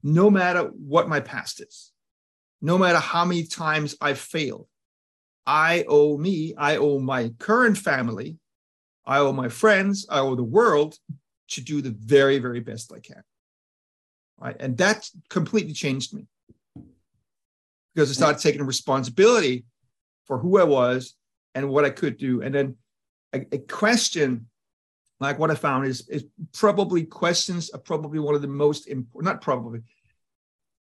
No 0.03 0.31
matter 0.31 0.63
what 0.63 1.07
my 1.07 1.19
past 1.19 1.61
is, 1.61 1.91
no 2.61 2.77
matter 2.77 2.97
how 2.97 3.25
many 3.25 3.43
times 3.43 3.95
I've 4.01 4.19
failed, 4.19 4.67
I 5.45 5.85
owe 5.87 6.17
me, 6.17 6.55
I 6.57 6.77
owe 6.77 6.99
my 6.99 7.29
current 7.39 7.77
family, 7.77 8.37
I 9.05 9.19
owe 9.19 9.33
my 9.33 9.49
friends, 9.49 10.07
I 10.09 10.19
owe 10.19 10.35
the 10.35 10.43
world 10.43 10.97
to 11.49 11.61
do 11.61 11.81
the 11.81 11.95
very, 11.99 12.39
very 12.39 12.61
best 12.61 12.91
I 12.93 12.99
can 12.99 13.23
right? 14.41 14.55
And 14.59 14.77
that 14.77 15.07
completely 15.29 15.73
changed 15.73 16.13
me 16.13 16.25
because 17.93 18.09
I 18.09 18.13
started 18.13 18.41
taking 18.41 18.65
responsibility 18.65 19.65
for 20.25 20.37
who 20.37 20.57
I 20.59 20.63
was 20.63 21.15
and 21.53 21.69
what 21.69 21.85
I 21.85 21.89
could 21.89 22.17
do. 22.17 22.41
And 22.41 22.53
then 22.53 22.77
a, 23.33 23.45
a 23.51 23.57
question 23.59 24.47
like 25.19 25.37
what 25.37 25.51
I 25.51 25.55
found 25.55 25.85
is, 25.85 26.09
is 26.09 26.25
probably 26.51 27.03
questions 27.03 27.69
are 27.69 27.79
probably 27.79 28.17
one 28.17 28.33
of 28.33 28.41
the 28.41 28.47
most 28.47 28.87
important, 28.87 29.25
not 29.25 29.41
probably, 29.41 29.81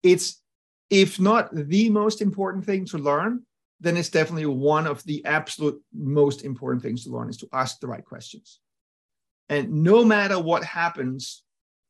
it's 0.01 0.41
if 0.89 1.19
not 1.19 1.49
the 1.53 1.89
most 1.91 2.21
important 2.21 2.65
thing 2.65 2.86
to 2.86 2.97
learn, 2.97 3.43
then 3.79 3.97
it's 3.97 4.10
definitely 4.10 4.47
one 4.47 4.88
of 4.88 5.03
the 5.03 5.23
absolute 5.25 5.79
most 5.93 6.43
important 6.43 6.81
things 6.81 7.03
to 7.03 7.12
learn 7.12 7.29
is 7.29 7.38
to 7.38 7.49
ask 7.53 7.79
the 7.79 7.88
right 7.88 8.03
questions. 8.03 8.60
And 9.47 9.84
no 9.84 10.03
matter 10.03 10.39
what 10.39 10.63
happens, 10.63 11.43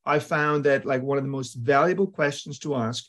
I 0.05 0.19
found 0.19 0.65
that 0.65 0.85
like 0.85 1.01
one 1.01 1.17
of 1.17 1.23
the 1.23 1.29
most 1.29 1.55
valuable 1.55 2.07
questions 2.07 2.59
to 2.59 2.75
ask 2.75 3.05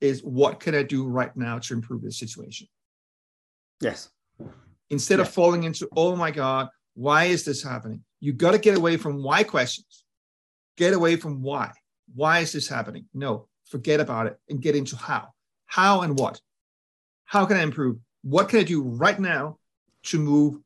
is 0.00 0.22
what 0.22 0.60
can 0.60 0.74
I 0.74 0.82
do 0.82 1.06
right 1.06 1.34
now 1.36 1.58
to 1.58 1.74
improve 1.74 2.02
this 2.02 2.18
situation? 2.18 2.66
Yes. 3.80 4.10
Instead 4.90 5.18
yes. 5.18 5.28
of 5.28 5.34
falling 5.34 5.64
into, 5.64 5.88
oh 5.96 6.14
my 6.14 6.30
God, 6.30 6.68
why 6.94 7.24
is 7.24 7.44
this 7.44 7.62
happening? 7.62 8.04
You 8.20 8.32
got 8.32 8.52
to 8.52 8.58
get 8.58 8.76
away 8.76 8.96
from 8.96 9.22
why 9.22 9.42
questions. 9.42 10.04
Get 10.76 10.92
away 10.92 11.16
from 11.16 11.42
why. 11.42 11.72
Why 12.14 12.40
is 12.40 12.52
this 12.52 12.68
happening? 12.68 13.06
No, 13.14 13.48
forget 13.64 14.00
about 14.00 14.26
it 14.26 14.38
and 14.48 14.60
get 14.60 14.76
into 14.76 14.96
how. 14.96 15.28
How 15.66 16.02
and 16.02 16.18
what? 16.18 16.40
How 17.24 17.46
can 17.46 17.56
I 17.56 17.62
improve? 17.62 17.98
What 18.22 18.48
can 18.48 18.60
I 18.60 18.64
do 18.64 18.82
right 18.82 19.18
now 19.18 19.58
to 20.04 20.18
move 20.18 20.60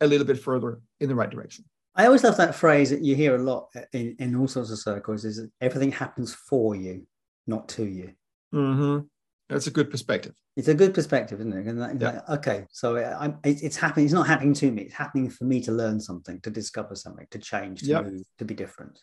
a 0.00 0.06
little 0.06 0.26
bit 0.26 0.40
further 0.40 0.80
in 0.98 1.08
the 1.08 1.14
right 1.14 1.30
direction? 1.30 1.64
I 1.94 2.06
always 2.06 2.24
love 2.24 2.36
that 2.36 2.54
phrase 2.54 2.90
that 2.90 3.02
you 3.02 3.16
hear 3.16 3.34
a 3.34 3.42
lot 3.42 3.68
in, 3.92 4.16
in 4.18 4.36
all 4.36 4.48
sorts 4.48 4.70
of 4.70 4.78
circles 4.78 5.24
is 5.24 5.46
everything 5.60 5.92
happens 5.92 6.32
for 6.34 6.76
you, 6.76 7.06
not 7.46 7.68
to 7.70 7.84
you. 7.84 8.12
Mm-hmm. 8.54 9.06
That's 9.48 9.66
a 9.66 9.72
good 9.72 9.90
perspective. 9.90 10.34
It's 10.56 10.68
a 10.68 10.74
good 10.74 10.94
perspective, 10.94 11.40
isn't 11.40 11.52
it? 11.52 11.66
And 11.66 11.80
that, 11.80 12.00
yeah. 12.00 12.20
like, 12.28 12.38
okay, 12.38 12.66
so 12.70 12.96
it, 12.96 13.12
it's 13.44 13.76
happening. 13.76 14.04
It's 14.04 14.14
not 14.14 14.28
happening 14.28 14.54
to 14.54 14.70
me. 14.70 14.82
It's 14.82 14.94
happening 14.94 15.28
for 15.28 15.44
me 15.44 15.60
to 15.62 15.72
learn 15.72 15.98
something, 15.98 16.40
to 16.42 16.50
discover 16.50 16.94
something, 16.94 17.26
to 17.32 17.38
change, 17.38 17.80
to 17.80 17.86
yep. 17.86 18.04
move, 18.04 18.22
to 18.38 18.44
be 18.44 18.54
different. 18.54 19.00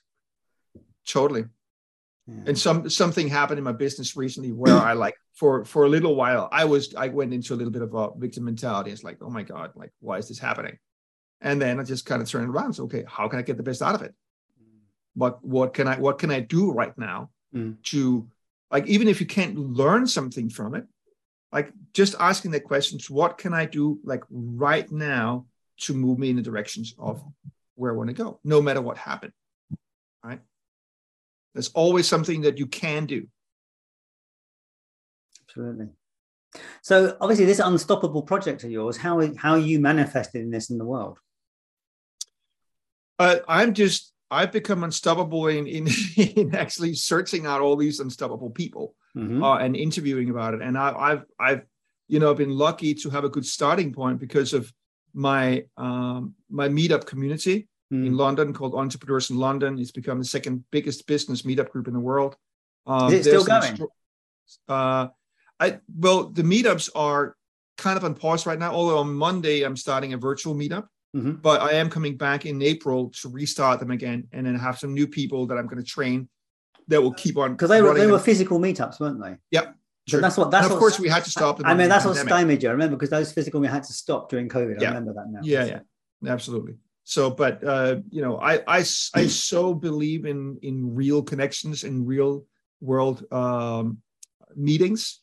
Totally. 1.05 1.45
Yeah. 2.27 2.43
And 2.47 2.57
some 2.59 2.89
something 2.89 3.27
happened 3.27 3.57
in 3.57 3.63
my 3.63 3.71
business 3.71 4.15
recently 4.15 4.51
where 4.51 4.77
I 4.77 4.93
like 4.93 5.15
for 5.33 5.63
for 5.65 5.85
a 5.85 5.89
little 5.89 6.15
while 6.15 6.49
I 6.51 6.65
was 6.65 6.93
I 6.95 7.07
went 7.07 7.33
into 7.33 7.53
a 7.53 7.57
little 7.57 7.71
bit 7.71 7.81
of 7.81 7.93
a 7.93 8.09
victim 8.17 8.45
mentality. 8.45 8.91
It's 8.91 9.03
like, 9.03 9.17
oh 9.21 9.29
my 9.29 9.43
god, 9.43 9.71
like 9.75 9.91
why 9.99 10.17
is 10.17 10.27
this 10.27 10.39
happening? 10.39 10.77
And 11.41 11.61
then 11.61 11.79
I 11.79 11.83
just 11.83 12.05
kind 12.05 12.21
of 12.21 12.29
turn 12.29 12.43
it 12.43 12.49
around. 12.49 12.73
So, 12.73 12.83
okay, 12.85 13.03
how 13.07 13.27
can 13.27 13.39
I 13.39 13.43
get 13.43 13.57
the 13.57 13.63
best 13.63 13.81
out 13.81 13.95
of 13.95 14.01
it? 14.01 14.13
What 15.13 15.43
what 15.43 15.73
can 15.73 15.87
I 15.87 15.97
what 15.99 16.19
can 16.19 16.31
I 16.31 16.41
do 16.41 16.71
right 16.71 16.95
now 16.97 17.31
mm. 17.53 17.81
to 17.85 18.27
like 18.69 18.85
even 18.87 19.07
if 19.07 19.19
you 19.19 19.25
can't 19.25 19.57
learn 19.57 20.05
something 20.05 20.49
from 20.49 20.75
it, 20.75 20.85
like 21.51 21.71
just 21.93 22.15
asking 22.19 22.51
the 22.51 22.59
questions, 22.59 23.09
what 23.09 23.37
can 23.37 23.53
I 23.53 23.65
do 23.65 23.99
like 24.03 24.23
right 24.29 24.89
now 24.91 25.45
to 25.81 25.93
move 25.93 26.19
me 26.19 26.29
in 26.29 26.35
the 26.35 26.41
directions 26.41 26.93
of 26.97 27.23
where 27.75 27.91
I 27.91 27.95
want 27.95 28.09
to 28.09 28.13
go, 28.13 28.39
no 28.43 28.61
matter 28.61 28.81
what 28.81 28.97
happened. 28.97 29.33
Right. 30.23 30.41
There's 31.53 31.69
always 31.69 32.07
something 32.07 32.41
that 32.41 32.57
you 32.57 32.67
can 32.67 33.05
do. 33.05 33.27
Absolutely. 35.47 35.87
So 36.81 37.17
obviously, 37.21 37.45
this 37.45 37.59
unstoppable 37.59 38.23
project 38.23 38.63
of 38.63 38.71
yours, 38.71 38.97
how 38.97 39.21
how 39.35 39.51
are 39.51 39.59
you 39.59 39.79
manifesting 39.79 40.49
this 40.49 40.69
in 40.69 40.77
the 40.77 40.85
world? 40.85 41.19
Uh, 43.19 43.37
I'm 43.47 43.73
just 43.73 44.13
I've 44.29 44.51
become 44.51 44.83
unstoppable 44.83 45.47
in, 45.47 45.67
in 45.67 45.87
in 46.17 46.55
actually 46.55 46.95
searching 46.95 47.45
out 47.45 47.61
all 47.61 47.75
these 47.75 47.99
unstoppable 47.99 48.49
people 48.49 48.95
mm-hmm. 49.15 49.43
uh, 49.43 49.57
and 49.57 49.75
interviewing 49.75 50.29
about 50.29 50.53
it. 50.53 50.61
And 50.61 50.77
I, 50.77 51.09
have 51.09 51.25
I've 51.39 51.61
you 52.07 52.19
know 52.19 52.33
been 52.33 52.51
lucky 52.51 52.93
to 52.95 53.09
have 53.09 53.23
a 53.23 53.29
good 53.29 53.45
starting 53.45 53.93
point 53.93 54.19
because 54.19 54.53
of 54.53 54.71
my 55.13 55.65
um, 55.77 56.35
my 56.49 56.67
meetup 56.69 57.05
community 57.05 57.67
mm. 57.91 58.05
in 58.05 58.15
London 58.15 58.53
called 58.53 58.75
Entrepreneurs 58.75 59.29
in 59.29 59.37
London. 59.37 59.79
It's 59.79 59.91
become 59.91 60.19
the 60.19 60.25
second 60.25 60.63
biggest 60.71 61.07
business 61.07 61.41
meetup 61.43 61.69
group 61.69 61.87
in 61.87 61.93
the 61.93 61.99
world. 61.99 62.35
Um, 62.85 63.13
Is 63.13 63.25
it 63.25 63.29
still 63.29 63.45
going? 63.45 63.79
Uh, 64.67 65.07
I 65.59 65.79
well 65.97 66.29
the 66.29 66.43
meetups 66.43 66.89
are 66.95 67.35
kind 67.77 67.97
of 67.97 68.03
on 68.03 68.13
pause 68.13 68.45
right 68.45 68.59
now. 68.59 68.73
Although 68.73 68.99
on 68.99 69.13
Monday 69.13 69.63
I'm 69.63 69.77
starting 69.77 70.13
a 70.13 70.17
virtual 70.17 70.55
meetup. 70.55 70.87
Mm-hmm. 71.17 71.31
But 71.41 71.61
I 71.61 71.73
am 71.73 71.89
coming 71.89 72.15
back 72.15 72.45
in 72.45 72.61
April 72.61 73.11
to 73.21 73.29
restart 73.29 73.79
them 73.79 73.91
again 73.91 74.27
and 74.31 74.45
then 74.45 74.55
have 74.55 74.77
some 74.77 74.93
new 74.93 75.07
people 75.07 75.47
that 75.47 75.57
I'm 75.57 75.65
going 75.65 75.83
to 75.83 75.89
train 75.89 76.29
that 76.87 77.01
will 77.01 77.13
keep 77.13 77.37
on 77.37 77.53
because 77.53 77.69
they 77.69 77.81
were 77.81 77.93
they 77.93 78.07
were 78.07 78.19
physical 78.19 78.59
meetups, 78.59 78.99
weren't 78.99 79.21
they? 79.21 79.35
Yep. 79.51 79.75
Sure. 80.07 80.21
that's 80.21 80.37
what. 80.37 80.51
That's 80.51 80.65
and 80.65 80.73
of 80.73 80.79
course 80.79 80.99
we 80.99 81.09
had 81.09 81.25
to 81.25 81.29
stop. 81.29 81.59
I 81.65 81.73
mean, 81.73 81.89
that's 81.89 82.05
what 82.05 82.15
stymied 82.15 82.63
you. 82.63 82.69
I 82.69 82.71
remember 82.71 82.95
because 82.95 83.09
those 83.09 83.31
physical 83.31 83.59
we 83.59 83.67
had 83.67 83.83
to 83.83 83.93
stop 83.93 84.29
during 84.29 84.47
COVID. 84.47 84.79
Yeah. 84.79 84.87
I 84.87 84.89
remember 84.89 85.13
that 85.13 85.29
now. 85.29 85.39
Yeah, 85.43 85.65
yeah, 85.65 86.31
absolutely. 86.31 86.75
So, 87.03 87.29
but 87.29 87.63
uh, 87.63 87.97
you 88.09 88.21
know, 88.21 88.37
I 88.37 88.59
I 88.67 88.77
I 88.77 89.27
so 89.27 89.73
believe 89.73 90.25
in 90.25 90.59
in 90.61 90.95
real 90.95 91.21
connections 91.23 91.83
and 91.83 92.07
real 92.07 92.45
world 92.79 93.25
um, 93.33 93.97
meetings 94.55 95.19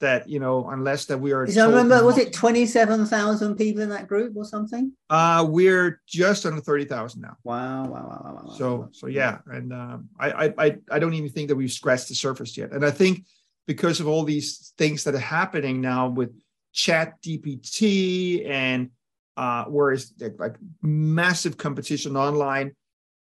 that 0.00 0.28
you 0.28 0.40
know 0.40 0.68
unless 0.70 1.06
that 1.06 1.18
we 1.18 1.32
are 1.32 1.46
so 1.46 1.68
remember 1.68 2.04
was 2.04 2.18
it 2.18 2.32
27,000 2.32 3.56
people 3.56 3.82
in 3.82 3.88
that 3.88 4.06
group 4.06 4.36
or 4.36 4.44
something? 4.44 4.92
Uh 5.10 5.46
we're 5.48 6.00
just 6.06 6.46
under 6.46 6.60
30,000 6.60 7.20
now. 7.20 7.36
Wow 7.44 7.86
wow 7.86 7.92
wow, 7.92 8.20
wow, 8.24 8.42
wow 8.44 8.54
so 8.54 8.88
so 8.92 9.06
yeah 9.06 9.38
and 9.46 9.72
um, 9.72 10.08
I, 10.18 10.52
I 10.58 10.76
i 10.90 10.98
don't 10.98 11.14
even 11.14 11.30
think 11.30 11.48
that 11.48 11.56
we've 11.56 11.72
scratched 11.72 12.08
the 12.08 12.14
surface 12.14 12.56
yet. 12.56 12.72
And 12.72 12.84
i 12.84 12.90
think 12.90 13.24
because 13.66 14.00
of 14.00 14.08
all 14.08 14.24
these 14.24 14.72
things 14.78 15.04
that 15.04 15.14
are 15.14 15.18
happening 15.18 15.80
now 15.80 16.08
with 16.08 16.30
ChatGPT 16.74 18.48
and 18.48 18.90
uh 19.36 19.64
whereas 19.64 20.12
like 20.38 20.56
massive 20.82 21.56
competition 21.56 22.16
online 22.16 22.72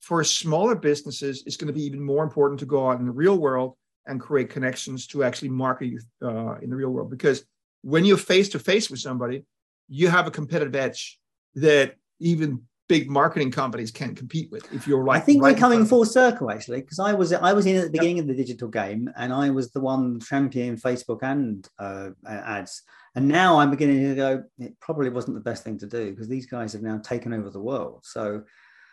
for 0.01 0.24
smaller 0.24 0.76
businesses 0.76 1.43
it's 1.45 1.57
going 1.57 1.67
to 1.67 1.74
be 1.74 1.84
even 1.84 2.01
more 2.01 2.24
important 2.24 2.59
to 2.59 2.65
go 2.65 2.89
out 2.89 2.99
in 2.99 3.05
the 3.05 3.11
real 3.11 3.38
world 3.38 3.76
and 4.08 4.20
create 4.20 4.49
connections 4.49 5.08
to 5.08 5.24
actually 5.24 5.49
market 5.49 5.88
you 5.88 5.99
uh, 6.22 6.56
in 6.62 6.70
the 6.70 6.76
real 6.76 6.89
world. 6.89 7.10
Because 7.10 7.45
when 7.82 8.06
you're 8.06 8.18
face 8.18 8.49
to 8.49 8.60
face 8.60 8.89
with 8.89 8.99
somebody, 8.99 9.45
you 9.88 10.08
have 10.08 10.28
a 10.28 10.32
competitive 10.32 10.76
edge 10.76 11.20
that 11.56 11.95
even 12.20 12.62
big 12.88 13.10
marketing 13.10 13.52
companies 13.52 13.89
can't 13.89 14.18
compete 14.18 14.52
with. 14.52 14.72
If 14.74 14.86
you're 14.86 15.02
right, 15.02 15.22
I 15.22 15.24
think 15.24 15.41
right 15.41 15.54
we're 15.54 15.60
coming 15.60 15.86
full 15.86 16.06
circle 16.06 16.52
actually, 16.52 16.82
because 16.82 16.99
I 16.99 17.14
was 17.14 17.32
I 17.32 17.54
was 17.54 17.66
in 17.66 17.78
at 17.78 17.86
the 17.86 17.89
beginning 17.89 18.18
yep. 18.18 18.24
of 18.24 18.28
the 18.28 18.36
digital 18.36 18.68
game, 18.68 19.10
and 19.16 19.34
I 19.34 19.49
was 19.49 19.72
the 19.72 19.80
one 19.80 20.20
championing 20.20 20.76
Facebook 20.76 21.20
and 21.24 21.68
uh, 21.80 22.10
ads. 22.28 22.84
And 23.16 23.28
now 23.28 23.60
I'm 23.60 23.72
beginning 23.72 24.10
to 24.10 24.16
go. 24.16 24.43
It 24.58 24.80
probably 24.80 25.10
wasn't 25.10 25.36
the 25.36 25.41
best 25.41 25.64
thing 25.64 25.78
to 25.80 25.88
do 25.88 26.12
because 26.12 26.28
these 26.28 26.45
guys 26.45 26.74
have 26.74 26.82
now 26.82 26.97
taken 26.97 27.34
over 27.34 27.49
the 27.49 27.60
world. 27.60 28.02
So 28.04 28.43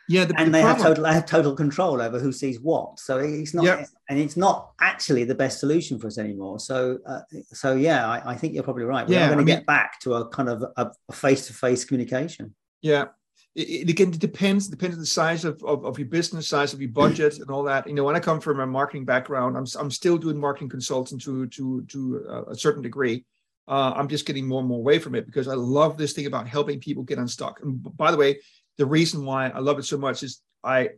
yeah, 0.09 0.25
the, 0.25 0.35
and 0.39 0.49
the 0.49 0.59
they 0.59 0.63
problem. 0.63 0.77
have 0.77 0.87
total 0.87 1.05
they 1.05 1.13
have 1.13 1.27
total 1.27 1.55
control 1.55 2.01
over 2.01 2.19
who 2.19 2.33
sees 2.33 2.61
what. 2.61 2.99
So 2.99 3.19
it's 3.19 3.55
not, 3.55 3.65
yep. 3.65 3.87
and 4.09 4.19
it's 4.19 4.37
not 4.37 4.73
actually 4.81 5.25
the 5.25 5.35
best 5.35 5.61
solution 5.61 5.99
for 5.99 6.07
us 6.07 6.19
anymore. 6.19 6.59
So, 6.59 6.99
uh, 7.07 7.21
so 7.53 7.75
yeah, 7.75 8.09
I, 8.09 8.33
I, 8.33 8.35
think 8.35 8.55
you're 8.55 8.63
probably 8.63 8.85
right. 8.85 9.07
We're 9.07 9.15
yeah, 9.15 9.27
going 9.27 9.39
to 9.39 9.45
get 9.45 9.67
back 9.67 10.01
to 10.01 10.15
a 10.15 10.29
kind 10.29 10.49
of 10.49 10.65
a 10.77 10.91
face 11.13 11.47
to 11.49 11.53
face 11.53 11.85
communication. 11.85 12.55
Yeah, 12.81 13.07
it, 13.55 13.69
it, 13.69 13.91
again 13.91 14.09
it 14.09 14.19
depends 14.19 14.69
depends 14.69 14.97
on 14.97 15.01
the 15.01 15.07
size 15.07 15.45
of, 15.45 15.63
of, 15.63 15.85
of, 15.85 15.99
your 15.99 16.09
business, 16.09 16.49
size 16.49 16.73
of 16.73 16.81
your 16.81 16.91
budget, 16.91 17.39
and 17.39 17.51
all 17.51 17.65
that. 17.65 17.87
You 17.87 17.95
know, 17.95 18.05
when 18.05 18.17
I 18.17 18.21
come 18.21 18.41
from 18.41 18.61
a 18.61 18.67
marketing 18.67 19.05
background, 19.05 19.59
I'm 19.59 19.67
I'm 19.79 19.91
still 19.91 20.17
doing 20.17 20.39
marketing 20.39 20.71
consulting 20.71 21.19
to 21.21 21.47
to 21.49 21.85
to 21.85 22.45
a 22.49 22.55
certain 22.55 22.83
degree. 22.83 23.25
Uh, 23.69 23.93
I'm 23.95 24.09
just 24.09 24.25
getting 24.25 24.49
more 24.49 24.61
and 24.61 24.69
more 24.69 24.79
away 24.79 24.99
from 24.99 25.15
it 25.15 25.27
because 25.27 25.47
I 25.47 25.53
love 25.53 25.99
this 25.99 26.15
thing 26.15 26.25
about 26.25 26.49
helping 26.49 26.81
people 26.81 27.03
get 27.03 27.19
unstuck. 27.19 27.61
And 27.63 27.83
by 27.99 28.11
the 28.11 28.17
way, 28.17 28.41
the 28.79 28.87
reason 28.87 29.25
why 29.25 29.49
I 29.49 29.59
love 29.59 29.79
it 29.79 29.85
so 29.85 29.99
much 29.99 30.23
is 30.23 30.41
I 30.65 30.91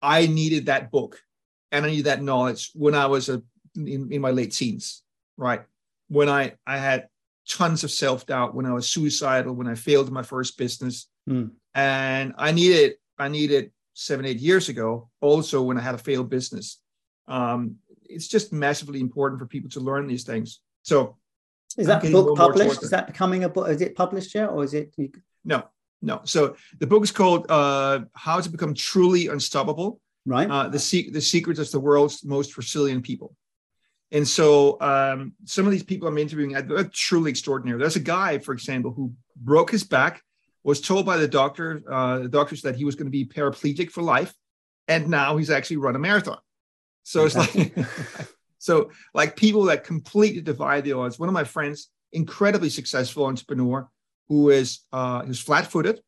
I 0.00 0.26
needed 0.26 0.66
that 0.66 0.90
book 0.90 1.20
and 1.72 1.84
I 1.84 1.90
needed 1.90 2.06
that 2.06 2.22
knowledge 2.22 2.70
when 2.74 2.94
I 2.94 3.06
was 3.06 3.28
a, 3.28 3.42
in, 3.76 4.12
in 4.12 4.20
my 4.20 4.30
late 4.30 4.52
teens, 4.52 5.02
right? 5.36 5.62
When 6.08 6.28
I 6.28 6.54
I 6.66 6.78
had 6.78 7.08
tons 7.48 7.84
of 7.84 7.90
self 7.90 8.26
doubt, 8.26 8.54
when 8.54 8.66
I 8.66 8.72
was 8.72 8.88
suicidal, 8.88 9.54
when 9.54 9.66
I 9.66 9.74
failed 9.74 10.10
my 10.10 10.22
first 10.22 10.56
business, 10.56 11.08
mm. 11.28 11.50
and 11.74 12.34
I 12.38 12.52
needed 12.52 12.94
I 13.18 13.28
needed 13.28 13.72
seven 13.94 14.24
eight 14.24 14.38
years 14.38 14.68
ago 14.68 15.10
also 15.20 15.62
when 15.62 15.78
I 15.78 15.80
had 15.80 15.94
a 15.94 15.98
failed 15.98 16.30
business. 16.30 16.80
Um, 17.26 17.76
it's 18.08 18.28
just 18.28 18.52
massively 18.52 19.00
important 19.00 19.40
for 19.40 19.46
people 19.46 19.70
to 19.70 19.80
learn 19.80 20.06
these 20.06 20.24
things. 20.24 20.60
So, 20.82 21.16
is 21.76 21.86
that 21.86 22.02
book 22.02 22.36
published? 22.36 22.82
Is 22.82 22.90
that 22.90 23.06
becoming 23.06 23.44
a 23.44 23.48
book? 23.48 23.68
Is 23.68 23.80
it 23.80 23.96
published 23.96 24.34
yet, 24.34 24.50
or 24.50 24.62
is 24.62 24.74
it? 24.74 24.94
No, 25.44 25.64
no. 26.04 26.20
So 26.24 26.56
the 26.78 26.86
book 26.86 27.02
is 27.02 27.10
called 27.10 27.50
uh, 27.50 28.00
"How 28.12 28.40
to 28.40 28.48
Become 28.48 28.74
Truly 28.74 29.28
Unstoppable." 29.28 30.00
Right. 30.26 30.48
Uh, 30.48 30.68
the 30.68 30.78
se- 30.78 31.10
the 31.10 31.20
secrets 31.20 31.60
of 31.60 31.70
the 31.70 31.80
world's 31.80 32.24
most 32.24 32.56
resilient 32.56 33.04
people. 33.04 33.34
And 34.12 34.26
so 34.26 34.80
um, 34.80 35.32
some 35.44 35.66
of 35.66 35.72
these 35.72 35.82
people 35.82 36.06
I'm 36.06 36.18
interviewing 36.18 36.54
are 36.54 36.84
truly 36.84 37.30
extraordinary. 37.30 37.78
There's 37.78 37.96
a 37.96 38.00
guy, 38.00 38.38
for 38.38 38.52
example, 38.52 38.92
who 38.92 39.12
broke 39.34 39.70
his 39.72 39.82
back, 39.82 40.22
was 40.62 40.80
told 40.80 41.04
by 41.04 41.16
the 41.16 41.26
doctor, 41.26 41.82
uh, 41.90 42.20
the 42.20 42.28
doctors 42.28 42.62
that 42.62 42.76
he 42.76 42.84
was 42.84 42.94
going 42.94 43.06
to 43.06 43.10
be 43.10 43.24
paraplegic 43.24 43.90
for 43.90 44.02
life, 44.02 44.32
and 44.86 45.08
now 45.08 45.36
he's 45.36 45.50
actually 45.50 45.78
run 45.78 45.96
a 45.96 45.98
marathon. 45.98 46.38
So 47.02 47.26
it's 47.26 47.34
like, 47.34 47.74
so 48.58 48.90
like 49.14 49.36
people 49.36 49.64
that 49.64 49.84
completely 49.84 50.42
defy 50.42 50.80
the 50.80 50.92
odds. 50.92 51.18
One 51.18 51.28
of 51.28 51.32
my 51.32 51.44
friends, 51.44 51.88
incredibly 52.12 52.70
successful 52.70 53.26
entrepreneur, 53.26 53.88
who 54.28 54.50
is 54.50 54.80
uh, 54.92 55.22
who's 55.24 55.40
flat-footed, 55.40 56.00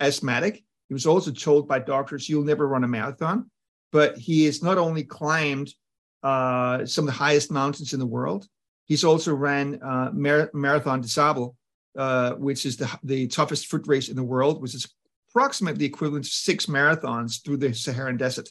asthmatic. 0.00 0.64
He 0.88 0.94
was 0.94 1.06
also 1.06 1.30
told 1.30 1.68
by 1.68 1.78
doctors, 1.78 2.28
"You'll 2.28 2.44
never 2.44 2.68
run 2.68 2.84
a 2.84 2.88
marathon." 2.88 3.50
But 3.92 4.16
he 4.16 4.44
has 4.46 4.62
not 4.62 4.78
only 4.78 5.04
climbed 5.04 5.74
uh, 6.22 6.86
some 6.86 7.04
of 7.04 7.06
the 7.06 7.18
highest 7.24 7.50
mountains 7.50 7.92
in 7.92 8.00
the 8.00 8.06
world, 8.06 8.46
he's 8.86 9.04
also 9.04 9.34
ran 9.34 9.82
uh, 9.82 10.10
Mar- 10.12 10.50
Marathon 10.54 11.00
des 11.00 11.08
Sables, 11.08 11.54
uh, 11.96 12.32
which 12.32 12.64
is 12.66 12.76
the 12.76 12.88
the 13.02 13.26
toughest 13.28 13.66
foot 13.66 13.86
race 13.86 14.08
in 14.08 14.16
the 14.16 14.22
world, 14.22 14.62
which 14.62 14.74
is 14.74 14.86
approximately 15.30 15.86
equivalent 15.86 16.24
to 16.24 16.30
six 16.30 16.66
marathons 16.66 17.42
through 17.42 17.56
the 17.56 17.74
Saharan 17.74 18.16
desert. 18.16 18.48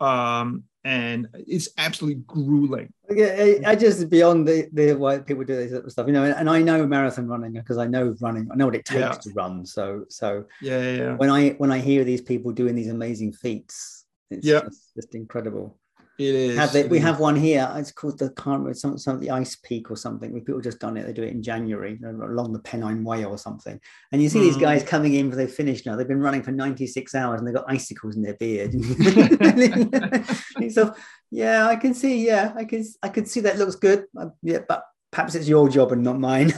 Um, 0.00 0.64
and 0.84 1.28
it's 1.34 1.68
absolutely 1.78 2.22
grueling. 2.26 2.92
Yeah, 3.10 3.58
I 3.66 3.76
just 3.76 4.08
beyond 4.10 4.48
the, 4.48 4.68
the 4.72 4.94
why 4.94 5.18
people 5.18 5.44
do 5.44 5.54
this 5.54 5.92
stuff, 5.92 6.06
you 6.06 6.12
know, 6.12 6.24
and 6.24 6.48
I 6.50 6.62
know 6.62 6.86
marathon 6.86 7.28
running 7.28 7.52
because 7.52 7.78
I 7.78 7.86
know 7.86 8.14
running, 8.20 8.48
I 8.50 8.56
know 8.56 8.66
what 8.66 8.74
it 8.74 8.84
takes 8.84 9.00
yeah. 9.00 9.10
to 9.12 9.30
run. 9.34 9.64
So, 9.66 10.04
so 10.08 10.44
yeah, 10.60 10.80
yeah, 10.82 10.96
yeah, 10.96 11.14
When 11.16 11.30
I 11.30 11.50
when 11.50 11.70
I 11.70 11.78
hear 11.78 12.04
these 12.04 12.22
people 12.22 12.52
doing 12.52 12.74
these 12.74 12.88
amazing 12.88 13.32
feats, 13.32 14.06
it's 14.30 14.46
yeah. 14.46 14.60
just, 14.60 14.94
just 14.94 15.14
incredible. 15.14 15.78
It 16.18 16.34
is. 16.34 16.58
Have 16.58 16.72
they, 16.72 16.84
we 16.84 16.98
have 16.98 17.20
one 17.20 17.36
here. 17.36 17.70
It's 17.76 17.90
called 17.90 18.18
the 18.18 18.30
can't 18.30 18.58
remember 18.58 18.74
some 18.74 18.98
some 18.98 19.18
the 19.18 19.30
Ice 19.30 19.56
Peak 19.56 19.90
or 19.90 19.96
something. 19.96 20.32
We 20.32 20.40
people 20.40 20.60
just 20.60 20.78
done 20.78 20.96
it. 20.96 21.06
They 21.06 21.12
do 21.12 21.22
it 21.22 21.32
in 21.32 21.42
January 21.42 21.98
along 22.04 22.52
the 22.52 22.58
Pennine 22.58 23.02
Way 23.02 23.24
or 23.24 23.38
something. 23.38 23.80
And 24.12 24.22
you 24.22 24.28
see 24.28 24.40
mm. 24.40 24.42
these 24.42 24.56
guys 24.56 24.82
coming 24.82 25.14
in 25.14 25.30
for 25.30 25.36
they 25.36 25.46
finished 25.46 25.86
now. 25.86 25.96
They've 25.96 26.06
been 26.06 26.20
running 26.20 26.42
for 26.42 26.52
96 26.52 27.14
hours 27.14 27.40
and 27.40 27.46
they've 27.46 27.54
got 27.54 27.64
icicles 27.66 28.16
in 28.16 28.22
their 28.22 28.34
beard. 28.34 28.72
so 30.72 30.94
yeah, 31.30 31.66
I 31.66 31.76
can 31.76 31.94
see. 31.94 32.26
Yeah, 32.26 32.52
I 32.56 32.64
can 32.64 32.84
I 33.02 33.08
can 33.08 33.26
see 33.26 33.40
that 33.40 33.58
looks 33.58 33.76
good. 33.76 34.04
Uh, 34.18 34.28
yeah, 34.42 34.58
but 34.68 34.84
perhaps 35.12 35.34
it's 35.34 35.48
your 35.48 35.68
job 35.68 35.92
and 35.92 36.02
not 36.02 36.18
mine. 36.18 36.48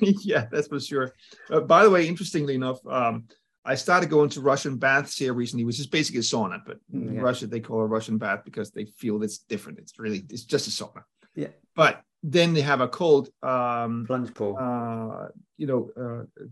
yeah, 0.00 0.46
that's 0.50 0.68
for 0.68 0.80
sure. 0.80 1.14
Uh, 1.50 1.60
by 1.60 1.84
the 1.84 1.90
way, 1.90 2.06
interestingly 2.06 2.54
enough. 2.54 2.84
Um, 2.86 3.24
I 3.64 3.76
started 3.76 4.10
going 4.10 4.28
to 4.30 4.40
Russian 4.40 4.76
baths 4.76 5.16
here 5.16 5.32
recently, 5.32 5.64
which 5.64 5.80
is 5.80 5.86
basically 5.86 6.20
a 6.20 6.22
sauna, 6.22 6.60
but 6.64 6.78
mm, 6.92 7.08
in 7.08 7.20
Russia 7.20 7.46
they 7.46 7.60
call 7.60 7.80
it 7.80 7.84
a 7.84 7.86
Russian 7.86 8.18
bath 8.18 8.42
because 8.44 8.70
they 8.70 8.84
feel 8.84 9.22
it's 9.22 9.38
different. 9.38 9.78
It's 9.78 9.98
really 9.98 10.24
it's 10.28 10.44
just 10.44 10.68
a 10.68 10.70
sauna. 10.70 11.02
Yeah. 11.34 11.48
But 11.74 12.02
then 12.22 12.52
they 12.52 12.60
have 12.60 12.80
a 12.80 12.88
cold 12.88 13.30
um, 13.42 14.04
plunge 14.06 14.34
pool. 14.34 14.56
Uh, 14.60 15.28
you 15.56 15.66
know, 15.66 15.90
uh, 15.96 16.44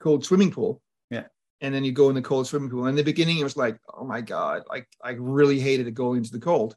cold 0.00 0.24
swimming 0.24 0.50
pool. 0.50 0.80
Yeah. 1.10 1.24
And 1.60 1.74
then 1.74 1.84
you 1.84 1.92
go 1.92 2.08
in 2.08 2.14
the 2.14 2.22
cold 2.22 2.46
swimming 2.46 2.70
pool. 2.70 2.86
In 2.86 2.94
the 2.94 3.04
beginning, 3.04 3.38
it 3.38 3.44
was 3.44 3.56
like, 3.56 3.78
oh 3.92 4.04
my 4.04 4.22
god, 4.22 4.62
like 4.70 4.88
I 5.02 5.10
really 5.10 5.60
hated 5.60 5.86
it 5.86 5.92
going 5.92 6.18
into 6.18 6.32
the 6.32 6.40
cold. 6.40 6.76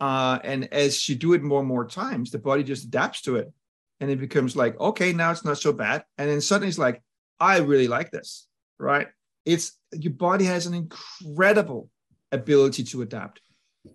Uh, 0.00 0.38
and 0.44 0.72
as 0.72 1.08
you 1.08 1.14
do 1.14 1.32
it 1.32 1.42
more 1.42 1.60
and 1.60 1.68
more 1.68 1.86
times, 1.86 2.30
the 2.30 2.38
body 2.38 2.64
just 2.64 2.84
adapts 2.84 3.22
to 3.22 3.36
it, 3.36 3.52
and 4.00 4.10
it 4.10 4.18
becomes 4.18 4.56
like, 4.56 4.78
okay, 4.80 5.12
now 5.12 5.30
it's 5.30 5.44
not 5.44 5.58
so 5.58 5.72
bad. 5.72 6.04
And 6.18 6.28
then 6.28 6.40
suddenly 6.40 6.68
it's 6.68 6.78
like, 6.78 7.02
I 7.38 7.58
really 7.58 7.88
like 7.88 8.10
this 8.10 8.48
right? 8.82 9.08
It's 9.44 9.78
your 9.92 10.12
body 10.12 10.44
has 10.44 10.66
an 10.66 10.74
incredible 10.74 11.88
ability 12.30 12.84
to 12.84 13.02
adapt. 13.02 13.40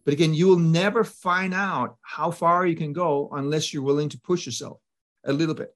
But 0.03 0.13
again, 0.13 0.33
you 0.33 0.47
will 0.47 0.59
never 0.59 1.03
find 1.03 1.53
out 1.53 1.97
how 2.01 2.31
far 2.31 2.65
you 2.65 2.75
can 2.75 2.93
go 2.93 3.29
unless 3.31 3.73
you're 3.73 3.83
willing 3.83 4.09
to 4.09 4.19
push 4.19 4.45
yourself 4.45 4.79
a 5.23 5.31
little 5.31 5.55
bit. 5.55 5.73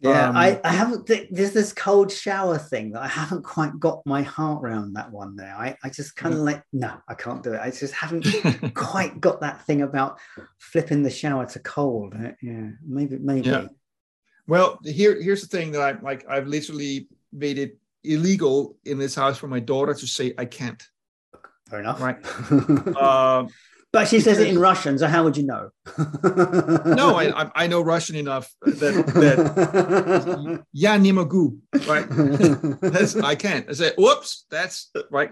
Yeah, 0.00 0.28
um, 0.28 0.36
I, 0.36 0.60
I 0.62 0.72
haven't. 0.72 1.10
There's 1.30 1.52
this 1.52 1.72
cold 1.72 2.12
shower 2.12 2.56
thing 2.56 2.92
that 2.92 3.02
I 3.02 3.08
haven't 3.08 3.42
quite 3.42 3.80
got 3.80 4.06
my 4.06 4.22
heart 4.22 4.62
around 4.62 4.92
that 4.92 5.10
one 5.10 5.34
there. 5.34 5.52
I, 5.52 5.76
I 5.82 5.88
just 5.88 6.14
kind 6.14 6.34
of 6.34 6.40
like, 6.40 6.62
no, 6.72 6.94
I 7.08 7.14
can't 7.14 7.42
do 7.42 7.54
it. 7.54 7.60
I 7.60 7.70
just 7.72 7.94
haven't 7.94 8.24
quite 8.74 9.20
got 9.20 9.40
that 9.40 9.66
thing 9.66 9.82
about 9.82 10.20
flipping 10.58 11.02
the 11.02 11.10
shower 11.10 11.46
to 11.46 11.58
cold. 11.58 12.14
Yeah, 12.40 12.70
maybe, 12.86 13.18
maybe. 13.18 13.48
Yeah. 13.48 13.66
Well, 14.46 14.78
here, 14.84 15.20
here's 15.20 15.42
the 15.42 15.48
thing 15.48 15.72
that 15.72 15.82
I 15.82 16.00
like. 16.00 16.24
I've 16.28 16.46
literally 16.46 17.08
made 17.32 17.58
it 17.58 17.76
illegal 18.03 18.77
in 18.85 18.97
this 18.97 19.15
house 19.15 19.37
for 19.37 19.47
my 19.47 19.59
daughter 19.59 19.93
to 19.93 20.07
say 20.07 20.33
I 20.37 20.45
can't. 20.45 20.81
Fair 21.69 21.79
enough. 21.79 22.01
Right. 22.01 22.17
uh, 22.97 23.47
but 23.93 24.07
she 24.07 24.19
says 24.19 24.39
it 24.39 24.47
in 24.47 24.57
Russian, 24.57 24.97
so 24.97 25.07
how 25.07 25.23
would 25.23 25.37
you 25.37 25.43
know? 25.43 25.69
no, 25.97 27.15
I, 27.15 27.51
I 27.53 27.67
know 27.67 27.79
Russian 27.81 28.15
enough 28.15 28.51
that, 28.63 29.05
that 29.13 30.65
я 30.73 30.97
не 30.97 31.11
могу, 31.11 31.59
right? 31.87 32.07
That's, 32.81 33.15
I 33.15 33.35
can't. 33.35 33.69
I 33.69 33.73
say, 33.73 33.91
whoops, 33.95 34.45
that's 34.49 34.89
right. 35.11 35.29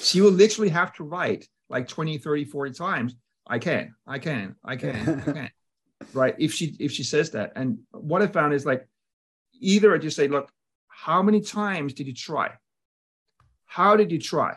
She 0.00 0.22
will 0.22 0.30
literally 0.30 0.70
have 0.70 0.94
to 0.94 1.04
write 1.04 1.46
like 1.68 1.86
20, 1.86 2.16
30, 2.16 2.46
40 2.46 2.72
times. 2.72 3.14
I 3.46 3.58
can, 3.58 3.94
I 4.06 4.18
can, 4.18 4.56
I 4.64 4.76
can, 4.76 5.22
I 5.26 5.32
can. 5.32 5.50
right? 6.14 6.34
If 6.38 6.54
she 6.54 6.76
if 6.80 6.92
she 6.92 7.02
says 7.02 7.32
that, 7.32 7.52
and 7.56 7.80
what 7.90 8.22
I 8.22 8.26
found 8.26 8.54
is 8.54 8.64
like, 8.64 8.88
either 9.60 9.94
I 9.94 9.98
just 9.98 10.16
say, 10.16 10.28
look, 10.28 10.50
how 11.03 11.21
many 11.21 11.41
times 11.41 11.93
did 11.93 12.07
you 12.07 12.13
try? 12.13 12.51
How 13.65 13.97
did 13.97 14.09
you 14.09 14.19
try? 14.19 14.55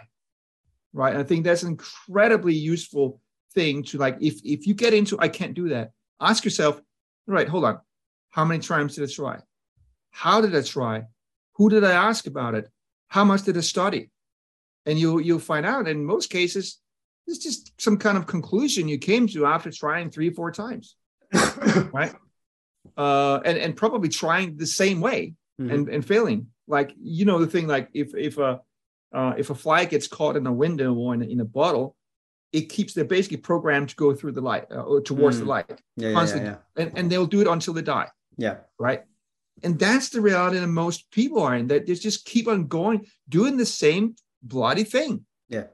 Right. 0.93 1.13
And 1.13 1.21
I 1.21 1.25
think 1.25 1.45
that's 1.45 1.65
an 1.65 1.71
incredibly 1.71 2.55
useful 2.55 3.21
thing 3.53 3.83
to 3.89 3.99
like. 3.99 4.19
If 4.21 4.35
if 4.45 4.65
you 4.65 4.75
get 4.75 4.95
into 4.95 5.19
I 5.19 5.29
can't 5.29 5.55
do 5.55 5.71
that, 5.71 5.91
ask 6.21 6.45
yourself, 6.45 6.81
right, 7.27 7.49
hold 7.49 7.65
on, 7.65 7.81
how 8.31 8.45
many 8.45 8.61
times 8.61 8.95
did 8.95 9.11
I 9.11 9.13
try? 9.13 9.41
How 10.13 10.41
did 10.41 10.55
I 10.55 10.63
try? 10.63 11.03
Who 11.57 11.69
did 11.69 11.83
I 11.83 11.91
ask 11.91 12.29
about 12.29 12.55
it? 12.55 12.71
How 13.09 13.25
much 13.25 13.43
did 13.43 13.57
I 13.57 13.63
study? 13.63 14.11
And 14.85 14.97
you 15.01 15.19
you'll 15.19 15.41
find 15.41 15.67
out 15.67 15.89
in 15.89 16.05
most 16.05 16.31
cases, 16.31 16.79
it's 17.27 17.39
just 17.39 17.73
some 17.81 17.99
kind 17.99 18.17
of 18.17 18.29
conclusion 18.29 18.87
you 18.87 18.99
came 18.99 19.27
to 19.29 19.47
after 19.47 19.73
trying 19.73 20.11
three 20.11 20.29
or 20.29 20.35
four 20.35 20.53
times. 20.53 20.95
right. 21.93 22.15
Uh, 22.97 23.41
and, 23.45 23.59
and 23.59 23.77
probably 23.77 24.09
trying 24.09 24.57
the 24.57 24.67
same 24.67 25.01
way 25.01 25.35
mm-hmm. 25.61 25.71
and, 25.71 25.89
and 25.89 26.07
failing. 26.07 26.49
Like, 26.69 26.95
you 27.01 27.25
know, 27.25 27.39
the 27.39 27.47
thing 27.47 27.67
like 27.67 27.91
if 27.95 28.15
if 28.15 28.39
a 28.39 28.61
uh, 29.15 29.35
if 29.39 29.51
a 29.51 29.55
fly 29.55 29.85
gets 29.85 30.09
caught 30.09 30.37
in 30.37 30.47
a 30.47 30.53
window 30.53 30.93
or 30.95 31.15
in 31.15 31.23
a, 31.23 31.27
in 31.27 31.41
a 31.41 31.45
bottle, 31.45 31.97
it 32.53 32.69
keeps 32.69 32.95
they're 32.95 33.05
basically 33.05 33.37
programmed 33.39 33.91
to 33.91 33.97
go 33.97 34.15
through 34.15 34.33
the 34.33 34.41
light 34.41 34.67
uh, 34.71 34.83
or 34.83 35.01
towards 35.01 35.37
mm. 35.37 35.41
the 35.41 35.47
light 35.47 35.81
yeah, 35.97 36.13
constantly, 36.13 36.49
yeah, 36.49 36.57
yeah. 36.77 36.83
And, 36.83 36.99
and 36.99 37.11
they'll 37.11 37.27
do 37.27 37.41
it 37.41 37.47
until 37.47 37.75
they 37.75 37.83
die. 37.83 38.09
Yeah. 38.37 38.57
Right. 38.79 39.05
And 39.63 39.79
that's 39.79 40.11
the 40.11 40.21
reality 40.21 40.59
that 40.59 40.67
most 40.67 41.11
people 41.11 41.43
are 41.43 41.55
in 41.55 41.69
that 41.69 41.87
they 41.87 41.95
just 41.95 42.25
keep 42.27 42.47
on 42.47 42.67
going, 42.67 43.07
doing 43.29 43.57
the 43.57 43.67
same 43.67 44.17
bloody 44.43 44.85
thing. 44.85 45.25
Yeah. 45.49 45.65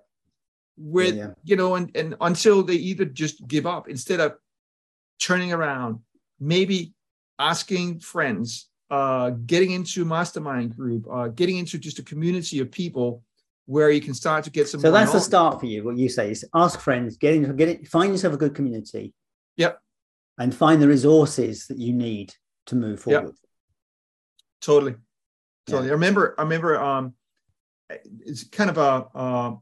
With, 0.77 1.17
yeah, 1.17 1.31
you 1.43 1.57
know, 1.57 1.75
and, 1.75 1.91
and 1.97 2.17
until 2.21 2.63
they 2.63 2.75
either 2.75 3.05
just 3.05 3.47
give 3.47 3.67
up 3.67 3.89
instead 3.89 4.21
of 4.21 4.37
turning 5.19 5.53
around, 5.53 6.01
maybe 6.39 6.95
asking 7.39 8.01
friends, 8.01 8.69
uh, 8.93 9.31
getting 9.47 9.71
into 9.71 10.05
mastermind 10.05 10.77
group, 10.77 11.07
uh, 11.11 11.29
getting 11.29 11.57
into 11.57 11.79
just 11.79 11.99
a 11.99 12.03
community 12.03 12.59
of 12.61 12.71
people 12.71 13.23
where 13.65 13.91
you 13.91 14.03
can 14.03 14.13
start 14.13 14.45
to 14.45 14.51
get 14.51 14.69
some. 14.69 14.81
So 14.81 14.91
that's 14.91 15.07
knowledge. 15.07 15.23
the 15.23 15.25
start 15.25 15.61
for 15.61 15.67
you. 15.67 15.83
What 15.83 15.97
you 15.97 16.11
say 16.11 16.31
is 16.31 16.45
ask 16.55 16.79
friends, 16.79 17.17
get 17.17 17.33
into, 17.35 17.51
get 17.55 17.71
it, 17.71 17.89
find 17.89 18.13
yourself 18.13 18.35
a 18.35 18.37
good 18.37 18.55
community. 18.55 19.15
Yep. 19.57 19.81
And 20.39 20.55
find 20.55 20.83
the 20.83 20.89
resources 20.89 21.67
that 21.69 21.79
you 21.79 21.95
need 21.95 22.35
to 22.67 22.77
move 22.77 23.01
forward. 23.01 23.29
Yep. 23.29 23.35
Totally. 24.61 24.95
Totally. 25.67 25.87
Yeah. 25.87 25.93
I 25.93 25.95
remember. 25.95 26.35
I 26.37 26.43
remember. 26.43 26.79
Um, 26.79 27.15
it's 28.27 28.45
kind 28.45 28.69
of 28.69 28.77
a, 28.77 29.07
a 29.19 29.57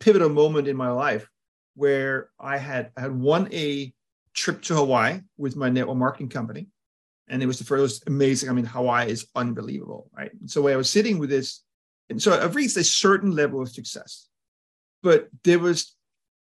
pivotal 0.00 0.30
moment 0.30 0.66
in 0.66 0.76
my 0.76 0.90
life 0.90 1.28
where 1.74 2.30
I 2.40 2.56
had 2.56 2.90
I 2.96 3.02
had 3.02 3.14
won 3.14 3.52
a 3.52 3.92
trip 4.32 4.62
to 4.62 4.76
Hawaii 4.76 5.20
with 5.36 5.56
my 5.56 5.68
network 5.68 5.98
marketing 5.98 6.30
company, 6.30 6.68
and 7.28 7.42
it 7.42 7.46
was 7.46 7.58
the 7.58 7.64
first 7.64 8.06
amazing. 8.06 8.48
I 8.48 8.52
mean, 8.52 8.64
Hawaii 8.64 9.10
is 9.10 9.26
unbelievable, 9.34 10.10
right? 10.16 10.30
So 10.46 10.68
I 10.68 10.76
was 10.76 10.90
sitting 10.90 11.18
with 11.18 11.30
this, 11.30 11.62
and 12.08 12.20
so 12.20 12.32
I've 12.32 12.54
reached 12.54 12.76
a 12.76 12.84
certain 12.84 13.32
level 13.32 13.60
of 13.60 13.68
success, 13.68 14.28
but 15.02 15.28
there 15.44 15.58
was 15.58 15.94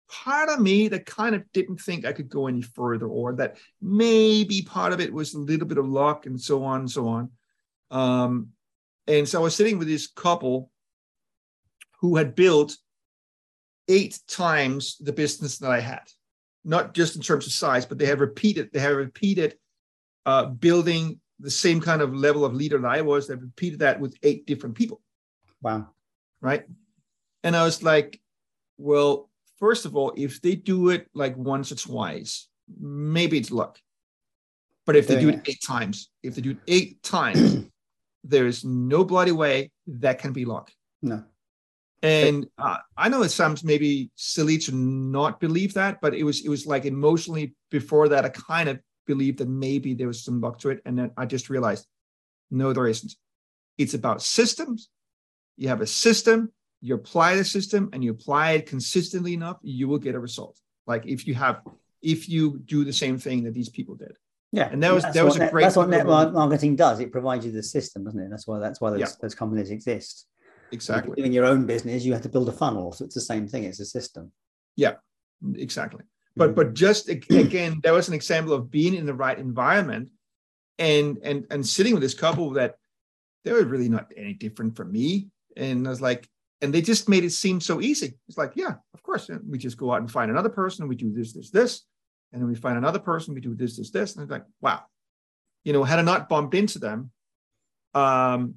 part 0.10 0.50
of 0.50 0.60
me 0.60 0.88
that 0.88 1.06
kind 1.06 1.36
of 1.36 1.44
didn't 1.54 1.78
think 1.78 2.06
I 2.06 2.14
could 2.14 2.30
go 2.30 2.48
any 2.48 2.62
further, 2.62 3.08
or 3.08 3.34
that 3.34 3.58
maybe 3.82 4.62
part 4.62 4.94
of 4.94 5.00
it 5.00 5.14
was 5.14 5.34
a 5.34 5.40
little 5.40 5.68
bit 5.68 5.78
of 5.78 5.88
luck 5.88 6.26
and 6.26 6.40
so 6.40 6.64
on 6.64 6.82
and 6.82 6.92
so 6.92 7.08
on. 7.08 7.32
Um, 7.92 8.50
and 9.08 9.28
so 9.28 9.40
I 9.40 9.44
was 9.44 9.56
sitting 9.56 9.78
with 9.78 9.88
this 9.88 10.08
couple 10.08 10.72
who 12.00 12.16
had 12.16 12.36
built 12.36 12.78
eight 13.88 14.20
times 14.28 14.98
the 15.00 15.14
business 15.14 15.58
that 15.58 15.72
I 15.72 15.80
had, 15.80 16.04
not 16.64 16.94
just 16.94 17.16
in 17.16 17.22
terms 17.22 17.48
of 17.48 17.54
size, 17.54 17.86
but 17.86 17.98
they 17.98 18.06
have 18.06 18.20
repeated, 18.20 18.70
they 18.72 18.80
have 18.80 18.96
repeated 18.96 19.56
uh, 20.30 20.46
building 20.46 21.20
the 21.40 21.50
same 21.50 21.82
kind 21.82 22.04
of 22.04 22.14
level 22.14 22.46
of 22.46 22.54
leader 22.54 22.78
that 22.78 22.88
I 22.88 23.02
was. 23.02 23.28
They've 23.28 23.42
repeated 23.42 23.80
that 23.80 24.00
with 24.00 24.16
eight 24.22 24.46
different 24.46 24.76
people. 24.76 25.02
Wow. 25.64 25.90
Right. 26.40 26.66
And 27.44 27.56
I 27.56 27.64
was 27.64 27.82
like, 27.82 28.22
well, 28.78 29.30
first 29.58 29.86
of 29.86 29.96
all, 29.96 30.14
if 30.16 30.40
they 30.40 30.54
do 30.54 30.90
it 30.90 31.08
like 31.16 31.36
once 31.36 31.72
or 31.72 31.76
twice, 31.76 32.48
maybe 32.80 33.40
it's 33.40 33.50
luck. 33.50 33.80
But 34.86 34.96
if 34.96 35.08
they 35.08 35.20
do 35.20 35.30
it 35.30 35.42
eight 35.48 35.64
times, 35.66 36.10
if 36.22 36.36
they 36.36 36.42
do 36.42 36.52
it 36.52 36.58
eight 36.68 37.02
times, 37.18 37.66
there 38.24 38.46
is 38.46 38.64
no 38.64 39.04
bloody 39.04 39.32
way 39.32 39.72
that 39.88 40.20
can 40.20 40.32
be 40.32 40.46
luck. 40.46 40.72
No. 41.02 41.24
And 42.04 42.48
uh, 42.58 42.78
I 42.96 43.10
know 43.10 43.24
it 43.24 43.30
sounds 43.30 43.64
maybe 43.64 44.12
silly 44.16 44.60
to 44.60 44.76
not 44.76 45.40
believe 45.40 45.74
that, 45.74 46.02
but 46.02 46.14
it 46.14 46.24
was 46.24 46.46
it 46.46 46.50
was 46.50 46.66
like 46.66 46.86
emotionally 46.86 47.56
before 47.72 48.10
that 48.10 48.26
I 48.26 48.30
kind 48.30 48.70
of 48.70 48.80
believed 49.14 49.40
that 49.40 49.50
maybe 49.50 49.92
there 49.96 50.12
was 50.14 50.24
some 50.24 50.40
luck 50.40 50.60
to 50.60 50.70
it, 50.70 50.80
and 50.86 50.94
then 50.98 51.10
I 51.22 51.26
just 51.26 51.50
realized, 51.50 51.86
no, 52.52 52.68
there 52.74 52.88
isn't. 52.88 53.14
It's 53.82 53.96
about 53.96 54.22
systems. 54.22 54.90
You 55.58 55.68
have 55.74 55.82
a 55.82 55.88
system, 55.88 56.40
you 56.80 56.94
apply 56.96 57.30
the 57.36 57.44
system, 57.44 57.90
and 57.92 58.04
you 58.04 58.12
apply 58.12 58.46
it 58.58 58.66
consistently 58.74 59.34
enough, 59.34 59.58
you 59.64 59.88
will 59.90 60.04
get 60.08 60.16
a 60.16 60.20
result. 60.20 60.56
Like 60.92 61.04
if 61.16 61.28
you 61.28 61.34
have, 61.34 61.56
if 62.02 62.30
you 62.34 62.60
do 62.74 62.86
the 62.86 62.98
same 63.04 63.18
thing 63.18 63.44
that 63.46 63.54
these 63.54 63.72
people 63.78 63.96
did. 63.96 64.16
Yeah, 64.52 64.68
and 64.72 64.82
that 64.84 64.94
was 64.94 65.04
that 65.16 65.26
was 65.30 65.36
a 65.36 65.40
net, 65.40 65.52
great. 65.52 65.64
That's 65.64 65.76
what 65.76 65.90
network 65.90 66.34
marketing 66.34 66.76
does. 66.76 67.00
It 67.00 67.12
provides 67.12 67.46
you 67.46 67.52
the 67.52 67.64
system, 67.64 68.04
doesn't 68.06 68.22
it? 68.26 68.30
That's 68.34 68.48
why 68.48 68.58
that's 68.66 68.80
why 68.82 68.90
those, 68.92 69.00
yeah. 69.00 69.14
those 69.22 69.36
companies 69.36 69.70
exist. 69.70 70.26
Exactly. 70.72 71.16
Doing 71.16 71.34
your 71.34 71.46
own 71.46 71.66
business, 71.66 72.04
you 72.06 72.14
have 72.14 72.26
to 72.28 72.30
build 72.30 72.50
a 72.50 72.52
funnel. 72.52 72.92
So 72.92 73.06
it's 73.06 73.16
the 73.16 73.22
same 73.22 73.48
thing. 73.48 73.64
It's 73.66 73.80
a 73.80 73.86
system. 73.86 74.32
Yeah, 74.76 74.96
exactly. 75.56 76.04
But 76.40 76.56
but 76.56 76.74
just 76.74 77.10
again, 77.10 77.82
that 77.84 77.92
was 77.94 78.08
an 78.08 78.14
example 78.14 78.54
of 78.54 78.72
being 78.72 78.96
in 78.96 79.06
the 79.06 79.14
right 79.14 79.38
environment 79.38 80.10
and 80.78 81.20
and 81.22 81.46
and 81.52 81.68
sitting 81.68 81.94
with 81.94 82.02
this 82.02 82.14
couple 82.14 82.52
that 82.52 82.76
they 83.44 83.52
were 83.52 83.66
really 83.66 83.90
not 83.90 84.14
any 84.16 84.34
different 84.34 84.78
from 84.78 84.90
me. 84.90 85.28
And 85.58 85.86
I 85.86 85.90
was 85.90 86.02
like, 86.02 86.30
and 86.62 86.74
they 86.74 86.82
just 86.82 87.10
made 87.10 87.26
it 87.26 87.32
seem 87.32 87.60
so 87.60 87.82
easy. 87.82 88.18
It's 88.30 88.38
like, 88.38 88.54
yeah, 88.56 88.76
of 88.94 89.04
course. 89.04 89.28
And 89.28 89.42
we 89.50 89.58
just 89.58 89.78
go 89.78 89.92
out 89.92 90.00
and 90.00 90.10
find 90.10 90.32
another 90.32 90.48
person. 90.50 90.88
We 90.88 90.96
do 90.96 91.12
this, 91.12 91.34
this, 91.34 91.50
this. 91.50 91.82
And 92.32 92.42
then 92.42 92.48
we 92.48 92.56
find 92.56 92.78
another 92.78 93.00
person. 93.00 93.34
We 93.34 93.42
do 93.42 93.54
this, 93.54 93.76
this, 93.76 93.92
this. 93.92 94.16
And 94.16 94.24
it's 94.24 94.32
like, 94.32 94.46
wow. 94.62 94.84
You 95.66 95.74
know, 95.74 95.84
had 95.84 96.00
I 96.00 96.04
not 96.04 96.30
bumped 96.30 96.56
into 96.56 96.80
them, 96.80 97.12
um, 97.94 98.56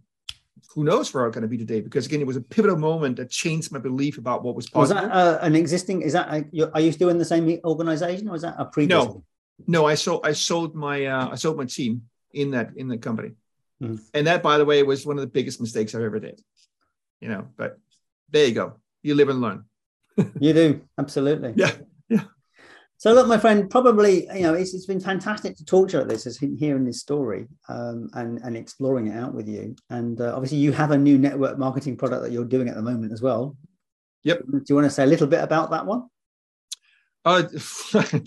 who 0.74 0.84
knows 0.84 1.12
where 1.12 1.24
I'm 1.24 1.30
going 1.30 1.42
to 1.42 1.48
be 1.48 1.58
today? 1.58 1.80
Because 1.80 2.06
again, 2.06 2.20
it 2.20 2.26
was 2.26 2.36
a 2.36 2.40
pivotal 2.40 2.78
moment 2.78 3.16
that 3.16 3.30
changed 3.30 3.72
my 3.72 3.78
belief 3.78 4.18
about 4.18 4.42
what 4.42 4.54
was 4.54 4.68
possible. 4.68 5.00
Was 5.02 5.10
that 5.10 5.12
uh, 5.12 5.38
an 5.42 5.54
existing? 5.54 6.02
Is 6.02 6.12
that 6.14 6.28
a, 6.32 6.70
are 6.74 6.80
you 6.80 6.92
still 6.92 7.08
in 7.08 7.18
the 7.18 7.24
same 7.24 7.58
organization, 7.64 8.28
or 8.28 8.36
is 8.36 8.42
that 8.42 8.54
a 8.58 8.64
previous? 8.64 9.04
No, 9.04 9.24
no. 9.66 9.86
I 9.86 9.94
sold. 9.94 10.26
I 10.26 10.32
sold 10.32 10.74
my. 10.74 11.06
Uh, 11.06 11.30
I 11.32 11.34
sold 11.36 11.56
my 11.56 11.64
team 11.64 12.02
in 12.32 12.52
that 12.52 12.70
in 12.76 12.88
the 12.88 12.98
company, 12.98 13.32
mm. 13.82 14.00
and 14.14 14.26
that, 14.26 14.42
by 14.42 14.58
the 14.58 14.64
way, 14.64 14.82
was 14.82 15.06
one 15.06 15.18
of 15.18 15.22
the 15.22 15.30
biggest 15.30 15.60
mistakes 15.60 15.94
I've 15.94 16.02
ever 16.02 16.20
did. 16.20 16.40
You 17.20 17.28
know, 17.28 17.48
but 17.56 17.78
there 18.30 18.46
you 18.46 18.54
go. 18.54 18.74
You 19.02 19.14
live 19.14 19.28
and 19.28 19.40
learn. 19.40 19.64
you 20.40 20.52
do 20.52 20.82
absolutely. 20.98 21.54
Yeah. 21.56 21.72
So 23.02 23.12
look, 23.12 23.26
my 23.26 23.36
friend, 23.36 23.68
probably 23.68 24.28
you 24.32 24.42
know 24.42 24.54
it's, 24.54 24.74
it's 24.74 24.86
been 24.86 25.00
fantastic 25.00 25.56
to 25.56 25.64
talk 25.64 25.88
to 25.88 25.94
you 25.94 25.98
about 26.02 26.08
this, 26.08 26.24
as 26.24 26.38
hearing 26.38 26.84
this 26.84 27.00
story 27.00 27.48
um, 27.68 28.08
and 28.12 28.38
and 28.44 28.56
exploring 28.56 29.08
it 29.08 29.18
out 29.18 29.34
with 29.34 29.48
you. 29.48 29.74
And 29.90 30.20
uh, 30.20 30.32
obviously, 30.36 30.58
you 30.58 30.70
have 30.70 30.92
a 30.92 30.96
new 30.96 31.18
network 31.18 31.58
marketing 31.58 31.96
product 31.96 32.22
that 32.22 32.30
you're 32.30 32.44
doing 32.44 32.68
at 32.68 32.76
the 32.76 32.82
moment 32.82 33.12
as 33.12 33.20
well. 33.20 33.56
Yep. 34.22 34.42
Do 34.46 34.62
you 34.68 34.76
want 34.76 34.84
to 34.84 34.90
say 34.90 35.02
a 35.02 35.06
little 35.06 35.26
bit 35.26 35.42
about 35.42 35.72
that 35.72 35.84
one? 35.84 36.04
Uh, 37.24 37.42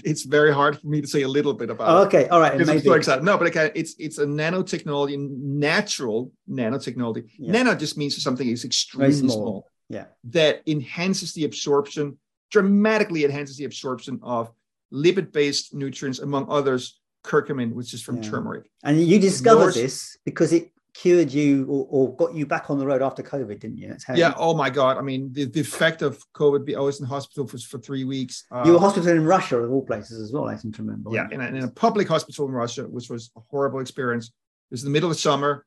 it's 0.04 0.24
very 0.24 0.54
hard 0.54 0.78
for 0.78 0.88
me 0.88 1.00
to 1.00 1.08
say 1.08 1.22
a 1.22 1.28
little 1.30 1.54
bit 1.54 1.70
about. 1.70 1.88
Oh, 1.88 2.06
okay, 2.08 2.28
all 2.28 2.42
right. 2.42 2.52
I'm 2.52 2.80
so 2.82 2.94
excited. 2.96 3.24
No, 3.24 3.38
but 3.38 3.48
okay, 3.48 3.72
it's 3.76 3.96
it's 3.98 4.18
a 4.18 4.26
nanotechnology, 4.26 5.18
natural 5.18 6.34
nanotechnology. 6.50 7.30
Yeah. 7.40 7.54
Nano 7.54 7.76
just 7.76 7.98
means 7.98 8.22
something 8.22 8.46
is 8.46 8.66
extremely 8.66 9.14
small. 9.14 9.38
small. 9.38 9.72
Yeah. 9.88 10.08
That 10.26 10.64
enhances 10.68 11.32
the 11.32 11.46
absorption, 11.46 12.18
dramatically 12.52 13.24
enhances 13.24 13.56
the 13.56 13.64
absorption 13.64 14.20
of 14.22 14.52
lipid-based 14.94 15.74
nutrients, 15.74 16.20
among 16.20 16.48
others, 16.50 17.00
curcumin, 17.24 17.74
which 17.74 17.94
is 17.94 18.02
from 18.02 18.22
yeah. 18.22 18.30
turmeric. 18.30 18.70
And 18.84 19.02
you 19.02 19.20
discovered 19.20 19.74
this 19.74 20.18
because 20.26 20.54
it 20.54 20.72
cured 20.94 21.32
you 21.32 21.66
or, 21.68 21.88
or, 21.90 22.16
got 22.16 22.34
you 22.34 22.46
back 22.46 22.70
on 22.70 22.80
the 22.80 22.86
road 22.86 23.02
after 23.02 23.22
COVID, 23.22 23.60
didn't 23.60 23.78
you? 23.78 23.96
yeah. 24.16 24.30
You... 24.30 24.34
Oh 24.38 24.54
my 24.56 24.70
God. 24.70 24.98
I 24.98 25.02
mean, 25.02 25.32
the, 25.34 25.46
the 25.46 25.60
effect 25.60 26.02
of 26.02 26.24
COVID. 26.34 26.76
I 26.76 26.80
was 26.80 27.02
in 27.02 27.06
hospital 27.06 27.48
for, 27.48 27.58
for 27.58 27.80
three 27.80 28.06
weeks. 28.06 28.46
Uh, 28.52 28.64
you 28.66 28.74
were 28.74 28.80
hospital 28.80 29.10
in 29.10 29.26
Russia, 29.26 29.58
of 29.58 29.72
all 29.72 29.86
places, 29.86 30.22
as 30.22 30.32
well. 30.32 30.48
I 30.48 30.56
seem 30.56 30.72
to 30.74 30.82
remember. 30.82 31.12
Yeah, 31.12 31.28
in 31.32 31.42
a, 31.42 31.48
in 31.48 31.64
a 31.64 31.68
public 31.68 32.08
hospital 32.08 32.46
in 32.46 32.52
Russia, 32.52 32.84
which 32.84 33.10
was 33.10 33.32
a 33.36 33.42
horrible 33.50 33.80
experience. 33.80 34.28
It 34.28 34.32
was 34.72 34.84
in 34.84 34.90
the 34.90 34.94
middle 34.94 35.12
of 35.12 35.18
summer, 35.18 35.66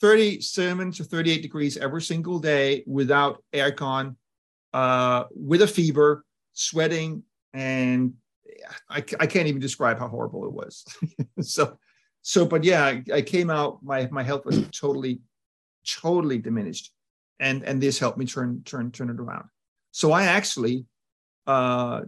37 0.00 0.92
to 0.92 1.04
38 1.04 1.42
degrees 1.42 1.76
every 1.76 2.02
single 2.02 2.38
day 2.38 2.84
without 2.86 3.42
aircon, 3.52 4.16
uh, 4.72 5.24
with 5.34 5.62
a 5.62 5.66
fever, 5.66 6.24
sweating, 6.52 7.22
and 7.54 8.14
I, 8.88 8.98
I 9.20 9.26
can't 9.26 9.48
even 9.48 9.60
describe 9.60 9.98
how 9.98 10.08
horrible 10.08 10.44
it 10.46 10.52
was. 10.52 10.84
so, 11.40 11.78
so, 12.22 12.46
but 12.46 12.64
yeah, 12.64 12.84
I, 12.84 13.02
I, 13.12 13.22
came 13.22 13.50
out. 13.50 13.82
My 13.82 14.08
my 14.10 14.22
health 14.22 14.44
was 14.44 14.66
totally, 14.72 15.20
totally 15.86 16.38
diminished, 16.38 16.92
and 17.40 17.62
and 17.64 17.80
this 17.80 17.98
helped 17.98 18.18
me 18.18 18.26
turn 18.26 18.62
turn 18.64 18.90
turn 18.90 19.10
it 19.10 19.20
around. 19.20 19.44
So 19.92 20.12
I 20.12 20.24
actually, 20.24 20.84
uh, 21.46 22.02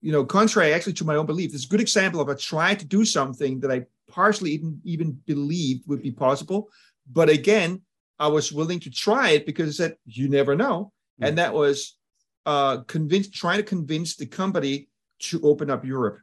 you 0.00 0.12
know, 0.12 0.24
contrary 0.24 0.72
actually 0.72 0.94
to 0.94 1.04
my 1.04 1.16
own 1.16 1.26
belief. 1.26 1.54
It's 1.54 1.66
a 1.66 1.68
good 1.68 1.80
example 1.80 2.20
of 2.20 2.28
I 2.28 2.34
tried 2.34 2.80
to 2.80 2.86
do 2.86 3.04
something 3.04 3.60
that 3.60 3.70
I 3.70 3.84
partially 4.10 4.50
even, 4.50 4.80
even 4.84 5.12
believed 5.12 5.88
would 5.88 6.02
be 6.02 6.10
possible. 6.10 6.68
But 7.10 7.30
again, 7.30 7.82
I 8.18 8.28
was 8.28 8.52
willing 8.52 8.80
to 8.80 8.90
try 8.90 9.30
it 9.30 9.46
because 9.46 9.68
I 9.80 9.84
said, 9.84 9.96
you 10.04 10.28
never 10.28 10.54
know. 10.54 10.92
Mm. 11.20 11.28
And 11.28 11.38
that 11.38 11.54
was 11.54 11.96
uh, 12.44 12.78
convince, 12.88 13.30
trying 13.30 13.58
to 13.58 13.62
convince 13.62 14.16
the 14.16 14.26
company 14.26 14.88
to 15.20 15.40
open 15.42 15.70
up 15.70 15.84
Europe. 15.84 16.20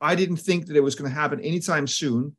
I 0.00 0.14
didn't 0.14 0.36
think 0.36 0.66
that 0.66 0.76
it 0.76 0.82
was 0.82 0.94
going 0.94 1.10
to 1.10 1.14
happen 1.14 1.40
anytime 1.40 1.86
soon. 1.86 2.36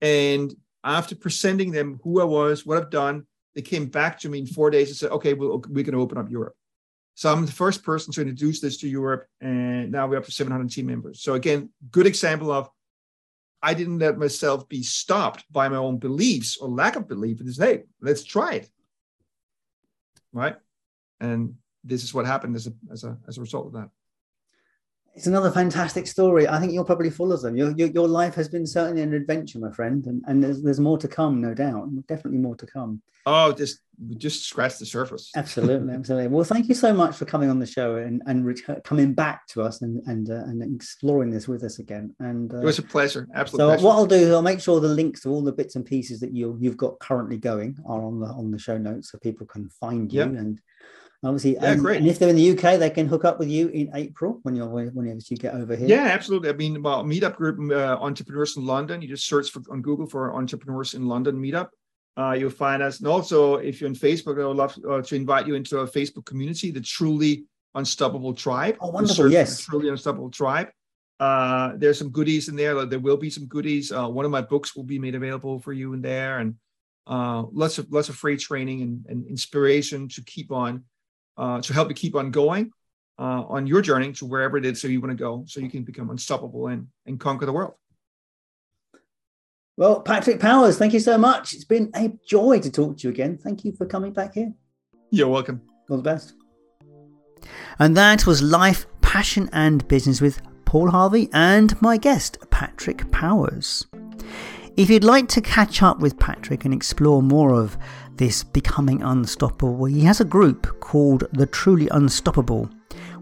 And 0.00 0.54
after 0.84 1.14
presenting 1.14 1.70
them 1.70 2.00
who 2.02 2.20
I 2.20 2.24
was, 2.24 2.64
what 2.64 2.78
I've 2.78 2.90
done, 2.90 3.26
they 3.54 3.62
came 3.62 3.86
back 3.86 4.18
to 4.20 4.28
me 4.28 4.40
in 4.40 4.46
four 4.46 4.70
days 4.70 4.88
and 4.88 4.96
said, 4.96 5.10
okay, 5.10 5.34
well, 5.34 5.62
we're 5.68 5.84
going 5.84 5.92
to 5.92 6.00
open 6.00 6.18
up 6.18 6.30
Europe. 6.30 6.54
So 7.14 7.30
I'm 7.30 7.44
the 7.44 7.52
first 7.52 7.84
person 7.84 8.12
to 8.14 8.22
introduce 8.22 8.60
this 8.60 8.78
to 8.78 8.88
Europe, 8.88 9.26
and 9.42 9.92
now 9.92 10.06
we're 10.06 10.16
up 10.16 10.24
to 10.24 10.32
700 10.32 10.70
team 10.70 10.86
members. 10.86 11.20
So 11.20 11.34
again, 11.34 11.68
good 11.90 12.06
example 12.06 12.50
of 12.50 12.70
I 13.62 13.74
didn't 13.74 13.98
let 13.98 14.18
myself 14.18 14.66
be 14.68 14.82
stopped 14.82 15.44
by 15.52 15.68
my 15.68 15.76
own 15.76 15.98
beliefs 15.98 16.56
or 16.56 16.68
lack 16.68 16.96
of 16.96 17.06
belief. 17.06 17.40
It 17.40 17.46
is, 17.46 17.58
hey, 17.58 17.82
let's 18.00 18.24
try 18.24 18.54
it, 18.54 18.68
right? 20.32 20.56
And 21.20 21.56
this 21.84 22.02
is 22.02 22.14
what 22.14 22.26
happened 22.26 22.56
as 22.56 22.66
a 22.66 22.72
as 22.90 23.04
a 23.04 23.18
as 23.28 23.38
a 23.38 23.40
result 23.40 23.66
of 23.66 23.72
that 23.74 23.90
it's 25.14 25.26
another 25.26 25.50
fantastic 25.50 26.06
story. 26.06 26.48
I 26.48 26.58
think 26.58 26.72
you're 26.72 26.84
probably 26.84 27.10
full 27.10 27.32
of 27.32 27.42
them. 27.42 27.54
Your, 27.54 27.72
your, 27.72 27.88
your 27.88 28.08
life 28.08 28.34
has 28.34 28.48
been 28.48 28.66
certainly 28.66 29.02
an 29.02 29.12
adventure, 29.12 29.58
my 29.58 29.70
friend, 29.70 30.06
and, 30.06 30.22
and 30.26 30.42
there's, 30.42 30.62
there's 30.62 30.80
more 30.80 30.96
to 30.98 31.08
come, 31.08 31.40
no 31.40 31.52
doubt. 31.52 31.88
Definitely 32.06 32.38
more 32.38 32.56
to 32.56 32.66
come. 32.66 33.02
Oh, 33.26 33.52
just 33.52 33.80
just 34.16 34.46
scratch 34.46 34.78
the 34.78 34.86
surface. 34.86 35.30
Absolutely, 35.36 35.94
absolutely. 35.94 36.28
Well, 36.28 36.44
thank 36.44 36.68
you 36.68 36.74
so 36.74 36.92
much 36.92 37.16
for 37.16 37.24
coming 37.24 37.50
on 37.50 37.58
the 37.58 37.66
show 37.66 37.96
and 37.96 38.22
and 38.26 38.58
coming 38.84 39.12
back 39.12 39.46
to 39.48 39.62
us 39.62 39.82
and 39.82 40.02
and 40.06 40.30
uh, 40.30 40.44
and 40.44 40.74
exploring 40.74 41.30
this 41.30 41.46
with 41.46 41.62
us 41.62 41.78
again. 41.78 42.14
And 42.18 42.52
uh, 42.52 42.58
it 42.58 42.64
was 42.64 42.78
a 42.78 42.82
pleasure. 42.82 43.28
Absolutely. 43.34 43.64
So 43.64 43.68
pleasure. 43.68 43.86
what 43.86 43.96
I'll 43.96 44.06
do 44.06 44.16
is 44.16 44.30
I'll 44.30 44.42
make 44.42 44.60
sure 44.60 44.80
the 44.80 44.88
links 44.88 45.20
to 45.20 45.30
all 45.30 45.42
the 45.42 45.52
bits 45.52 45.76
and 45.76 45.84
pieces 45.84 46.20
that 46.20 46.34
you 46.34 46.56
you've 46.60 46.76
got 46.76 46.98
currently 47.00 47.36
going 47.36 47.76
are 47.86 48.02
on 48.02 48.18
the 48.18 48.26
on 48.26 48.50
the 48.50 48.58
show 48.58 48.78
notes 48.78 49.12
so 49.12 49.18
people 49.18 49.46
can 49.46 49.68
find 49.68 50.12
you 50.12 50.20
yep. 50.20 50.28
and 50.28 50.60
obviously 51.24 51.54
yeah, 51.54 51.72
and, 51.72 51.80
great. 51.80 51.98
and 51.98 52.08
if 52.08 52.18
they're 52.18 52.28
in 52.28 52.36
the 52.36 52.50
uk 52.50 52.78
they 52.78 52.90
can 52.90 53.06
hook 53.06 53.24
up 53.24 53.38
with 53.38 53.48
you 53.48 53.68
in 53.68 53.90
april 53.94 54.40
when 54.42 54.56
you're 54.56 54.66
whenever 54.66 55.20
you 55.28 55.36
get 55.36 55.54
over 55.54 55.76
here. 55.76 55.88
Yeah 55.88 56.04
absolutely. 56.04 56.48
I 56.48 56.52
mean 56.52 56.82
well 56.82 57.04
meetup 57.04 57.36
group 57.36 57.58
uh, 57.70 57.96
entrepreneurs 58.00 58.56
in 58.56 58.64
london. 58.64 59.02
You 59.02 59.08
just 59.08 59.26
search 59.26 59.50
for 59.50 59.62
on 59.70 59.82
google 59.82 60.06
for 60.06 60.34
entrepreneurs 60.34 60.94
in 60.94 61.06
london 61.06 61.36
meetup. 61.36 61.68
Uh, 62.16 62.32
you'll 62.32 62.50
find 62.50 62.82
us. 62.82 62.98
And 62.98 63.08
also 63.08 63.56
if 63.56 63.80
you're 63.80 63.88
on 63.88 63.96
facebook 63.96 64.42
i 64.42 64.46
would 64.46 64.56
love 64.56 64.76
uh, 64.88 65.02
to 65.02 65.14
invite 65.14 65.46
you 65.46 65.54
into 65.54 65.78
a 65.78 65.86
facebook 65.86 66.24
community 66.24 66.70
the 66.70 66.80
truly 66.80 67.44
unstoppable 67.74 68.34
tribe. 68.34 68.76
Oh 68.80 68.90
wonderful. 68.90 69.30
yes. 69.30 69.64
Truly 69.64 69.88
unstoppable 69.88 70.30
tribe. 70.30 70.68
Uh, 71.20 71.72
there's 71.76 71.98
some 71.98 72.10
goodies 72.10 72.48
in 72.48 72.56
there. 72.56 72.84
There 72.84 72.98
will 72.98 73.16
be 73.16 73.30
some 73.30 73.46
goodies. 73.46 73.92
Uh, 73.92 74.08
one 74.08 74.24
of 74.24 74.30
my 74.30 74.40
books 74.40 74.74
will 74.74 74.84
be 74.84 74.98
made 74.98 75.14
available 75.14 75.60
for 75.60 75.72
you 75.72 75.92
in 75.92 76.02
there. 76.02 76.38
And 76.38 76.56
uh, 77.06 77.44
lots 77.52 77.78
of 77.78 77.90
lots 77.90 78.08
of 78.08 78.16
free 78.16 78.36
training 78.36 78.82
and, 78.82 79.06
and 79.08 79.26
inspiration 79.26 80.08
to 80.08 80.24
keep 80.24 80.50
on 80.50 80.84
uh, 81.36 81.60
to 81.60 81.72
help 81.72 81.88
you 81.88 81.94
keep 81.94 82.14
on 82.14 82.30
going 82.30 82.72
uh, 83.18 83.44
on 83.48 83.66
your 83.66 83.82
journey 83.82 84.12
to 84.12 84.26
wherever 84.26 84.56
it 84.56 84.64
is 84.64 84.80
so 84.80 84.88
you 84.88 85.00
want 85.00 85.10
to 85.10 85.16
go 85.16 85.44
so 85.46 85.60
you 85.60 85.70
can 85.70 85.82
become 85.84 86.10
unstoppable 86.10 86.68
and, 86.68 86.86
and 87.06 87.20
conquer 87.20 87.46
the 87.46 87.52
world. 87.52 87.74
Well, 89.76 90.00
Patrick 90.00 90.38
Powers, 90.38 90.76
thank 90.76 90.92
you 90.92 91.00
so 91.00 91.16
much. 91.16 91.54
It's 91.54 91.64
been 91.64 91.90
a 91.96 92.12
joy 92.26 92.60
to 92.60 92.70
talk 92.70 92.98
to 92.98 93.08
you 93.08 93.10
again. 93.10 93.38
Thank 93.38 93.64
you 93.64 93.72
for 93.72 93.86
coming 93.86 94.12
back 94.12 94.34
here. 94.34 94.52
You're 95.10 95.28
welcome. 95.28 95.62
All 95.88 95.96
the 95.96 96.02
best. 96.02 96.34
And 97.78 97.96
that 97.96 98.26
was 98.26 98.42
Life, 98.42 98.86
Passion 99.00 99.48
and 99.52 99.86
Business 99.88 100.20
with 100.20 100.40
Paul 100.64 100.90
Harvey 100.90 101.28
and 101.32 101.80
my 101.80 101.96
guest, 101.96 102.38
Patrick 102.50 103.10
Powers. 103.10 103.86
If 104.76 104.88
you'd 104.88 105.04
like 105.04 105.28
to 105.28 105.40
catch 105.40 105.82
up 105.82 106.00
with 106.00 106.18
Patrick 106.18 106.64
and 106.64 106.72
explore 106.72 107.22
more 107.22 107.54
of 107.54 107.76
this 108.16 108.44
becoming 108.44 109.02
unstoppable, 109.02 109.84
he 109.86 110.02
has 110.02 110.20
a 110.20 110.24
group 110.24 110.80
called 110.80 111.24
The 111.32 111.46
Truly 111.46 111.88
Unstoppable, 111.88 112.68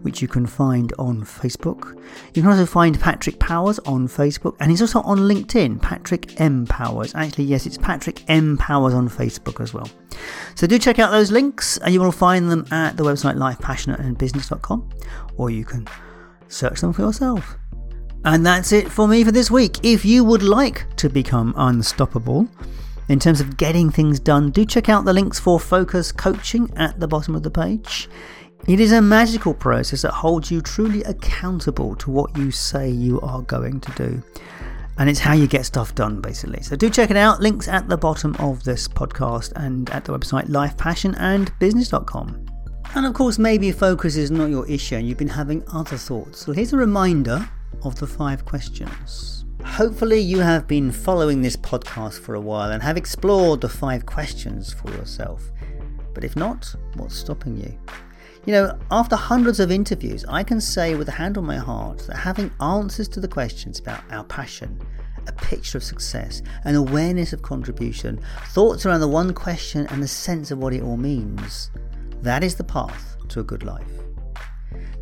which 0.01 0.21
you 0.21 0.27
can 0.27 0.45
find 0.45 0.93
on 0.99 1.21
Facebook. 1.21 1.97
You 2.33 2.41
can 2.41 2.51
also 2.51 2.65
find 2.65 2.99
Patrick 2.99 3.39
Powers 3.39 3.79
on 3.79 4.07
Facebook, 4.07 4.55
and 4.59 4.69
he's 4.69 4.81
also 4.81 5.01
on 5.01 5.19
LinkedIn, 5.19 5.81
Patrick 5.81 6.39
M. 6.39 6.65
Powers. 6.65 7.15
Actually, 7.15 7.45
yes, 7.45 7.65
it's 7.65 7.77
Patrick 7.77 8.23
M. 8.27 8.57
Powers 8.57 8.93
on 8.93 9.09
Facebook 9.09 9.61
as 9.61 9.73
well. 9.73 9.87
So 10.55 10.67
do 10.67 10.77
check 10.77 10.99
out 10.99 11.11
those 11.11 11.31
links, 11.31 11.77
and 11.77 11.93
you 11.93 12.01
will 12.01 12.11
find 12.11 12.51
them 12.51 12.65
at 12.71 12.97
the 12.97 13.03
website 13.03 13.37
lifepassionandbusiness.com, 13.37 14.89
or 15.37 15.49
you 15.49 15.65
can 15.65 15.87
search 16.47 16.81
them 16.81 16.93
for 16.93 17.03
yourself. 17.03 17.57
And 18.23 18.45
that's 18.45 18.71
it 18.71 18.91
for 18.91 19.07
me 19.07 19.23
for 19.23 19.31
this 19.31 19.49
week. 19.49 19.79
If 19.83 20.05
you 20.05 20.23
would 20.23 20.43
like 20.43 20.85
to 20.97 21.09
become 21.09 21.55
unstoppable, 21.57 22.47
in 23.07 23.19
terms 23.19 23.41
of 23.41 23.57
getting 23.57 23.89
things 23.89 24.19
done, 24.19 24.51
do 24.51 24.65
check 24.65 24.89
out 24.89 25.05
the 25.05 25.13
links 25.13 25.39
for 25.39 25.59
Focus 25.59 26.11
Coaching 26.11 26.71
at 26.77 26.99
the 26.99 27.07
bottom 27.07 27.35
of 27.35 27.43
the 27.43 27.51
page. 27.51 28.09
It 28.67 28.79
is 28.79 28.91
a 28.91 29.01
magical 29.01 29.53
process 29.53 30.03
that 30.03 30.11
holds 30.11 30.51
you 30.51 30.61
truly 30.61 31.03
accountable 31.03 31.95
to 31.95 32.11
what 32.11 32.37
you 32.37 32.51
say 32.51 32.89
you 32.89 33.19
are 33.21 33.41
going 33.41 33.79
to 33.81 33.91
do. 33.93 34.23
And 34.97 35.09
it's 35.09 35.19
how 35.19 35.33
you 35.33 35.47
get 35.47 35.65
stuff 35.65 35.95
done, 35.95 36.21
basically. 36.21 36.61
So 36.61 36.75
do 36.75 36.89
check 36.89 37.09
it 37.09 37.17
out. 37.17 37.41
Links 37.41 37.67
at 37.67 37.89
the 37.89 37.97
bottom 37.97 38.35
of 38.37 38.63
this 38.63 38.87
podcast 38.87 39.51
and 39.55 39.89
at 39.89 40.05
the 40.05 40.17
website 40.17 40.47
lifepassionandbusiness.com. 40.47 42.45
And 42.93 43.05
of 43.05 43.13
course, 43.13 43.39
maybe 43.39 43.71
focus 43.71 44.15
is 44.15 44.29
not 44.29 44.49
your 44.49 44.67
issue 44.69 44.95
and 44.95 45.07
you've 45.07 45.17
been 45.17 45.27
having 45.29 45.63
other 45.73 45.97
thoughts. 45.97 46.45
Well, 46.45 46.55
here's 46.55 46.73
a 46.73 46.77
reminder 46.77 47.49
of 47.83 47.95
the 47.95 48.05
five 48.05 48.45
questions. 48.45 49.40
Hopefully, 49.65 50.19
you 50.19 50.39
have 50.39 50.67
been 50.67 50.91
following 50.91 51.41
this 51.41 51.55
podcast 51.55 52.19
for 52.19 52.35
a 52.35 52.41
while 52.41 52.71
and 52.71 52.83
have 52.83 52.97
explored 52.97 53.61
the 53.61 53.69
five 53.69 54.05
questions 54.05 54.73
for 54.73 54.89
yourself. 54.91 55.51
But 56.13 56.23
if 56.23 56.35
not, 56.35 56.73
what's 56.95 57.15
stopping 57.15 57.57
you? 57.57 57.77
You 58.45 58.53
know, 58.53 58.79
after 58.89 59.15
hundreds 59.15 59.59
of 59.59 59.71
interviews, 59.71 60.25
I 60.27 60.43
can 60.43 60.59
say 60.59 60.95
with 60.95 61.07
a 61.09 61.13
hand 61.13 61.37
on 61.37 61.45
my 61.45 61.57
heart 61.57 61.99
that 62.07 62.17
having 62.17 62.51
answers 62.59 63.07
to 63.09 63.19
the 63.19 63.27
questions 63.27 63.79
about 63.79 64.03
our 64.11 64.23
passion, 64.23 64.79
a 65.27 65.31
picture 65.31 65.77
of 65.77 65.83
success, 65.83 66.41
an 66.65 66.75
awareness 66.75 67.33
of 67.33 67.43
contribution, 67.43 68.19
thoughts 68.47 68.85
around 68.85 69.01
the 69.01 69.07
one 69.07 69.33
question, 69.33 69.85
and 69.87 70.03
a 70.03 70.07
sense 70.07 70.49
of 70.51 70.57
what 70.57 70.73
it 70.73 70.81
all 70.81 70.97
means, 70.97 71.69
that 72.21 72.43
is 72.43 72.55
the 72.55 72.63
path 72.63 73.15
to 73.29 73.39
a 73.39 73.43
good 73.43 73.63
life. 73.63 73.91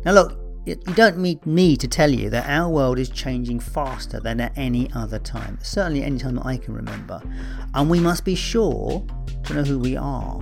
Now, 0.04 0.12
look, 0.12 0.38
you 0.86 0.94
don't 0.94 1.18
need 1.18 1.44
me 1.46 1.76
to 1.76 1.88
tell 1.88 2.10
you 2.10 2.30
that 2.30 2.48
our 2.48 2.68
world 2.68 2.98
is 2.98 3.08
changing 3.08 3.60
faster 3.60 4.20
than 4.20 4.40
at 4.40 4.52
any 4.56 4.90
other 4.94 5.18
time, 5.18 5.58
certainly 5.62 6.02
any 6.02 6.18
time 6.18 6.36
that 6.36 6.46
I 6.46 6.56
can 6.56 6.74
remember. 6.74 7.22
And 7.74 7.90
we 7.90 8.00
must 8.00 8.24
be 8.24 8.34
sure 8.34 9.04
to 9.44 9.54
know 9.54 9.62
who 9.62 9.78
we 9.78 9.96
are 9.96 10.40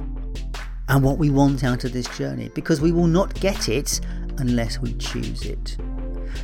and 0.89 1.05
what 1.05 1.19
we 1.19 1.31
want 1.31 1.65
out 1.65 1.85
of 1.85 1.93
this 1.93 2.09
journey 2.17 2.51
because 2.55 2.81
we 2.81 2.93
will 2.93 3.07
not 3.07 3.35
get 3.41 3.69
it 3.69 4.01
unless 4.39 4.81
we 4.81 4.95
choose 4.95 5.43
it. 5.43 5.77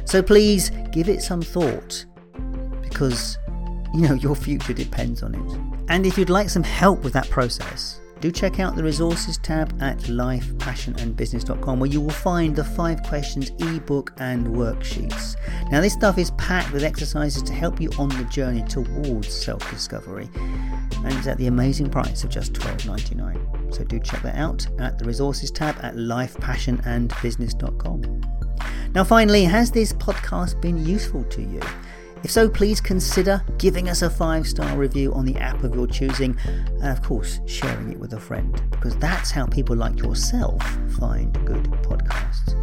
So 0.05 0.23
please 0.23 0.71
give 0.93 1.09
it 1.09 1.23
some 1.23 1.43
thought 1.43 2.05
because 2.83 3.39
you 3.95 4.09
know 4.09 4.15
your 4.15 4.37
future 4.37 4.73
depends 4.73 5.23
on 5.23 5.35
it. 5.35 5.75
And 5.89 6.07
if 6.07 6.17
you'd 6.19 6.31
like 6.31 6.49
some 6.49 6.63
help 6.63 7.03
with 7.03 7.13
that 7.13 7.29
process, 7.31 8.01
do 8.25 8.33
check 8.33 8.59
out 8.59 8.75
the 8.75 8.83
resources 8.83 9.37
tab 9.37 9.71
at 9.83 9.99
lifepassionandbusiness.com 9.99 11.79
where 11.79 11.91
you 11.91 12.01
will 12.01 12.09
find 12.09 12.57
the 12.57 12.65
five 12.65 13.03
questions 13.03 13.51
ebook 13.59 14.15
and 14.17 14.47
worksheets. 14.47 15.37
Now, 15.71 15.83
this 15.83 15.93
stuff 15.93 16.17
is 16.17 16.31
packed 16.39 16.73
with 16.73 16.85
exercises 16.85 17.43
to 17.43 17.53
help 17.53 17.83
you 17.83 17.91
on 17.99 18.09
the 18.09 18.25
journey 18.25 18.63
towards 18.63 19.29
self 19.29 19.71
discovery, 19.71 20.31
and 20.37 21.13
it's 21.13 21.27
at 21.27 21.37
the 21.37 21.49
amazing 21.49 21.91
price 21.91 22.25
of 22.25 22.31
just 22.31 22.55
$12.99. 22.55 23.75
So, 23.75 23.85
do 23.85 24.01
check 24.01 24.23
that 24.23 24.37
out 24.37 24.67
at 24.81 24.99
the 24.99 25.05
resources 25.05 25.51
tab 25.51 25.77
at 25.83 25.97
lifepassionandbusiness.com. 25.97 28.23
Now, 28.95 29.05
finally, 29.05 29.45
has 29.45 29.71
this 29.71 29.93
podcast 29.93 30.63
been 30.63 30.83
useful 30.87 31.25
to 31.25 31.43
you? 31.43 31.61
If 32.25 32.31
so, 32.31 32.49
please 32.49 32.81
consider 32.81 33.45
giving 33.59 33.91
us 33.91 34.01
a 34.01 34.09
five 34.09 34.49
star 34.49 34.77
review 34.79 35.13
on 35.13 35.27
the 35.27 35.37
app 35.37 35.63
of 35.63 35.75
your 35.75 35.87
choosing, 35.87 36.37
and 36.47 36.89
of 36.89 37.03
course, 37.03 37.39
sharing 37.47 37.93
it 37.93 37.99
with 37.99 38.15
a 38.15 38.21
friend, 38.21 38.61
because 38.71 38.97
that's 38.97 39.31
how 39.31 39.47
people 39.47 39.77
like 39.77 39.99
yourself 39.99 40.63
find 40.99 41.33
good 41.45 41.65
podcasts. 41.83 42.55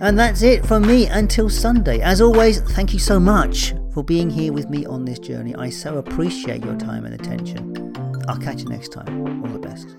And 0.00 0.18
that's 0.18 0.42
it 0.42 0.66
from 0.66 0.86
me 0.86 1.06
until 1.06 1.48
Sunday. 1.48 2.00
As 2.00 2.20
always, 2.20 2.60
thank 2.60 2.92
you 2.92 2.98
so 2.98 3.18
much 3.18 3.72
for 3.94 4.04
being 4.04 4.28
here 4.28 4.52
with 4.52 4.68
me 4.68 4.84
on 4.84 5.06
this 5.06 5.18
journey. 5.18 5.54
I 5.54 5.70
so 5.70 5.96
appreciate 5.96 6.62
your 6.62 6.76
time 6.76 7.06
and 7.06 7.14
attention. 7.14 7.94
I'll 8.28 8.36
catch 8.36 8.60
you 8.60 8.68
next 8.68 8.92
time. 8.92 9.42
All 9.42 9.48
the 9.48 9.58
best. 9.58 9.96